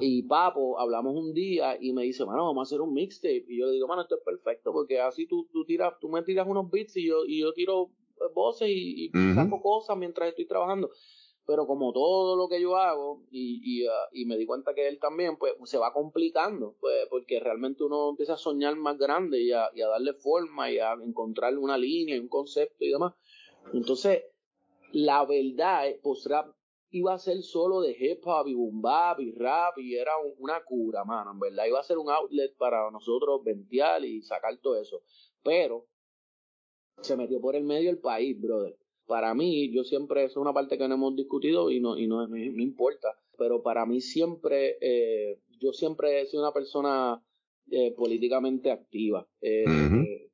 y, 0.02 0.24
Papo, 0.24 0.80
hablamos 0.80 1.16
un 1.16 1.34
día 1.34 1.78
y 1.80 1.94
me 1.94 2.04
dice, 2.04 2.26
mano, 2.26 2.46
vamos 2.46 2.62
a 2.62 2.68
hacer 2.68 2.82
un 2.82 2.94
mixtape. 2.94 3.46
Y 3.48 3.60
yo 3.60 3.68
le 3.68 3.74
digo, 3.74 3.88
mano, 3.88 4.02
esto 4.02 4.16
es 4.16 4.24
perfecto 4.24 4.74
porque 4.74 5.00
así 5.00 5.28
tú, 5.28 5.48
tú, 5.54 5.64
tiras, 5.66 5.94
tú 6.02 6.10
me 6.10 6.24
tiras 6.24 6.48
unos 6.48 6.72
beats 6.72 6.98
y 6.98 7.08
yo, 7.08 7.26
y 7.28 7.42
yo 7.42 7.54
tiro 7.54 7.92
voces 8.34 8.70
y, 8.70 9.12
saco 9.36 9.62
cosas 9.62 9.98
mientras 9.98 10.30
estoy 10.30 10.46
trabajando. 10.46 10.92
Pero 11.46 11.66
como 11.66 11.92
todo 11.94 12.36
lo 12.36 12.48
que 12.48 12.62
yo 12.62 12.78
hago, 12.78 13.24
y, 13.32 13.62
y, 13.64 13.88
ah, 13.88 14.08
y, 14.12 14.26
me 14.26 14.38
di 14.38 14.46
cuenta 14.46 14.76
que 14.76 14.88
él 14.88 15.00
también, 15.00 15.36
pues 15.38 15.56
se 15.64 15.80
va 15.80 15.92
complicando, 15.94 16.76
pues 16.80 17.08
porque 17.10 17.40
realmente 17.40 17.84
uno 17.84 18.10
empieza 18.10 18.34
a 18.34 18.38
soñar 18.38 18.76
más 18.76 19.00
grande 19.00 19.42
y 19.42 19.52
a, 19.52 19.70
y 19.74 19.82
a 19.82 19.88
darle 19.88 20.14
forma 20.14 20.72
y 20.72 20.78
a 20.78 20.94
encontrar 20.94 21.58
una 21.58 21.78
línea 21.78 22.16
y 22.16 22.20
un 22.20 22.28
concepto 22.28 22.86
y 22.86 22.92
demás. 22.92 23.16
Entonces, 23.74 24.24
la 24.92 25.26
verdad, 25.26 25.88
post-rap 26.04 26.54
iba 26.92 27.14
a 27.14 27.20
ser 27.20 27.42
solo 27.44 27.82
de 27.82 27.96
hip 28.00 28.26
hop 28.26 28.48
y 28.48 28.54
boom 28.54 28.82
bap 28.82 29.20
y 29.20 29.32
rap 29.32 29.78
y 29.78 29.96
era 29.96 30.12
una 30.38 30.64
cura, 30.64 31.04
mano, 31.04 31.32
en 31.32 31.40
verdad 31.40 31.66
iba 31.68 31.80
a 31.80 31.84
ser 31.84 31.98
un 31.98 32.10
outlet 32.10 32.56
para 32.58 32.90
nosotros 32.92 33.44
ventear 33.44 34.04
y 34.04 34.22
sacar 34.22 34.58
todo 34.58 34.80
eso. 34.80 35.04
Pero 35.44 35.86
se 37.02 37.18
metió 37.18 37.40
por 37.40 37.56
el 37.56 37.64
medio 37.64 37.90
el 37.90 38.00
país, 38.00 38.40
brother. 38.40 38.78
Para 39.06 39.34
mí, 39.34 39.72
yo 39.72 39.84
siempre, 39.84 40.26
eso 40.26 40.40
es 40.40 40.44
una 40.44 40.54
parte 40.54 40.78
que 40.78 40.88
no 40.88 40.96
hemos 40.96 41.16
discutido 41.16 41.72
y 41.72 41.80
no, 41.80 41.98
y 41.98 42.08
no, 42.08 42.28
no, 42.28 42.38
importa, 42.38 43.18
pero 43.38 43.64
para 43.64 43.86
mí 43.86 44.02
siempre, 44.02 44.78
eh, 44.82 45.40
yo 45.60 45.74
siempre 45.74 46.22
he 46.22 46.26
sido 46.28 46.44
una 46.44 46.54
persona 46.54 47.24
eh, 47.72 47.92
políticamente 47.96 48.72
activa. 48.72 49.28
Eh, 49.42 49.66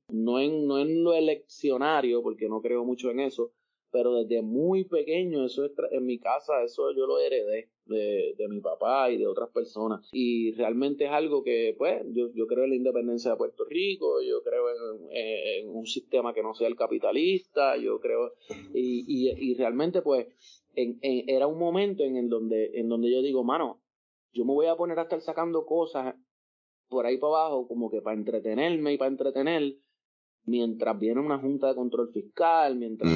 no, 0.10 0.40
en, 0.40 0.68
no 0.68 0.80
en 0.80 1.04
lo 1.04 1.14
eleccionario, 1.14 2.22
porque 2.22 2.50
no 2.50 2.62
creo 2.62 2.84
mucho 2.84 3.10
en 3.12 3.22
eso, 3.22 3.54
pero 3.96 4.14
desde 4.14 4.42
muy 4.42 4.84
pequeño, 4.84 5.46
eso 5.46 5.64
es 5.64 5.72
en 5.92 6.06
mi 6.06 6.20
casa, 6.20 6.62
eso 6.66 6.92
yo 6.92 7.08
lo 7.08 7.18
heredé 7.18 7.70
de, 7.86 8.46
mi 8.50 8.60
papá 8.60 9.10
y 9.10 9.16
de 9.16 9.26
otras 9.26 9.50
personas. 9.52 10.10
Y 10.12 10.52
realmente 10.52 11.06
es 11.06 11.12
algo 11.12 11.46
que, 11.46 11.74
pues, 11.78 12.04
yo, 12.12 12.28
yo 12.34 12.46
creo 12.46 12.66
en 12.66 12.72
la 12.72 12.76
independencia 12.76 13.32
de 13.32 13.38
Puerto 13.38 13.64
Rico, 13.64 14.22
yo 14.22 14.44
creo 14.44 14.66
en, 15.12 15.70
un 15.70 15.86
sistema 15.86 16.34
que 16.34 16.44
no 16.44 16.54
sea 16.54 16.68
el 16.68 16.76
capitalista, 16.76 17.78
yo 17.78 18.02
creo, 18.02 18.34
y, 18.74 19.06
y, 19.08 19.54
realmente, 19.54 20.02
pues, 20.02 20.28
en, 20.76 21.00
era 21.02 21.48
un 21.48 21.58
momento 21.58 22.04
en 22.04 22.18
el 22.18 22.28
donde, 22.28 22.72
en 22.78 22.90
donde 22.90 23.10
yo 23.10 23.22
digo, 23.22 23.46
mano, 23.46 23.82
yo 24.34 24.44
me 24.44 24.52
voy 24.52 24.66
a 24.66 24.76
poner 24.76 25.00
a 25.00 25.04
estar 25.04 25.22
sacando 25.22 25.66
cosas 25.66 26.16
por 26.90 27.06
ahí 27.06 27.18
para 27.18 27.46
abajo, 27.46 27.66
como 27.70 27.90
que 27.90 28.02
para 28.02 28.18
entretenerme 28.18 28.92
y 28.92 28.98
para 28.98 29.12
entretener, 29.12 29.78
mientras 30.46 31.00
viene 31.00 31.20
una 31.20 31.40
junta 31.40 31.68
de 31.68 31.76
control 31.76 32.12
fiscal, 32.12 32.76
mientras... 32.78 33.12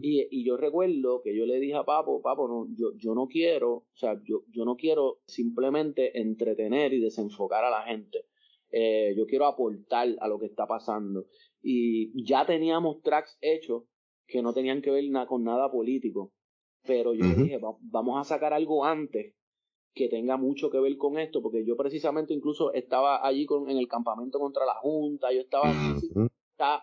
y, 0.00 0.26
y, 0.30 0.44
yo 0.44 0.56
recuerdo 0.56 1.20
que 1.22 1.36
yo 1.36 1.46
le 1.46 1.58
dije 1.58 1.74
a 1.74 1.84
Papo, 1.84 2.22
Papo, 2.22 2.48
no, 2.48 2.66
yo, 2.74 2.92
yo 2.96 3.14
no 3.14 3.26
quiero, 3.26 3.72
o 3.72 3.86
sea, 3.94 4.20
yo, 4.24 4.44
yo 4.50 4.64
no 4.64 4.76
quiero 4.76 5.20
simplemente 5.26 6.20
entretener 6.20 6.92
y 6.92 7.00
desenfocar 7.00 7.64
a 7.64 7.70
la 7.70 7.82
gente. 7.82 8.26
Eh, 8.72 9.14
yo 9.16 9.26
quiero 9.26 9.46
aportar 9.46 10.08
a 10.20 10.28
lo 10.28 10.38
que 10.38 10.46
está 10.46 10.66
pasando. 10.66 11.26
Y 11.60 12.24
ya 12.24 12.46
teníamos 12.46 13.02
tracks 13.02 13.36
hechos 13.40 13.84
que 14.26 14.42
no 14.42 14.52
tenían 14.52 14.80
que 14.80 14.90
ver 14.90 15.04
con 15.26 15.42
nada 15.42 15.70
político. 15.70 16.32
Pero 16.86 17.12
yo 17.12 17.26
dije, 17.26 17.60
vamos 17.80 18.18
a 18.18 18.24
sacar 18.24 18.54
algo 18.54 18.84
antes 18.84 19.34
que 19.92 20.08
tenga 20.08 20.36
mucho 20.36 20.70
que 20.70 20.78
ver 20.78 20.96
con 20.96 21.18
esto, 21.18 21.42
porque 21.42 21.66
yo 21.66 21.76
precisamente 21.76 22.32
incluso 22.32 22.72
estaba 22.72 23.26
allí 23.26 23.44
con, 23.44 23.68
en 23.68 23.76
el 23.76 23.88
campamento 23.88 24.38
contra 24.38 24.64
la 24.64 24.74
Junta, 24.74 25.32
yo 25.32 25.40
estaba 25.40 25.64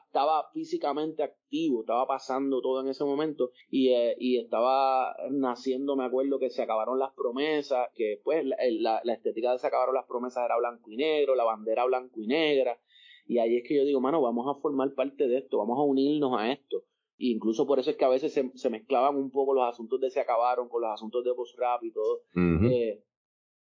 estaba 0.06 0.50
físicamente 0.54 1.24
activo, 1.24 1.82
estaba 1.82 2.08
pasando 2.08 2.62
todo 2.62 2.82
en 2.82 2.88
ese 2.88 3.04
momento 3.04 3.52
y, 3.70 3.90
eh, 3.90 4.16
y, 4.20 4.38
estaba 4.38 5.16
naciendo, 5.32 5.96
me 5.96 6.06
acuerdo 6.06 6.40
que 6.40 6.50
se 6.50 6.63
acabaron 6.63 7.00
las 7.00 7.13
promesas, 7.13 7.90
que 7.96 8.20
pues 8.24 8.46
la, 8.46 9.02
la, 9.04 9.13
estética 9.13 9.52
de 9.52 9.60
se 9.60 9.68
acabaron 9.68 9.96
las 9.96 10.06
promesas 10.06 10.46
era 10.46 10.58
blanco 10.58 10.92
y 10.92 10.98
negro, 10.98 11.36
la 11.36 11.44
bandera 11.44 11.86
blanco 11.86 12.22
y 12.22 12.28
negra, 12.28 12.80
y 13.28 13.40
ahí 13.40 13.58
es 13.58 13.68
que 13.68 13.76
yo 13.76 13.84
digo, 13.84 14.00
mano, 14.00 14.22
vamos 14.22 14.48
a 14.48 14.60
formar 14.60 14.94
parte 14.94 15.28
de 15.28 15.40
esto, 15.40 15.58
vamos 15.58 15.78
a 15.78 15.82
unirnos 15.82 16.40
a 16.40 16.52
esto. 16.52 16.86
E 17.20 17.28
incluso 17.28 17.68
por 17.68 17.80
eso 17.80 17.90
es 17.90 17.98
que 17.98 18.06
a 18.06 18.10
veces 18.10 18.32
se, 18.32 18.52
se, 18.56 18.70
mezclaban 18.70 19.16
un 19.16 19.32
poco 19.32 19.54
los 19.54 19.68
asuntos 19.68 20.00
de 20.00 20.10
se 20.10 20.20
acabaron 20.20 20.70
con 20.70 20.82
los 20.82 20.92
asuntos 20.92 21.24
de 21.26 21.34
post 21.34 21.58
rap 21.58 21.84
y 21.84 21.92
todo. 21.92 22.22
Eh, 22.36 23.04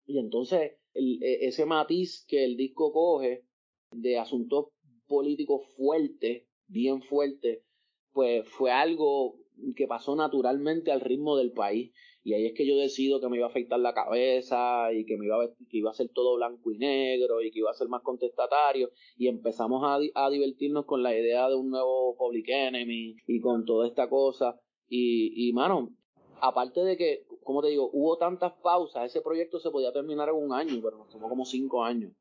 y 0.06 0.20
entonces 0.20 0.74
el, 0.94 1.24
e, 1.24 1.48
ese 1.48 1.66
matiz 1.66 2.26
que 2.28 2.44
el 2.44 2.58
disco 2.58 2.92
coge 2.92 3.46
de 3.92 4.20
asuntos 4.20 4.68
político 5.10 5.60
fuerte, 5.76 6.48
bien 6.68 7.02
fuerte, 7.02 7.66
pues 8.14 8.48
fue 8.48 8.72
algo 8.72 9.36
que 9.76 9.88
pasó 9.88 10.16
naturalmente 10.16 10.92
al 10.92 11.02
ritmo 11.02 11.36
del 11.36 11.52
país. 11.52 11.92
Y 12.24 12.34
ahí 12.34 12.46
es 12.46 12.54
que 12.54 12.68
yo 12.68 12.78
decido 12.78 13.20
que 13.20 13.28
me 13.28 13.38
iba 13.38 13.48
a 13.48 13.50
afeitar 13.50 13.80
la 13.80 13.94
cabeza 13.94 14.94
y 14.94 15.06
que 15.06 15.18
me 15.18 15.26
iba 15.26 15.44
a, 15.44 15.48
que 15.48 15.78
iba 15.78 15.90
a 15.90 15.94
ser 15.94 16.10
todo 16.14 16.36
blanco 16.36 16.72
y 16.72 16.78
negro 16.78 17.42
y 17.42 17.52
que 17.52 17.60
iba 17.60 17.72
a 17.72 17.74
ser 17.74 17.88
más 17.88 18.04
contestatario. 18.04 18.92
Y 19.18 19.28
empezamos 19.28 19.84
a, 19.84 20.00
a 20.26 20.30
divertirnos 20.30 20.86
con 20.86 21.02
la 21.02 21.18
idea 21.18 21.50
de 21.50 21.56
un 21.56 21.70
nuevo 21.70 22.16
Public 22.18 22.50
Enemy 22.50 23.16
y 23.26 23.40
con 23.42 23.66
toda 23.66 23.88
esta 23.88 24.10
cosa. 24.10 24.60
Y, 24.88 25.50
y 25.50 25.54
mano, 25.54 25.96
aparte 26.42 26.82
de 26.82 26.98
que, 26.98 27.26
como 27.44 27.62
te 27.62 27.70
digo, 27.70 27.90
hubo 27.94 28.18
tantas 28.18 28.54
pausas, 28.62 29.06
ese 29.06 29.22
proyecto 29.22 29.60
se 29.60 29.72
podía 29.72 29.92
terminar 29.92 30.30
en 30.30 30.36
un 30.36 30.54
año, 30.54 30.80
pero 30.84 30.98
nos 30.98 31.10
tomó 31.10 31.30
como 31.30 31.46
cinco 31.46 31.84
años. 31.84 32.14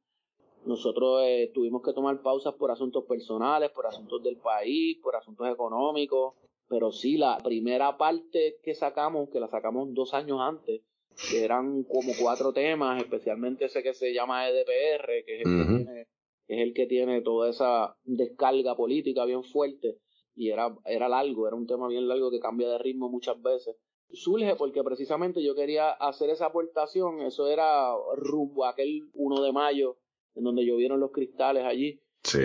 Nosotros 0.64 1.22
eh, 1.24 1.50
tuvimos 1.54 1.82
que 1.82 1.92
tomar 1.92 2.20
pausas 2.20 2.54
por 2.54 2.70
asuntos 2.70 3.04
personales, 3.04 3.70
por 3.70 3.86
asuntos 3.86 4.22
del 4.22 4.36
país, 4.36 4.98
por 5.02 5.16
asuntos 5.16 5.48
económicos, 5.48 6.34
pero 6.68 6.92
sí, 6.92 7.16
la 7.16 7.38
primera 7.38 7.96
parte 7.96 8.58
que 8.62 8.74
sacamos, 8.74 9.30
que 9.30 9.40
la 9.40 9.48
sacamos 9.48 9.88
dos 9.94 10.12
años 10.12 10.38
antes, 10.40 10.82
que 11.30 11.42
eran 11.42 11.82
como 11.84 12.12
cuatro 12.20 12.52
temas, 12.52 13.02
especialmente 13.02 13.64
ese 13.64 13.82
que 13.82 13.94
se 13.94 14.12
llama 14.12 14.48
EDPR, 14.48 15.24
que 15.24 15.40
es 15.40 15.46
el, 15.46 15.56
que, 15.56 15.64
tiene, 15.64 16.00
es 16.48 16.60
el 16.60 16.74
que 16.74 16.86
tiene 16.86 17.22
toda 17.22 17.48
esa 17.48 17.96
descarga 18.04 18.76
política 18.76 19.24
bien 19.24 19.42
fuerte, 19.42 19.98
y 20.36 20.50
era, 20.50 20.76
era 20.84 21.08
largo, 21.08 21.48
era 21.48 21.56
un 21.56 21.66
tema 21.66 21.88
bien 21.88 22.06
largo 22.06 22.30
que 22.30 22.38
cambia 22.38 22.68
de 22.68 22.78
ritmo 22.78 23.08
muchas 23.08 23.40
veces. 23.42 23.76
Surge 24.10 24.54
porque 24.56 24.82
precisamente 24.84 25.42
yo 25.42 25.54
quería 25.54 25.90
hacer 25.90 26.30
esa 26.30 26.46
aportación, 26.46 27.20
eso 27.22 27.48
era 27.48 27.94
rumbo 28.16 28.64
a 28.64 28.70
aquel 28.70 29.08
1 29.14 29.42
de 29.42 29.52
mayo 29.52 29.96
en 30.34 30.44
donde 30.44 30.64
llovieron 30.64 31.00
los 31.00 31.10
cristales 31.12 31.64
allí. 31.64 32.00
Sí. 32.22 32.38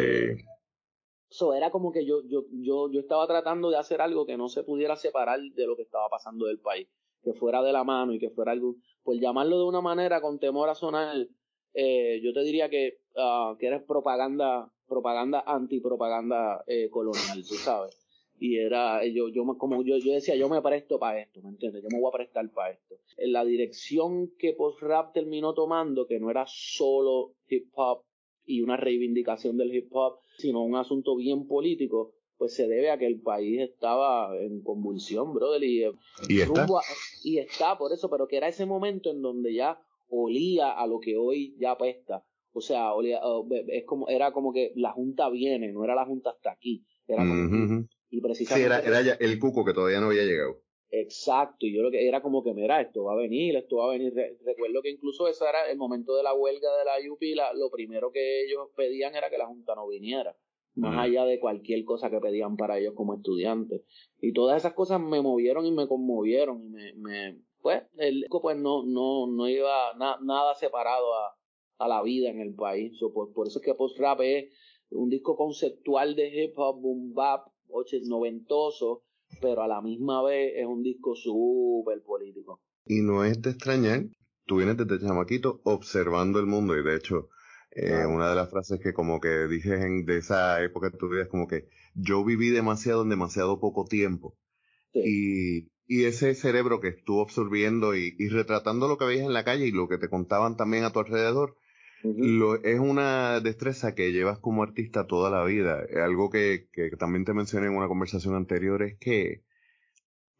Eso 1.29 1.53
era 1.53 1.71
como 1.71 1.91
que 1.91 2.05
yo, 2.05 2.21
yo, 2.25 2.45
yo, 2.51 2.91
yo 2.91 2.99
estaba 2.99 3.25
tratando 3.27 3.69
de 3.69 3.77
hacer 3.77 4.01
algo 4.01 4.25
que 4.25 4.37
no 4.37 4.49
se 4.49 4.63
pudiera 4.63 4.95
separar 4.95 5.39
de 5.41 5.65
lo 5.67 5.75
que 5.75 5.81
estaba 5.81 6.07
pasando 6.09 6.45
del 6.45 6.59
país, 6.59 6.87
que 7.23 7.33
fuera 7.33 7.63
de 7.63 7.73
la 7.73 7.83
mano 7.83 8.13
y 8.13 8.19
que 8.19 8.29
fuera 8.29 8.51
algo, 8.51 8.75
por 9.03 9.15
llamarlo 9.19 9.57
de 9.57 9.65
una 9.65 9.81
manera 9.81 10.21
con 10.21 10.39
temor 10.39 10.69
a 10.69 10.75
sonar, 10.75 11.27
eh, 11.73 12.21
yo 12.23 12.33
te 12.33 12.43
diría 12.43 12.69
que, 12.69 12.99
uh, 13.15 13.57
que 13.57 13.65
eres 13.65 13.81
propaganda, 13.81 14.71
propaganda 14.87 15.43
antipropaganda 15.45 16.63
eh, 16.67 16.89
colonial, 16.91 17.43
tú 17.47 17.55
sabes 17.55 18.02
y 18.43 18.57
era 18.57 19.05
yo 19.05 19.29
yo 19.29 19.45
como 19.57 19.83
yo, 19.83 19.97
yo 19.99 20.11
decía 20.11 20.35
yo 20.35 20.49
me 20.49 20.61
presto 20.61 20.99
para 20.99 21.21
esto 21.21 21.41
me 21.41 21.51
entiendes 21.51 21.81
yo 21.81 21.87
me 21.89 22.01
voy 22.01 22.09
a 22.09 22.17
prestar 22.17 22.51
para 22.51 22.73
esto. 22.73 22.95
La 23.19 23.45
dirección 23.45 24.33
que 24.37 24.51
post 24.51 24.81
rap 24.81 25.13
terminó 25.13 25.53
tomando 25.53 26.05
que 26.05 26.19
no 26.19 26.29
era 26.29 26.43
solo 26.45 27.35
hip 27.47 27.67
hop 27.75 28.03
y 28.45 28.61
una 28.61 28.75
reivindicación 28.75 29.55
del 29.55 29.73
hip 29.73 29.87
hop 29.91 30.19
sino 30.37 30.61
un 30.61 30.75
asunto 30.75 31.15
bien 31.15 31.47
político 31.47 32.15
pues 32.37 32.53
se 32.53 32.67
debe 32.67 32.91
a 32.91 32.97
que 32.97 33.05
el 33.07 33.21
país 33.21 33.61
estaba 33.61 34.37
en 34.37 34.61
convulsión 34.61 35.33
brother 35.33 35.63
y, 35.63 35.85
y 36.27 36.41
está 36.41 36.67
y 37.23 37.37
está 37.37 37.77
por 37.77 37.93
eso 37.93 38.09
pero 38.09 38.27
que 38.27 38.35
era 38.35 38.49
ese 38.49 38.65
momento 38.65 39.09
en 39.09 39.21
donde 39.21 39.53
ya 39.53 39.79
olía 40.09 40.71
a 40.71 40.85
lo 40.85 40.99
que 40.99 41.15
hoy 41.15 41.55
ya 41.59 41.71
apesta. 41.71 42.25
O 42.51 42.59
sea 42.59 42.93
olía, 42.93 43.21
es 43.69 43.85
como 43.85 44.09
era 44.09 44.33
como 44.33 44.51
que 44.51 44.73
la 44.75 44.91
junta 44.91 45.29
viene 45.29 45.71
no 45.71 45.85
era 45.85 45.95
la 45.95 46.05
junta 46.05 46.31
hasta 46.31 46.51
aquí 46.51 46.83
era 47.07 47.23
como 47.23 47.87
y 48.13 48.21
precisamente. 48.21 48.69
Sí, 48.69 48.87
era, 48.87 48.99
era 49.01 49.15
el 49.19 49.39
cuco 49.39 49.65
que 49.65 49.73
todavía 49.73 49.99
no 49.99 50.07
había 50.07 50.23
llegado. 50.23 50.61
Exacto, 50.91 51.65
y 51.65 51.75
yo 51.75 51.81
lo 51.81 51.89
que 51.89 52.07
era 52.07 52.21
como 52.21 52.43
que, 52.43 52.53
mira, 52.53 52.79
esto 52.79 53.05
va 53.05 53.13
a 53.13 53.15
venir, 53.15 53.55
esto 53.55 53.77
va 53.77 53.85
a 53.85 53.97
venir. 53.97 54.13
recuerdo 54.45 54.83
que 54.83 54.91
incluso 54.91 55.27
ese 55.27 55.43
era 55.49 55.67
el 55.71 55.77
momento 55.77 56.15
de 56.15 56.21
la 56.21 56.35
huelga 56.35 56.69
de 56.77 56.85
la 56.85 57.11
UP, 57.11 57.19
lo 57.55 57.71
primero 57.71 58.11
que 58.11 58.43
ellos 58.43 58.69
pedían 58.75 59.15
era 59.15 59.31
que 59.31 59.39
la 59.39 59.47
Junta 59.47 59.73
no 59.73 59.87
viniera, 59.87 60.37
más 60.75 60.99
allá 60.99 61.25
de 61.25 61.39
cualquier 61.39 61.83
cosa 61.83 62.11
que 62.11 62.19
pedían 62.19 62.55
para 62.55 62.77
ellos 62.77 62.93
como 62.95 63.15
estudiantes. 63.15 63.81
Y 64.21 64.33
todas 64.33 64.57
esas 64.57 64.73
cosas 64.73 65.01
me 65.01 65.19
movieron 65.23 65.65
y 65.65 65.71
me 65.71 65.87
conmovieron, 65.87 66.63
y 66.63 66.69
me, 66.69 66.93
me 66.93 67.41
pues, 67.59 67.81
el 67.97 68.21
disco 68.21 68.43
pues 68.43 68.57
no, 68.57 68.85
no, 68.85 69.25
no 69.25 69.49
iba 69.49 69.95
nada 69.95 70.53
separado 70.53 71.15
a, 71.15 71.35
a, 71.79 71.87
la 71.87 72.03
vida 72.03 72.29
en 72.29 72.39
el 72.39 72.53
país. 72.53 72.99
por, 73.11 73.33
por, 73.33 73.47
eso 73.47 73.57
es 73.57 73.65
que 73.65 73.73
Post 73.73 73.97
Rap 73.97 74.21
es 74.21 74.53
un 74.91 75.09
disco 75.09 75.35
conceptual 75.35 76.15
de 76.15 76.43
hip 76.43 76.53
hop, 76.55 76.79
boom 76.79 77.15
bap, 77.15 77.52
noventoso, 78.05 79.03
pero 79.41 79.63
a 79.63 79.67
la 79.67 79.81
misma 79.81 80.23
vez 80.23 80.53
es 80.55 80.65
un 80.65 80.83
disco 80.83 81.15
súper 81.15 82.01
político. 82.03 82.61
Y 82.85 83.01
no 83.01 83.23
es 83.23 83.41
de 83.41 83.51
extrañar, 83.51 84.05
tú 84.45 84.57
vienes 84.57 84.77
desde 84.77 85.05
chamaquito 85.05 85.61
observando 85.63 86.39
el 86.39 86.45
mundo 86.45 86.77
y 86.77 86.83
de 86.83 86.95
hecho 86.95 87.29
eh, 87.71 88.05
una 88.05 88.29
de 88.29 88.35
las 88.35 88.49
frases 88.51 88.79
que 88.79 88.93
como 88.93 89.19
que 89.19 89.47
dije 89.47 89.75
en, 89.75 90.05
de 90.05 90.17
esa 90.17 90.61
época 90.63 90.89
de 90.89 90.97
tu 90.97 91.09
vida 91.09 91.23
es 91.23 91.29
como 91.29 91.47
que 91.47 91.69
yo 91.95 92.23
viví 92.23 92.49
demasiado 92.49 93.03
en 93.03 93.09
demasiado 93.09 93.59
poco 93.59 93.85
tiempo. 93.85 94.37
Y, 94.93 95.71
y 95.87 96.05
ese 96.05 96.35
cerebro 96.35 96.79
que 96.79 96.89
estuvo 96.89 97.23
absorbiendo 97.23 97.95
y, 97.95 98.15
y, 98.19 98.27
retratando 98.29 98.87
lo 98.87 98.97
que 98.97 99.05
veías 99.05 99.25
en 99.25 99.33
la 99.33 99.43
calle 99.43 99.65
y 99.65 99.71
lo 99.71 99.87
que 99.87 99.97
te 99.97 100.07
contaban 100.07 100.55
también 100.55 100.83
a 100.83 100.91
tu 100.91 100.99
alrededor, 100.99 101.55
lo, 102.03 102.61
es 102.63 102.79
una 102.79 103.39
destreza 103.39 103.95
que 103.95 104.11
llevas 104.11 104.39
como 104.39 104.63
artista 104.63 105.07
toda 105.07 105.29
la 105.29 105.43
vida. 105.45 105.83
Algo 106.03 106.29
que, 106.29 106.67
que 106.71 106.91
también 106.97 107.25
te 107.25 107.33
mencioné 107.33 107.67
en 107.67 107.77
una 107.77 107.87
conversación 107.87 108.35
anterior 108.35 108.83
es 108.83 108.97
que 108.99 109.43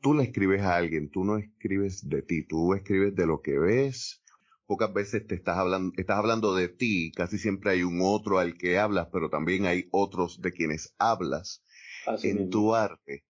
tú 0.02 0.14
le 0.14 0.24
escribes 0.24 0.62
a 0.62 0.76
alguien, 0.76 1.10
tú 1.10 1.24
no 1.24 1.38
escribes 1.38 2.10
de 2.10 2.22
ti, 2.22 2.46
tú 2.46 2.74
escribes 2.74 3.16
de 3.16 3.26
lo 3.26 3.42
que 3.42 3.58
ves. 3.58 4.22
Pocas 4.66 4.94
veces 4.94 5.26
te 5.28 5.36
estás 5.36 5.58
hablando, 5.58 5.94
estás 5.98 6.18
hablando 6.18 6.56
de 6.56 6.70
ti, 6.70 7.12
casi 7.16 7.38
siempre 7.38 7.72
hay 7.72 7.84
un 7.84 8.00
otro 8.02 8.40
al 8.40 8.58
que 8.58 8.78
hablas, 8.78 9.08
pero 9.12 9.30
también 9.30 9.66
hay 9.66 9.88
otros 9.92 10.42
de 10.42 10.52
quienes 10.52 10.94
hablas 10.98 11.64
en 12.24 12.50
tu 12.50 12.76
arte. 12.76 13.24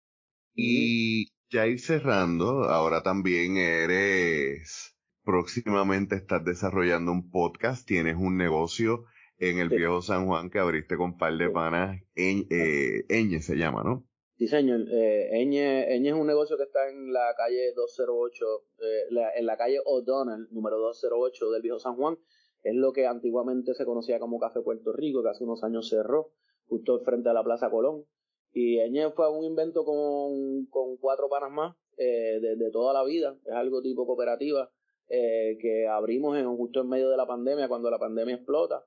Y 0.56 1.32
ya 1.50 1.68
ir 1.68 1.80
cerrando, 1.80 2.64
ahora 2.66 3.04
también 3.04 3.58
eres 3.58 4.96
próximamente 5.24 6.16
estás 6.16 6.44
desarrollando 6.44 7.12
un 7.12 7.30
podcast, 7.30 7.88
tienes 7.88 8.16
un 8.16 8.38
negocio 8.38 9.06
en 9.40 9.60
el 9.60 9.70
viejo 9.70 10.02
San 10.02 10.28
Juan 10.28 10.50
que 10.50 10.60
abriste 10.60 10.98
con 10.98 11.18
par 11.18 11.38
de 11.38 11.50
panas, 11.50 12.02
en, 12.16 12.46
eh, 12.50 13.06
Eñe 13.10 13.42
se 13.42 13.56
llama, 13.56 13.84
¿no? 13.84 14.06
Sí, 14.38 14.48
señor. 14.48 14.82
Eh, 14.92 15.30
Eñe, 15.42 15.96
es 15.96 16.14
un 16.14 16.28
negocio 16.28 16.58
que 16.58 16.64
está 16.64 16.90
en 16.90 17.14
la 17.14 17.34
calle 17.38 17.74
208, 17.76 18.46
eh, 18.80 19.30
en 19.38 19.46
la 19.46 19.58
calle 19.58 19.80
O'Donnell, 19.86 20.48
número 20.52 20.78
208 20.80 21.52
del 21.52 21.62
viejo 21.62 21.80
San 21.80 21.96
Juan. 21.96 22.18
Es 22.64 22.76
lo 22.76 22.94
que 22.94 23.06
antiguamente 23.06 23.74
se 23.74 23.86
conocía 23.86 24.20
como 24.20 24.40
Café 24.40 24.62
Puerto 24.62 24.92
Rico, 24.94 25.22
que 25.24 25.30
hace 25.30 25.44
unos 25.44 25.64
años 25.64 25.90
cerró, 25.90 26.32
justo 26.68 27.00
frente 27.04 27.30
a 27.30 27.34
la 27.34 27.44
Plaza 27.44 27.70
Colón. 27.70 28.06
Y 28.52 28.80
Eñe 28.80 29.12
fue 29.12 29.30
un 29.32 29.44
invento 29.46 29.86
con, 29.86 30.66
con 30.68 30.98
cuatro 30.98 31.30
panas 31.30 31.52
más 31.52 31.76
eh, 31.98 32.40
de, 32.40 32.72
toda 32.72 32.94
la 32.94 33.04
vida, 33.04 33.38
es 33.46 33.54
algo 33.54 33.82
tipo 33.82 34.08
cooperativa 34.08 34.72
eh, 35.10 35.58
que 35.60 35.88
abrimos 35.88 36.38
en, 36.38 36.46
justo 36.56 36.82
en 36.82 36.90
medio 36.90 37.10
de 37.10 37.18
la 37.18 37.28
pandemia, 37.28 37.68
cuando 37.68 37.90
la 37.90 38.00
pandemia 38.00 38.36
explota. 38.36 38.84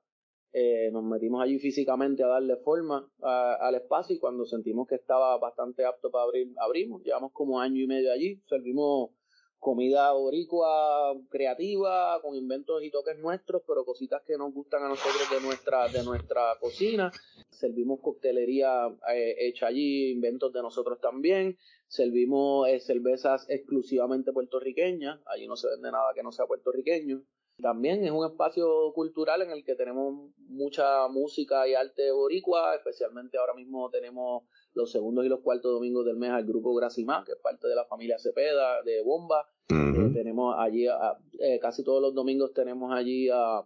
Eh, 0.53 0.89
nos 0.91 1.03
metimos 1.03 1.43
allí 1.43 1.59
físicamente 1.59 2.23
a 2.23 2.27
darle 2.27 2.55
forma 2.57 3.07
al 3.21 3.75
espacio 3.75 4.15
y 4.15 4.19
cuando 4.19 4.45
sentimos 4.45 4.87
que 4.87 4.95
estaba 4.95 5.37
bastante 5.37 5.85
apto 5.85 6.09
para 6.09 6.23
abrir, 6.23 6.53
abrimos. 6.57 7.03
Llevamos 7.03 7.31
como 7.33 7.59
año 7.59 7.81
y 7.81 7.87
medio 7.87 8.11
allí, 8.11 8.41
servimos 8.47 9.11
comida 9.59 10.11
boricua 10.11 11.15
creativa, 11.29 12.21
con 12.21 12.35
inventos 12.35 12.83
y 12.83 12.91
toques 12.91 13.17
nuestros, 13.19 13.63
pero 13.67 13.85
cositas 13.85 14.21
que 14.23 14.37
nos 14.37 14.53
gustan 14.53 14.83
a 14.83 14.89
nosotros 14.89 15.29
de 15.31 15.41
nuestra, 15.41 15.87
de 15.87 16.03
nuestra 16.03 16.55
cocina. 16.59 17.11
Servimos 17.49 17.99
coctelería 18.01 18.87
eh, 19.13 19.35
hecha 19.39 19.67
allí, 19.67 20.11
inventos 20.11 20.53
de 20.53 20.61
nosotros 20.61 20.99
también. 21.01 21.57
Servimos 21.87 22.67
eh, 22.67 22.79
cervezas 22.79 23.45
exclusivamente 23.49 24.31
puertorriqueñas, 24.31 25.19
allí 25.25 25.47
no 25.47 25.55
se 25.55 25.69
vende 25.69 25.91
nada 25.91 26.13
que 26.13 26.23
no 26.23 26.31
sea 26.31 26.45
puertorriqueño. 26.45 27.23
También 27.59 28.05
es 28.05 28.11
un 28.11 28.23
espacio 28.23 28.93
cultural 28.93 29.41
en 29.41 29.49
el 29.49 29.63
que 29.63 29.73
tenemos 29.73 30.31
mucha 30.37 31.07
música 31.07 31.67
y 31.67 31.73
arte 31.73 32.11
boricua, 32.11 32.75
especialmente 32.75 33.37
ahora 33.39 33.55
mismo 33.55 33.89
tenemos 33.89 34.43
los 34.77 34.91
segundos 34.91 35.25
y 35.25 35.29
los 35.29 35.41
cuartos 35.41 35.73
domingos 35.73 36.05
del 36.05 36.15
mes 36.15 36.29
al 36.29 36.45
grupo 36.45 36.73
Gracimá, 36.73 37.23
que 37.25 37.33
es 37.33 37.37
parte 37.39 37.67
de 37.67 37.75
la 37.75 37.85
familia 37.85 38.17
Cepeda, 38.19 38.81
de 38.83 39.01
Bomba. 39.01 39.49
Eh, 39.69 40.11
tenemos 40.13 40.55
allí, 40.57 40.85
eh, 40.87 41.59
casi 41.59 41.83
todos 41.83 42.01
los 42.01 42.13
domingos 42.13 42.53
tenemos 42.53 42.93
allí 42.93 43.27
a, 43.29 43.65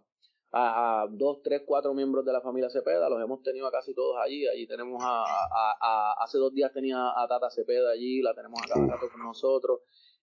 a, 0.52 1.06
dos, 1.10 1.42
tres, 1.42 1.62
cuatro 1.64 1.94
miembros 1.94 2.24
de 2.24 2.32
la 2.32 2.40
familia 2.40 2.70
Cepeda, 2.70 3.08
los 3.08 3.22
hemos 3.22 3.42
tenido 3.42 3.66
a 3.66 3.70
casi 3.70 3.94
todos 3.94 4.16
allí. 4.18 4.48
Allí 4.48 4.66
tenemos 4.66 5.00
a, 5.04 5.22
a 5.80 6.24
hace 6.24 6.38
dos 6.38 6.52
días 6.52 6.72
tenía 6.72 7.12
a 7.14 7.28
Tata 7.28 7.50
Cepeda 7.50 7.90
allí, 7.90 8.22
la 8.22 8.34
tenemos 8.34 8.60
acá 8.62 8.74
con 8.74 9.22
nosotros. 9.22 9.80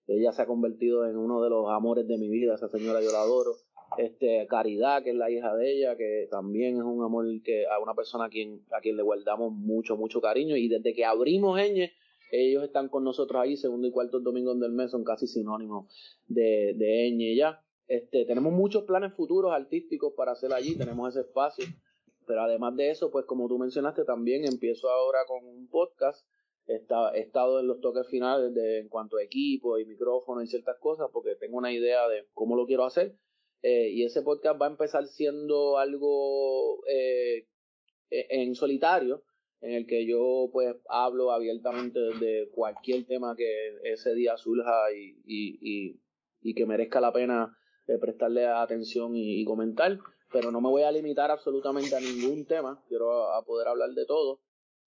Ella 0.08 0.32
se 0.32 0.42
ha 0.42 0.48
convertido 0.48 1.06
en 1.06 1.18
uno 1.18 1.44
de 1.44 1.52
los 1.52 1.70
amores 1.70 2.08
de 2.08 2.18
mi 2.18 2.30
vida, 2.30 2.56
esa 2.56 2.68
señora 2.68 3.00
yo 3.00 3.12
la 3.12 3.22
adoro. 3.22 3.52
Este, 3.98 4.46
Caridad, 4.48 5.04
que 5.04 5.12
es 5.12 5.16
la 5.16 5.32
hija 5.32 5.56
de 5.56 5.72
ella, 5.72 5.96
que 5.98 6.28
también 6.30 6.78
es 6.78 6.84
un 6.84 7.04
amor 7.04 7.26
que 7.44 7.66
a 7.68 7.80
una 7.80 7.94
persona 7.94 8.26
a 8.26 8.30
quien, 8.30 8.62
a 8.72 8.82
quien 8.82 8.98
le 8.98 9.04
guardamos 9.04 9.52
mucho, 9.52 9.98
mucho 9.98 10.22
cariño. 10.22 10.56
Y 10.56 10.68
desde 10.68 10.94
que 10.94 11.06
abrimos 11.06 11.60
Eñe, 11.60 11.94
ellos 12.32 12.64
están 12.64 12.90
con 12.90 13.04
nosotros 13.04 13.42
ahí, 13.42 13.58
segundo 13.58 13.88
y 13.88 13.92
cuarto 13.92 14.20
domingo 14.20 14.54
del 14.56 14.72
mes, 14.72 14.92
son 14.92 15.04
casi 15.04 15.28
sinónimos 15.28 15.88
de, 16.28 16.74
de 16.76 17.08
Eñe 17.08 17.36
ya. 17.36 17.62
Este, 17.88 18.26
tenemos 18.26 18.54
muchos 18.54 18.84
planes 18.84 19.14
futuros 19.14 19.52
artísticos 19.52 20.14
para 20.16 20.34
hacer 20.34 20.54
allí, 20.54 20.78
tenemos 20.78 21.10
ese 21.10 21.22
espacio. 21.28 21.66
Pero 22.28 22.42
además 22.42 22.76
de 22.76 22.92
eso, 22.92 23.10
pues 23.10 23.26
como 23.26 23.48
tú 23.48 23.58
mencionaste, 23.58 24.06
también 24.06 24.46
empiezo 24.46 24.90
ahora 24.90 25.20
con 25.28 25.44
un 25.48 25.68
podcast 25.68 26.24
he 26.70 27.20
estado 27.20 27.60
en 27.60 27.68
los 27.68 27.82
toques 27.82 28.08
finales 28.08 28.54
de, 28.54 28.80
en 28.80 28.90
cuanto 28.90 29.18
a 29.18 29.24
equipo 29.24 29.80
y 29.80 29.86
micrófono 29.86 30.42
y 30.42 30.48
ciertas 30.48 30.78
cosas 30.80 31.10
porque 31.12 31.36
tengo 31.36 31.58
una 31.58 31.72
idea 31.72 32.08
de 32.08 32.28
cómo 32.34 32.56
lo 32.56 32.66
quiero 32.66 32.86
hacer. 32.86 33.16
Eh, 33.62 33.90
y 33.90 34.06
ese 34.06 34.22
podcast 34.22 34.62
va 34.62 34.68
a 34.68 34.70
empezar 34.70 35.06
siendo 35.08 35.78
algo 35.78 36.86
eh, 36.88 37.48
e, 38.10 38.28
en 38.30 38.56
solitario, 38.56 39.24
en 39.62 39.74
el 39.74 39.86
que 39.86 40.06
yo 40.06 40.50
pues 40.54 40.76
hablo 40.88 41.32
abiertamente 41.32 42.00
de 42.00 42.50
cualquier 42.54 43.06
tema 43.06 43.36
que 43.36 43.78
ese 43.84 44.14
día 44.14 44.38
surja 44.38 44.92
y, 44.94 45.18
y, 45.26 46.00
y, 46.42 46.54
que 46.54 46.66
merezca 46.66 47.02
la 47.02 47.12
pena 47.12 47.58
eh, 47.88 47.98
prestarle 47.98 48.48
atención 48.48 49.12
y, 49.16 49.44
comentar, 49.44 50.00
pero 50.32 50.52
no 50.52 50.62
me 50.62 50.70
voy 50.70 50.84
a 50.84 50.92
limitar 50.92 51.30
absolutamente 51.30 51.96
a 51.96 52.00
ningún 52.00 52.46
tema, 52.46 52.82
quiero 52.88 53.34
a 53.34 53.44
poder 53.44 53.68
hablar 53.68 53.90
de 53.90 54.06
todo. 54.06 54.40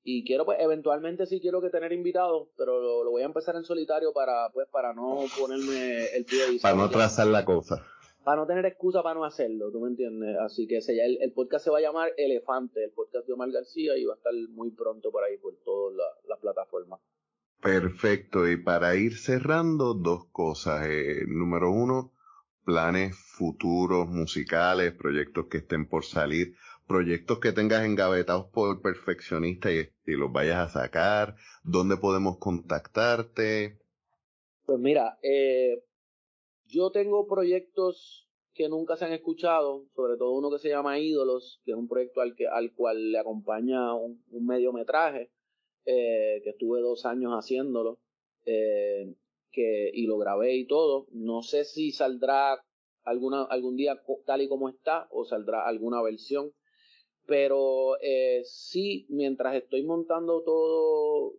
Y 0.04 0.24
quiero 0.24 0.44
pues 0.44 0.58
eventualmente 0.60 1.26
sí 1.26 1.40
quiero 1.40 1.60
que 1.60 1.70
tener 1.70 1.92
invitados 1.92 2.48
pero 2.56 3.04
lo, 3.04 3.08
voy 3.08 3.22
a 3.22 3.26
empezar 3.26 3.54
en 3.54 3.62
solitario 3.62 4.12
para 4.12 4.50
pues 4.52 4.66
para 4.68 4.92
no 4.92 5.20
ponerme 5.38 6.06
el 6.16 6.24
pie 6.24 6.50
de 6.50 6.58
para 6.58 6.74
no 6.74 6.90
trazar 6.90 7.28
la 7.28 7.44
cosa 7.44 7.86
para 8.24 8.40
no 8.40 8.46
tener 8.46 8.64
excusa 8.66 9.02
para 9.02 9.14
no 9.14 9.24
hacerlo 9.24 9.70
tú 9.70 9.80
me 9.80 9.88
entiendes 9.88 10.36
así 10.38 10.66
que 10.66 10.78
ese, 10.78 10.92
el, 11.04 11.18
el, 11.20 11.32
podcast 11.32 11.64
se 11.64 11.70
va 11.70 11.78
a 11.78 11.82
llamar 11.82 12.12
Elefante 12.16 12.84
el 12.84 12.90
podcast 12.90 13.26
de 13.26 13.32
Omar 13.32 13.50
García 13.50 13.96
y 13.96 14.04
va 14.04 14.14
a 14.14 14.16
estar 14.16 14.32
muy 14.50 14.70
pronto 14.70 15.10
por 15.10 15.24
ahí 15.24 15.36
por 15.38 15.54
todas 15.64 15.96
las 16.28 16.38
plataformas 16.38 17.00
perfecto 17.60 18.48
y 18.48 18.56
para 18.56 18.94
ir 18.96 19.16
cerrando 19.16 19.94
dos 19.94 20.26
cosas 20.32 20.86
eh, 20.88 21.24
número 21.26 21.70
uno 21.70 22.12
planes 22.64 23.16
futuros 23.16 24.08
musicales 24.08 24.92
proyectos 24.92 25.46
que 25.46 25.58
estén 25.58 25.88
por 25.88 26.04
salir 26.04 26.54
proyectos 26.86 27.38
que 27.38 27.52
tengas 27.52 27.84
engavetados 27.84 28.46
por 28.46 28.82
perfeccionista 28.82 29.70
y, 29.72 29.88
los 30.04 30.30
vayas 30.30 30.58
a 30.58 30.82
sacar? 30.82 31.36
¿Dónde 31.64 31.96
podemos 31.96 32.36
contactarte? 32.36 33.78
Pues 34.66 34.78
mira, 34.78 35.18
eh, 35.22 35.82
yo 36.72 36.90
tengo 36.90 37.26
proyectos 37.26 38.28
que 38.54 38.68
nunca 38.68 38.96
se 38.96 39.04
han 39.04 39.12
escuchado, 39.12 39.86
sobre 39.94 40.16
todo 40.16 40.32
uno 40.32 40.50
que 40.50 40.58
se 40.58 40.68
llama 40.68 40.98
Ídolos, 40.98 41.60
que 41.64 41.72
es 41.72 41.76
un 41.76 41.88
proyecto 41.88 42.20
al, 42.20 42.34
que, 42.34 42.46
al 42.46 42.74
cual 42.74 43.12
le 43.12 43.18
acompaña 43.18 43.94
un, 43.94 44.22
mediometraje, 44.30 45.30
eh, 45.84 46.40
que 46.42 46.50
estuve 46.50 46.80
dos 46.80 47.06
años 47.06 47.32
haciéndolo, 47.32 47.98
eh, 48.44 49.14
que, 49.50 49.90
y 49.92 50.06
lo 50.06 50.18
grabé 50.18 50.54
y 50.56 50.66
todo. 50.66 51.06
No 51.12 51.42
sé 51.42 51.64
si 51.64 51.92
saldrá 51.92 52.62
alguna, 53.04 53.44
algún 53.44 53.76
día 53.76 54.02
tal 54.26 54.42
y 54.42 54.48
como 54.48 54.68
está 54.68 55.08
o 55.10 55.24
saldrá 55.24 55.66
alguna 55.66 56.02
versión 56.02 56.52
pero 57.26 58.00
eh, 58.00 58.42
sí, 58.44 59.06
mientras 59.08 59.54
estoy 59.54 59.84
montando 59.84 60.42
todo 60.42 61.34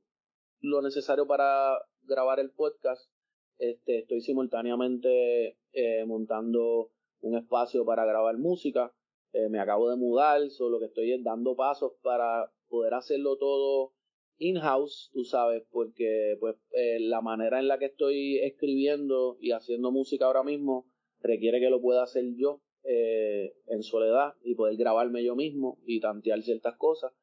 lo 0.62 0.82
necesario 0.82 1.28
para 1.28 1.78
grabar 2.04 2.40
el 2.40 2.52
podcast, 2.52 3.10
este, 3.58 4.00
estoy 4.00 4.22
simultáneamente 4.22 5.58
eh, 5.72 6.06
montando 6.06 6.92
un 7.22 7.38
espacio 7.38 7.86
para 7.86 8.06
grabar 8.06 8.38
música. 8.38 8.94
Eh, 9.34 9.50
me 9.50 9.60
acabo 9.60 9.90
de 9.90 9.96
mudar, 9.96 10.50
solo 10.50 10.80
que 10.80 10.86
estoy 10.86 11.22
dando 11.24 11.56
pasos 11.56 11.94
para 12.02 12.52
poder 12.68 12.94
hacerlo 12.94 13.38
todo 13.38 13.94
in-house, 14.38 15.10
tú 15.14 15.24
sabes, 15.24 15.64
porque 15.70 16.38
pues 16.40 16.56
la 17.00 17.22
manera 17.22 17.60
en 17.60 17.68
la 17.68 17.78
que 17.78 17.86
estoy 17.86 18.40
escribiendo 18.40 19.38
y 19.40 19.52
haciendo 19.52 19.92
música 19.92 20.26
ahora 20.26 20.44
mismo 20.44 20.88
requiere 21.20 21.60
que 21.60 21.70
lo 21.70 21.82
pueda 21.82 22.04
hacer 22.04 22.26
yo 22.36 22.62
eh, 22.86 23.56
en 23.68 23.82
soledad 23.82 24.34
y 24.44 24.56
poder 24.56 24.76
grabarme 24.76 25.24
yo 25.24 25.38
mismo 25.38 25.80
y 25.86 26.02
tantear 26.02 26.42
ciertas 26.42 26.76
cosas. 26.76 27.14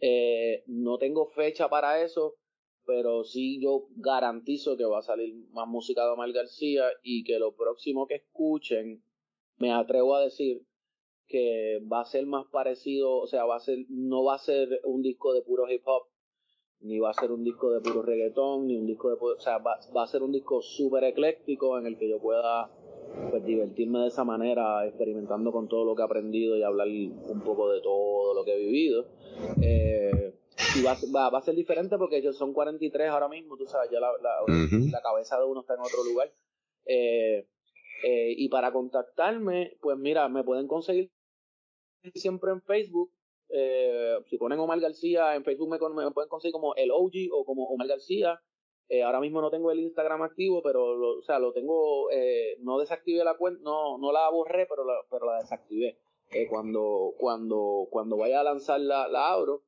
Eh, 0.00 0.62
no 0.66 0.96
tengo 0.98 1.26
fecha 1.26 1.68
para 1.68 2.02
eso, 2.02 2.36
pero 2.86 3.24
sí 3.24 3.60
yo 3.60 3.86
garantizo 3.96 4.76
que 4.76 4.84
va 4.84 4.98
a 4.98 5.02
salir 5.02 5.34
más 5.52 5.68
música 5.68 6.04
de 6.04 6.10
Omar 6.10 6.32
García 6.32 6.84
y 7.02 7.24
que 7.24 7.38
lo 7.38 7.54
próximo 7.54 8.06
que 8.06 8.16
escuchen, 8.16 9.02
me 9.58 9.72
atrevo 9.72 10.16
a 10.16 10.22
decir 10.22 10.62
que 11.26 11.80
va 11.90 12.00
a 12.00 12.04
ser 12.04 12.26
más 12.26 12.46
parecido, 12.46 13.16
o 13.16 13.26
sea, 13.26 13.44
va 13.44 13.56
a 13.56 13.60
ser, 13.60 13.78
no 13.88 14.24
va 14.24 14.34
a 14.34 14.38
ser 14.38 14.80
un 14.84 15.02
disco 15.02 15.32
de 15.32 15.42
puro 15.42 15.68
hip 15.70 15.82
hop, 15.86 16.08
ni 16.80 16.98
va 16.98 17.10
a 17.10 17.14
ser 17.14 17.30
un 17.30 17.44
disco 17.44 17.70
de 17.70 17.80
puro 17.80 18.02
reggaetón, 18.02 18.66
ni 18.66 18.76
un 18.76 18.86
disco 18.86 19.08
de, 19.08 19.16
o 19.20 19.40
sea, 19.40 19.58
va, 19.58 19.78
va 19.96 20.02
a 20.02 20.08
ser 20.08 20.22
un 20.22 20.32
disco 20.32 20.60
súper 20.60 21.04
ecléctico 21.04 21.78
en 21.78 21.86
el 21.86 21.96
que 21.96 22.08
yo 22.08 22.18
pueda 22.18 22.70
pues 23.30 23.44
divertirme 23.44 24.00
de 24.00 24.08
esa 24.08 24.24
manera, 24.24 24.86
experimentando 24.86 25.52
con 25.52 25.68
todo 25.68 25.84
lo 25.84 25.94
que 25.94 26.02
he 26.02 26.04
aprendido 26.04 26.56
y 26.56 26.62
hablar 26.62 26.88
un 26.88 27.40
poco 27.44 27.70
de 27.70 27.80
todo 27.80 28.34
lo 28.34 28.44
que 28.44 28.54
he 28.54 28.58
vivido. 28.58 29.06
Eh, 29.60 30.21
y 30.74 30.82
va, 30.82 31.28
va, 31.30 31.38
a 31.38 31.42
ser 31.42 31.54
diferente 31.54 31.98
porque 31.98 32.18
ellos 32.18 32.36
son 32.36 32.52
43 32.52 33.08
ahora 33.10 33.28
mismo, 33.28 33.56
tú 33.56 33.66
sabes, 33.66 33.90
ya 33.90 34.00
la, 34.00 34.10
la, 34.20 35.02
cabeza 35.02 35.38
de 35.38 35.44
uno 35.44 35.60
está 35.60 35.74
en 35.74 35.80
otro 35.80 36.04
lugar. 36.04 36.32
Eh, 36.86 37.46
eh, 38.04 38.34
y 38.36 38.48
para 38.48 38.72
contactarme, 38.72 39.76
pues 39.80 39.98
mira, 39.98 40.28
me 40.28 40.44
pueden 40.44 40.66
conseguir 40.66 41.10
siempre 42.14 42.52
en 42.52 42.62
Facebook. 42.62 43.12
si 44.28 44.38
ponen 44.38 44.58
Omar 44.58 44.80
García 44.80 45.34
en 45.34 45.44
Facebook 45.44 45.68
me, 45.68 45.78
me 46.04 46.10
pueden 46.10 46.28
conseguir 46.28 46.52
como 46.52 46.74
el 46.74 46.90
OG 46.90 47.32
o 47.32 47.44
como 47.44 47.64
Omar 47.64 47.88
García. 47.88 48.40
Eh, 48.92 49.02
ahora 49.02 49.20
mismo 49.20 49.40
no 49.40 49.50
tengo 49.50 49.70
el 49.70 49.80
Instagram 49.80 50.20
activo, 50.20 50.62
pero 50.62 50.94
lo, 50.94 51.18
o 51.18 51.22
sea, 51.22 51.38
lo 51.38 51.54
tengo, 51.54 52.10
eh, 52.10 52.58
no 52.60 52.78
desactivé 52.78 53.24
la 53.24 53.38
cuenta, 53.38 53.62
no, 53.62 53.96
no 53.96 54.12
la 54.12 54.28
borré, 54.28 54.66
pero 54.66 54.84
la, 54.84 54.94
pero 55.10 55.24
la 55.24 55.38
desactivé. 55.38 55.98
Eh, 56.30 56.46
cuando, 56.46 57.14
cuando, 57.16 57.86
cuando 57.90 58.18
vaya 58.18 58.40
a 58.40 58.44
lanzar 58.44 58.80
la, 58.80 59.04
abro. 59.32 59.62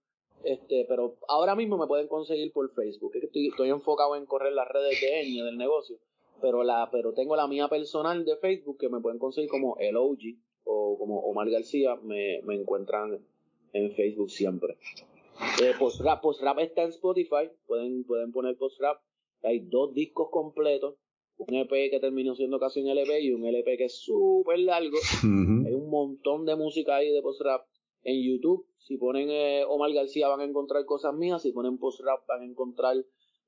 Este, 0.44 0.84
pero 0.88 1.16
ahora 1.28 1.54
mismo 1.54 1.78
me 1.78 1.86
pueden 1.86 2.08
conseguir 2.08 2.52
por 2.52 2.70
Facebook. 2.74 3.12
estoy, 3.16 3.48
estoy 3.48 3.70
enfocado 3.70 4.16
en 4.16 4.26
correr 4.26 4.52
las 4.52 4.68
redes 4.68 5.00
de 5.00 5.20
Enya 5.20 5.44
del 5.44 5.56
negocio. 5.56 5.98
Pero 6.40 6.62
la, 6.62 6.88
pero 6.90 7.12
tengo 7.12 7.36
la 7.36 7.46
mía 7.46 7.68
personal 7.68 8.24
de 8.24 8.36
Facebook 8.36 8.78
que 8.78 8.88
me 8.88 9.00
pueden 9.00 9.18
conseguir 9.18 9.48
como 9.48 9.76
el 9.78 9.96
OG 9.96 10.36
o 10.64 10.98
como 10.98 11.20
Omar 11.20 11.48
García, 11.50 11.96
me, 12.02 12.40
me 12.42 12.54
encuentran 12.54 13.20
en 13.72 13.92
Facebook 13.92 14.30
siempre. 14.30 14.76
Eh, 15.62 15.72
post-rap, 15.78 16.22
post-rap 16.22 16.58
está 16.60 16.82
en 16.82 16.90
Spotify, 16.90 17.50
pueden, 17.66 18.04
pueden 18.04 18.32
poner 18.32 18.56
post-rap 18.56 18.98
hay 19.44 19.60
dos 19.60 19.92
discos 19.92 20.30
completos, 20.30 20.96
un 21.36 21.54
EP 21.54 21.90
que 21.90 22.00
terminó 22.00 22.34
siendo 22.34 22.58
casi 22.58 22.80
un 22.80 22.88
LP 22.88 23.20
y 23.20 23.32
un 23.32 23.44
LP 23.44 23.76
que 23.76 23.84
es 23.84 23.98
súper 23.98 24.60
largo. 24.60 24.96
Hay 25.22 25.74
un 25.74 25.90
montón 25.90 26.46
de 26.46 26.56
música 26.56 26.96
ahí 26.96 27.12
de 27.12 27.20
post-rap. 27.20 27.66
en 28.04 28.22
YouTube. 28.22 28.66
Si 28.84 28.98
ponen 28.98 29.30
eh, 29.30 29.64
Omar 29.66 29.90
García 29.92 30.28
van 30.28 30.40
a 30.40 30.44
encontrar 30.44 30.84
cosas 30.84 31.14
mías, 31.14 31.40
si 31.40 31.52
ponen 31.52 31.78
post 31.78 32.00
rap 32.00 32.26
van 32.28 32.42
a 32.42 32.44
encontrar 32.44 32.96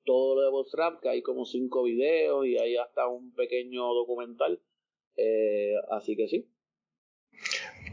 todo 0.04 0.34
lo 0.34 0.42
de 0.42 0.50
post 0.50 0.74
rap, 0.74 1.00
que 1.02 1.10
hay 1.10 1.20
como 1.20 1.44
cinco 1.44 1.82
videos 1.82 2.46
y 2.46 2.56
hay 2.56 2.76
hasta 2.76 3.06
un 3.06 3.34
pequeño 3.34 3.82
documental. 3.92 4.62
Eh, 5.16 5.74
así 5.90 6.16
que 6.16 6.28
sí. 6.28 6.48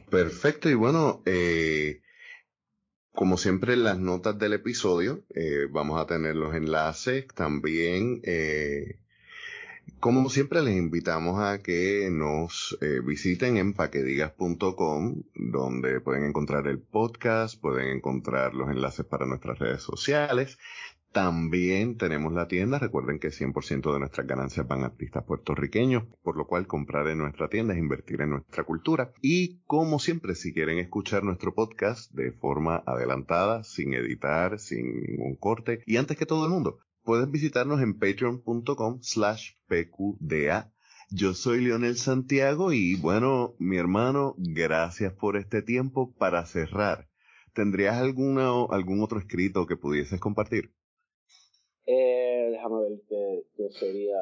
Perfecto, 0.10 0.70
y 0.70 0.76
bueno, 0.76 1.22
eh, 1.26 2.02
como 3.12 3.36
siempre 3.36 3.74
en 3.74 3.84
las 3.84 4.00
notas 4.00 4.40
del 4.40 4.54
episodio 4.54 5.26
vamos 5.72 6.00
a 6.00 6.08
tener 6.08 6.36
los 6.36 6.56
enlaces 6.56 7.28
también 7.36 8.22
como 10.04 10.30
siempre 10.30 10.62
les 10.62 10.76
invitamos 10.76 11.40
a 11.40 11.60
que 11.60 12.10
nos 12.12 12.78
eh, 12.82 13.00
visiten 13.00 13.56
en 13.56 13.72
paquedigas.com 13.72 15.24
donde 15.34 16.02
pueden 16.02 16.26
encontrar 16.26 16.68
el 16.68 16.82
podcast, 16.82 17.58
pueden 17.62 17.88
encontrar 17.88 18.54
los 18.54 18.70
enlaces 18.70 19.06
para 19.06 19.26
nuestras 19.26 19.60
redes 19.60 19.82
sociales. 19.82 20.58
También 21.14 21.96
tenemos 21.96 22.34
la 22.34 22.50
tienda, 22.50 22.80
recuerden 22.80 23.18
que 23.18 23.30
100% 23.30 23.94
de 23.94 24.00
nuestras 24.00 24.28
ganancias 24.28 24.68
van 24.68 24.84
a 24.84 24.88
artistas 24.88 25.24
puertorriqueños, 25.24 26.04
por 26.22 26.36
lo 26.36 26.48
cual 26.48 26.68
comprar 26.68 27.08
en 27.08 27.20
nuestra 27.20 27.48
tienda 27.48 27.74
es 27.74 27.80
invertir 27.80 28.20
en 28.20 28.32
nuestra 28.32 28.66
cultura. 28.66 29.14
Y 29.22 29.62
como 29.68 30.00
siempre, 30.00 30.36
si 30.36 30.54
quieren 30.54 30.80
escuchar 30.80 31.24
nuestro 31.24 31.56
podcast 31.56 32.12
de 32.12 32.34
forma 32.34 32.84
adelantada, 32.86 33.64
sin 33.64 33.94
editar, 33.94 34.60
sin 34.60 35.02
ningún 35.02 35.38
corte, 35.38 35.82
y 35.86 35.96
antes 35.96 36.18
que 36.18 36.26
todo 36.26 36.44
el 36.44 36.52
mundo, 36.52 36.80
puedes 37.04 37.30
visitarnos 37.30 37.82
en 37.82 38.00
patreon.com 38.00 39.02
slash 39.02 39.52
pqda. 39.68 40.72
Yo 41.10 41.34
soy 41.34 41.64
Leonel 41.64 41.98
Santiago 41.98 42.72
y 42.72 42.96
bueno, 42.96 43.56
mi 43.60 43.78
hermano, 43.78 44.36
gracias 44.38 45.14
por 45.14 45.38
este 45.38 45.62
tiempo. 45.62 46.14
Para 46.18 46.46
cerrar, 46.46 47.08
¿tendrías 47.54 47.98
alguna, 47.98 48.66
algún 48.70 49.04
otro 49.04 49.20
escrito 49.20 49.68
que 49.68 49.76
pudieses 49.76 50.20
compartir? 50.20 50.72
Eh, 51.86 52.50
déjame 52.52 52.82
ver 52.82 53.02
qué, 53.08 53.70
sería. 53.72 54.18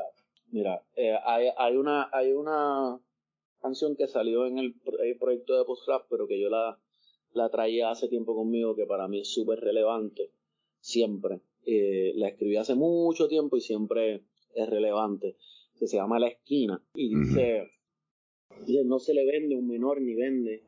Mira, 0.51 0.83
eh, 0.95 1.15
hay, 1.23 1.47
hay, 1.57 1.77
una, 1.77 2.09
hay 2.11 2.33
una 2.33 2.99
canción 3.61 3.95
que 3.95 4.07
salió 4.07 4.47
en 4.47 4.57
el, 4.57 4.75
proyecto 5.19 5.57
de 5.57 5.65
Post 5.65 5.87
pero 6.09 6.27
que 6.27 6.41
yo 6.41 6.49
la, 6.49 6.77
la 7.31 7.49
traía 7.49 7.91
hace 7.91 8.09
tiempo 8.09 8.35
conmigo, 8.35 8.75
que 8.75 8.85
para 8.85 9.07
mí 9.07 9.21
es 9.21 9.31
súper 9.31 9.59
relevante, 9.59 10.33
siempre 10.79 11.41
eh, 11.65 12.13
la 12.15 12.29
escribí 12.29 12.57
hace 12.57 12.75
mucho 12.75 13.27
tiempo 13.27 13.57
y 13.57 13.61
siempre 13.61 14.23
es 14.53 14.69
relevante. 14.69 15.35
se 15.75 15.87
llama 15.87 16.19
La 16.19 16.27
Esquina 16.27 16.83
y 16.93 17.15
dice, 17.15 17.69
no 18.85 18.99
se 18.99 19.13
le 19.13 19.25
vende 19.25 19.55
un 19.55 19.67
menor 19.67 20.01
ni 20.01 20.15
vende, 20.15 20.63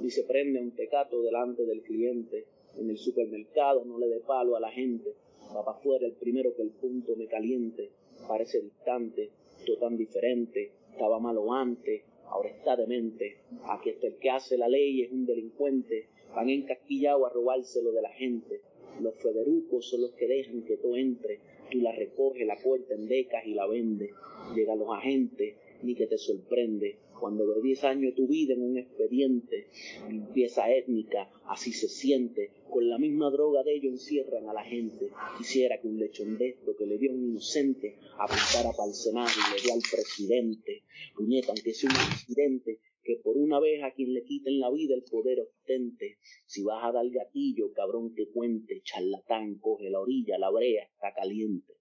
ni 0.00 0.10
se 0.10 0.24
prende 0.24 0.60
un 0.60 0.74
tecato 0.74 1.22
delante 1.22 1.64
del 1.64 1.82
cliente. 1.82 2.46
En 2.76 2.90
el 2.90 2.98
supermercado 2.98 3.84
no 3.84 3.98
le 3.98 4.08
dé 4.08 4.20
palo 4.20 4.56
a 4.56 4.60
la 4.60 4.70
gente, 4.70 5.14
va 5.54 5.64
para 5.64 5.78
afuera 5.78 6.06
el 6.06 6.14
primero 6.14 6.54
que 6.54 6.62
el 6.62 6.70
punto 6.70 7.16
me 7.16 7.26
caliente, 7.26 7.90
parece 8.28 8.60
distante, 8.60 9.30
todo 9.64 9.78
tan 9.78 9.96
diferente, 9.96 10.72
estaba 10.92 11.18
malo 11.18 11.52
antes, 11.52 12.02
ahora 12.26 12.50
está 12.50 12.76
demente, 12.76 13.38
aquí 13.64 13.90
está 13.90 14.08
el 14.08 14.16
que 14.18 14.30
hace 14.30 14.58
la 14.58 14.68
ley 14.68 15.02
es 15.02 15.12
un 15.12 15.24
delincuente, 15.24 16.08
van 16.34 16.50
encasquillados 16.50 17.30
a 17.30 17.32
robárselo 17.32 17.92
de 17.92 18.02
la 18.02 18.10
gente, 18.10 18.60
los 19.00 19.14
federucos 19.16 19.88
son 19.88 20.02
los 20.02 20.12
que 20.12 20.26
dejan 20.26 20.62
que 20.64 20.76
tú 20.76 20.96
entre. 20.96 21.40
Tú 21.70 21.78
la 21.80 21.92
recoges, 21.92 22.46
la 22.46 22.56
puerta 22.56 22.94
en 22.94 23.08
decas 23.08 23.44
y 23.46 23.54
la 23.54 23.66
vendes. 23.66 24.12
Llegan 24.54 24.78
los 24.78 24.96
agentes, 24.96 25.56
ni 25.82 25.94
que 25.94 26.06
te 26.06 26.18
sorprende. 26.18 26.98
Cuando 27.18 27.46
de 27.46 27.62
10 27.62 27.84
años 27.84 28.14
tu 28.14 28.26
vida 28.26 28.54
en 28.54 28.62
un 28.62 28.76
expediente, 28.76 29.68
limpieza 30.08 30.70
étnica, 30.70 31.30
así 31.46 31.72
se 31.72 31.88
siente. 31.88 32.50
Con 32.70 32.88
la 32.88 32.98
misma 32.98 33.30
droga 33.30 33.62
de 33.62 33.74
ellos 33.74 33.92
encierran 33.92 34.48
a 34.48 34.52
la 34.52 34.62
gente. 34.62 35.10
Quisiera 35.38 35.80
que 35.80 35.88
un 35.88 35.98
lechón 35.98 36.36
de 36.36 36.50
esto 36.50 36.76
que 36.76 36.86
le 36.86 36.98
dio 36.98 37.12
un 37.12 37.30
inocente 37.30 37.96
apuntara 38.18 38.76
para 38.76 38.88
el 38.88 38.94
Senado 38.94 39.30
y 39.34 39.54
le 39.56 39.62
dio 39.62 39.72
al 39.72 39.80
presidente. 39.90 40.82
Puñeta, 41.14 41.52
aunque 41.52 41.72
sea 41.72 41.90
un 41.90 41.96
accidente, 41.96 42.80
que 43.06 43.16
por 43.22 43.36
una 43.36 43.60
vez 43.60 43.82
a 43.84 43.92
quien 43.92 44.12
le 44.12 44.24
quiten 44.24 44.58
la 44.58 44.70
vida 44.70 44.94
el 44.94 45.04
poder 45.08 45.38
ostente. 45.40 46.18
Si 46.44 46.64
vas 46.64 46.84
a 46.84 46.92
dar 46.92 47.08
gatillo, 47.08 47.72
cabrón 47.72 48.12
que 48.14 48.28
cuente, 48.32 48.82
charlatán, 48.82 49.58
coge 49.60 49.88
la 49.90 50.00
orilla, 50.00 50.38
la 50.38 50.50
brea, 50.50 50.82
está 50.84 51.14
caliente. 51.14 51.72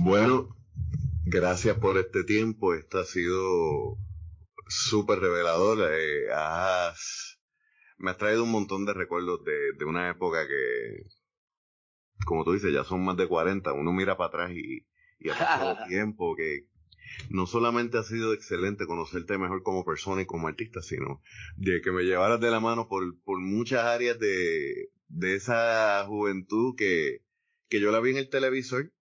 Bueno, 0.00 0.56
gracias 1.26 1.76
por 1.78 1.98
este 1.98 2.22
tiempo, 2.22 2.74
esto 2.74 3.00
ha 3.00 3.04
sido 3.04 3.96
súper 4.68 5.18
revelador. 5.18 5.90
Eh, 5.92 6.28
me 7.98 8.10
has 8.12 8.18
traído 8.18 8.44
un 8.44 8.52
montón 8.52 8.86
de 8.86 8.94
recuerdos 8.94 9.44
de, 9.44 9.72
de 9.76 9.84
una 9.84 10.08
época 10.08 10.46
que, 10.46 11.02
como 12.24 12.44
tú 12.44 12.52
dices, 12.52 12.72
ya 12.72 12.84
son 12.84 13.04
más 13.04 13.16
de 13.16 13.26
40, 13.26 13.72
uno 13.72 13.92
mira 13.92 14.16
para 14.16 14.28
atrás 14.28 14.52
y, 14.52 14.86
y 15.18 15.30
ha 15.30 15.36
pasado 15.36 15.76
tiempo 15.88 16.36
que, 16.36 16.68
no 17.30 17.46
solamente 17.46 17.98
ha 17.98 18.02
sido 18.02 18.32
excelente 18.32 18.86
conocerte 18.86 19.38
mejor 19.38 19.62
como 19.62 19.84
persona 19.84 20.22
y 20.22 20.26
como 20.26 20.48
artista, 20.48 20.82
sino 20.82 21.22
de 21.56 21.80
que 21.80 21.92
me 21.92 22.04
llevaras 22.04 22.40
de 22.40 22.50
la 22.50 22.60
mano 22.60 22.88
por, 22.88 23.20
por 23.22 23.38
muchas 23.38 23.84
áreas 23.84 24.18
de, 24.18 24.90
de 25.08 25.34
esa 25.34 26.04
juventud 26.06 26.74
que, 26.76 27.22
que 27.68 27.80
yo 27.80 27.90
la 27.90 28.00
vi 28.00 28.10
en 28.10 28.18
el 28.18 28.28
televisor, 28.28 28.92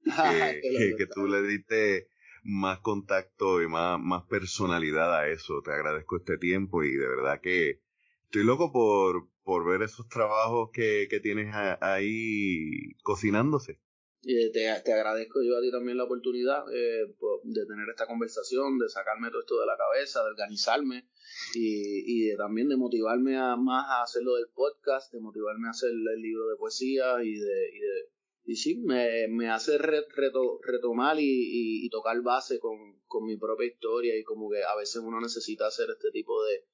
que, 0.04 0.94
que, 0.96 1.06
tú 1.06 1.26
le 1.26 1.42
diste 1.42 2.08
más 2.42 2.78
contacto 2.78 3.60
y 3.60 3.68
más, 3.68 4.00
más 4.00 4.24
personalidad 4.24 5.14
a 5.18 5.28
eso. 5.28 5.62
Te 5.62 5.72
agradezco 5.72 6.16
este 6.16 6.38
tiempo 6.38 6.84
y 6.84 6.92
de 6.92 7.08
verdad 7.08 7.40
que 7.40 7.80
estoy 8.24 8.44
loco 8.44 8.72
por, 8.72 9.28
por 9.42 9.66
ver 9.66 9.82
esos 9.82 10.08
trabajos 10.08 10.70
que, 10.72 11.08
que 11.10 11.20
tienes 11.20 11.54
ahí 11.80 12.94
cocinándose. 13.02 13.80
Y 14.22 14.50
te, 14.50 14.68
te, 14.84 14.92
agradezco 14.92 15.40
yo 15.42 15.56
a 15.56 15.60
ti 15.60 15.70
también 15.70 15.96
la 15.96 16.04
oportunidad 16.04 16.64
eh, 16.72 17.06
de 17.44 17.66
tener 17.66 17.88
esta 17.88 18.06
conversación, 18.06 18.78
de 18.78 18.88
sacarme 18.88 19.30
todo 19.30 19.40
esto 19.40 19.60
de 19.60 19.66
la 19.66 19.76
cabeza, 19.76 20.22
de 20.22 20.30
organizarme 20.30 21.08
y, 21.54 22.30
y 22.32 22.36
también 22.36 22.68
de 22.68 22.76
motivarme 22.76 23.36
a, 23.36 23.56
más 23.56 23.86
a 23.88 24.02
hacer 24.02 24.22
lo 24.22 24.34
del 24.34 24.48
podcast, 24.48 25.12
de 25.12 25.20
motivarme 25.20 25.68
a 25.68 25.70
hacer 25.70 25.90
el 25.90 26.20
libro 26.20 26.48
de 26.48 26.56
poesía 26.56 27.22
y 27.22 27.34
de... 27.34 27.70
Y, 27.72 27.78
de, 27.78 28.16
y 28.48 28.54
sí, 28.54 28.76
me, 28.76 29.26
me 29.28 29.50
hace 29.50 29.76
reto, 29.76 30.60
retomar 30.62 31.18
y, 31.18 31.84
y, 31.84 31.90
tocar 31.90 32.22
base 32.22 32.60
con, 32.60 32.78
con 33.06 33.24
mi 33.24 33.36
propia 33.36 33.66
historia 33.66 34.16
y 34.16 34.22
como 34.22 34.48
que 34.48 34.62
a 34.62 34.76
veces 34.76 35.02
uno 35.04 35.20
necesita 35.20 35.66
hacer 35.66 35.90
este 35.90 36.12
tipo 36.12 36.44
de 36.44 36.64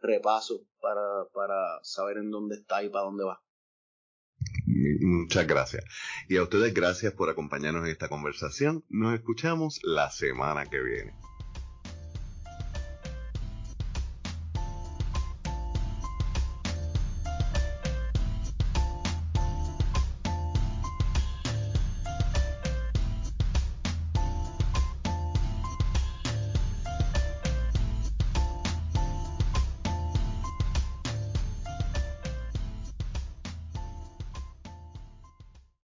repaso 0.00 0.66
para, 0.80 1.26
para 1.34 1.80
saber 1.82 2.16
en 2.16 2.30
dónde 2.30 2.56
está 2.56 2.82
y 2.82 2.88
para 2.88 3.04
dónde 3.04 3.24
va. 3.24 3.42
Muchas 4.66 5.46
gracias. 5.46 5.84
Y 6.28 6.36
a 6.36 6.42
ustedes 6.42 6.74
gracias 6.74 7.12
por 7.12 7.30
acompañarnos 7.30 7.84
en 7.84 7.90
esta 7.90 8.08
conversación. 8.08 8.84
Nos 8.88 9.14
escuchamos 9.14 9.80
la 9.82 10.10
semana 10.10 10.66
que 10.66 10.80
viene. 10.80 11.14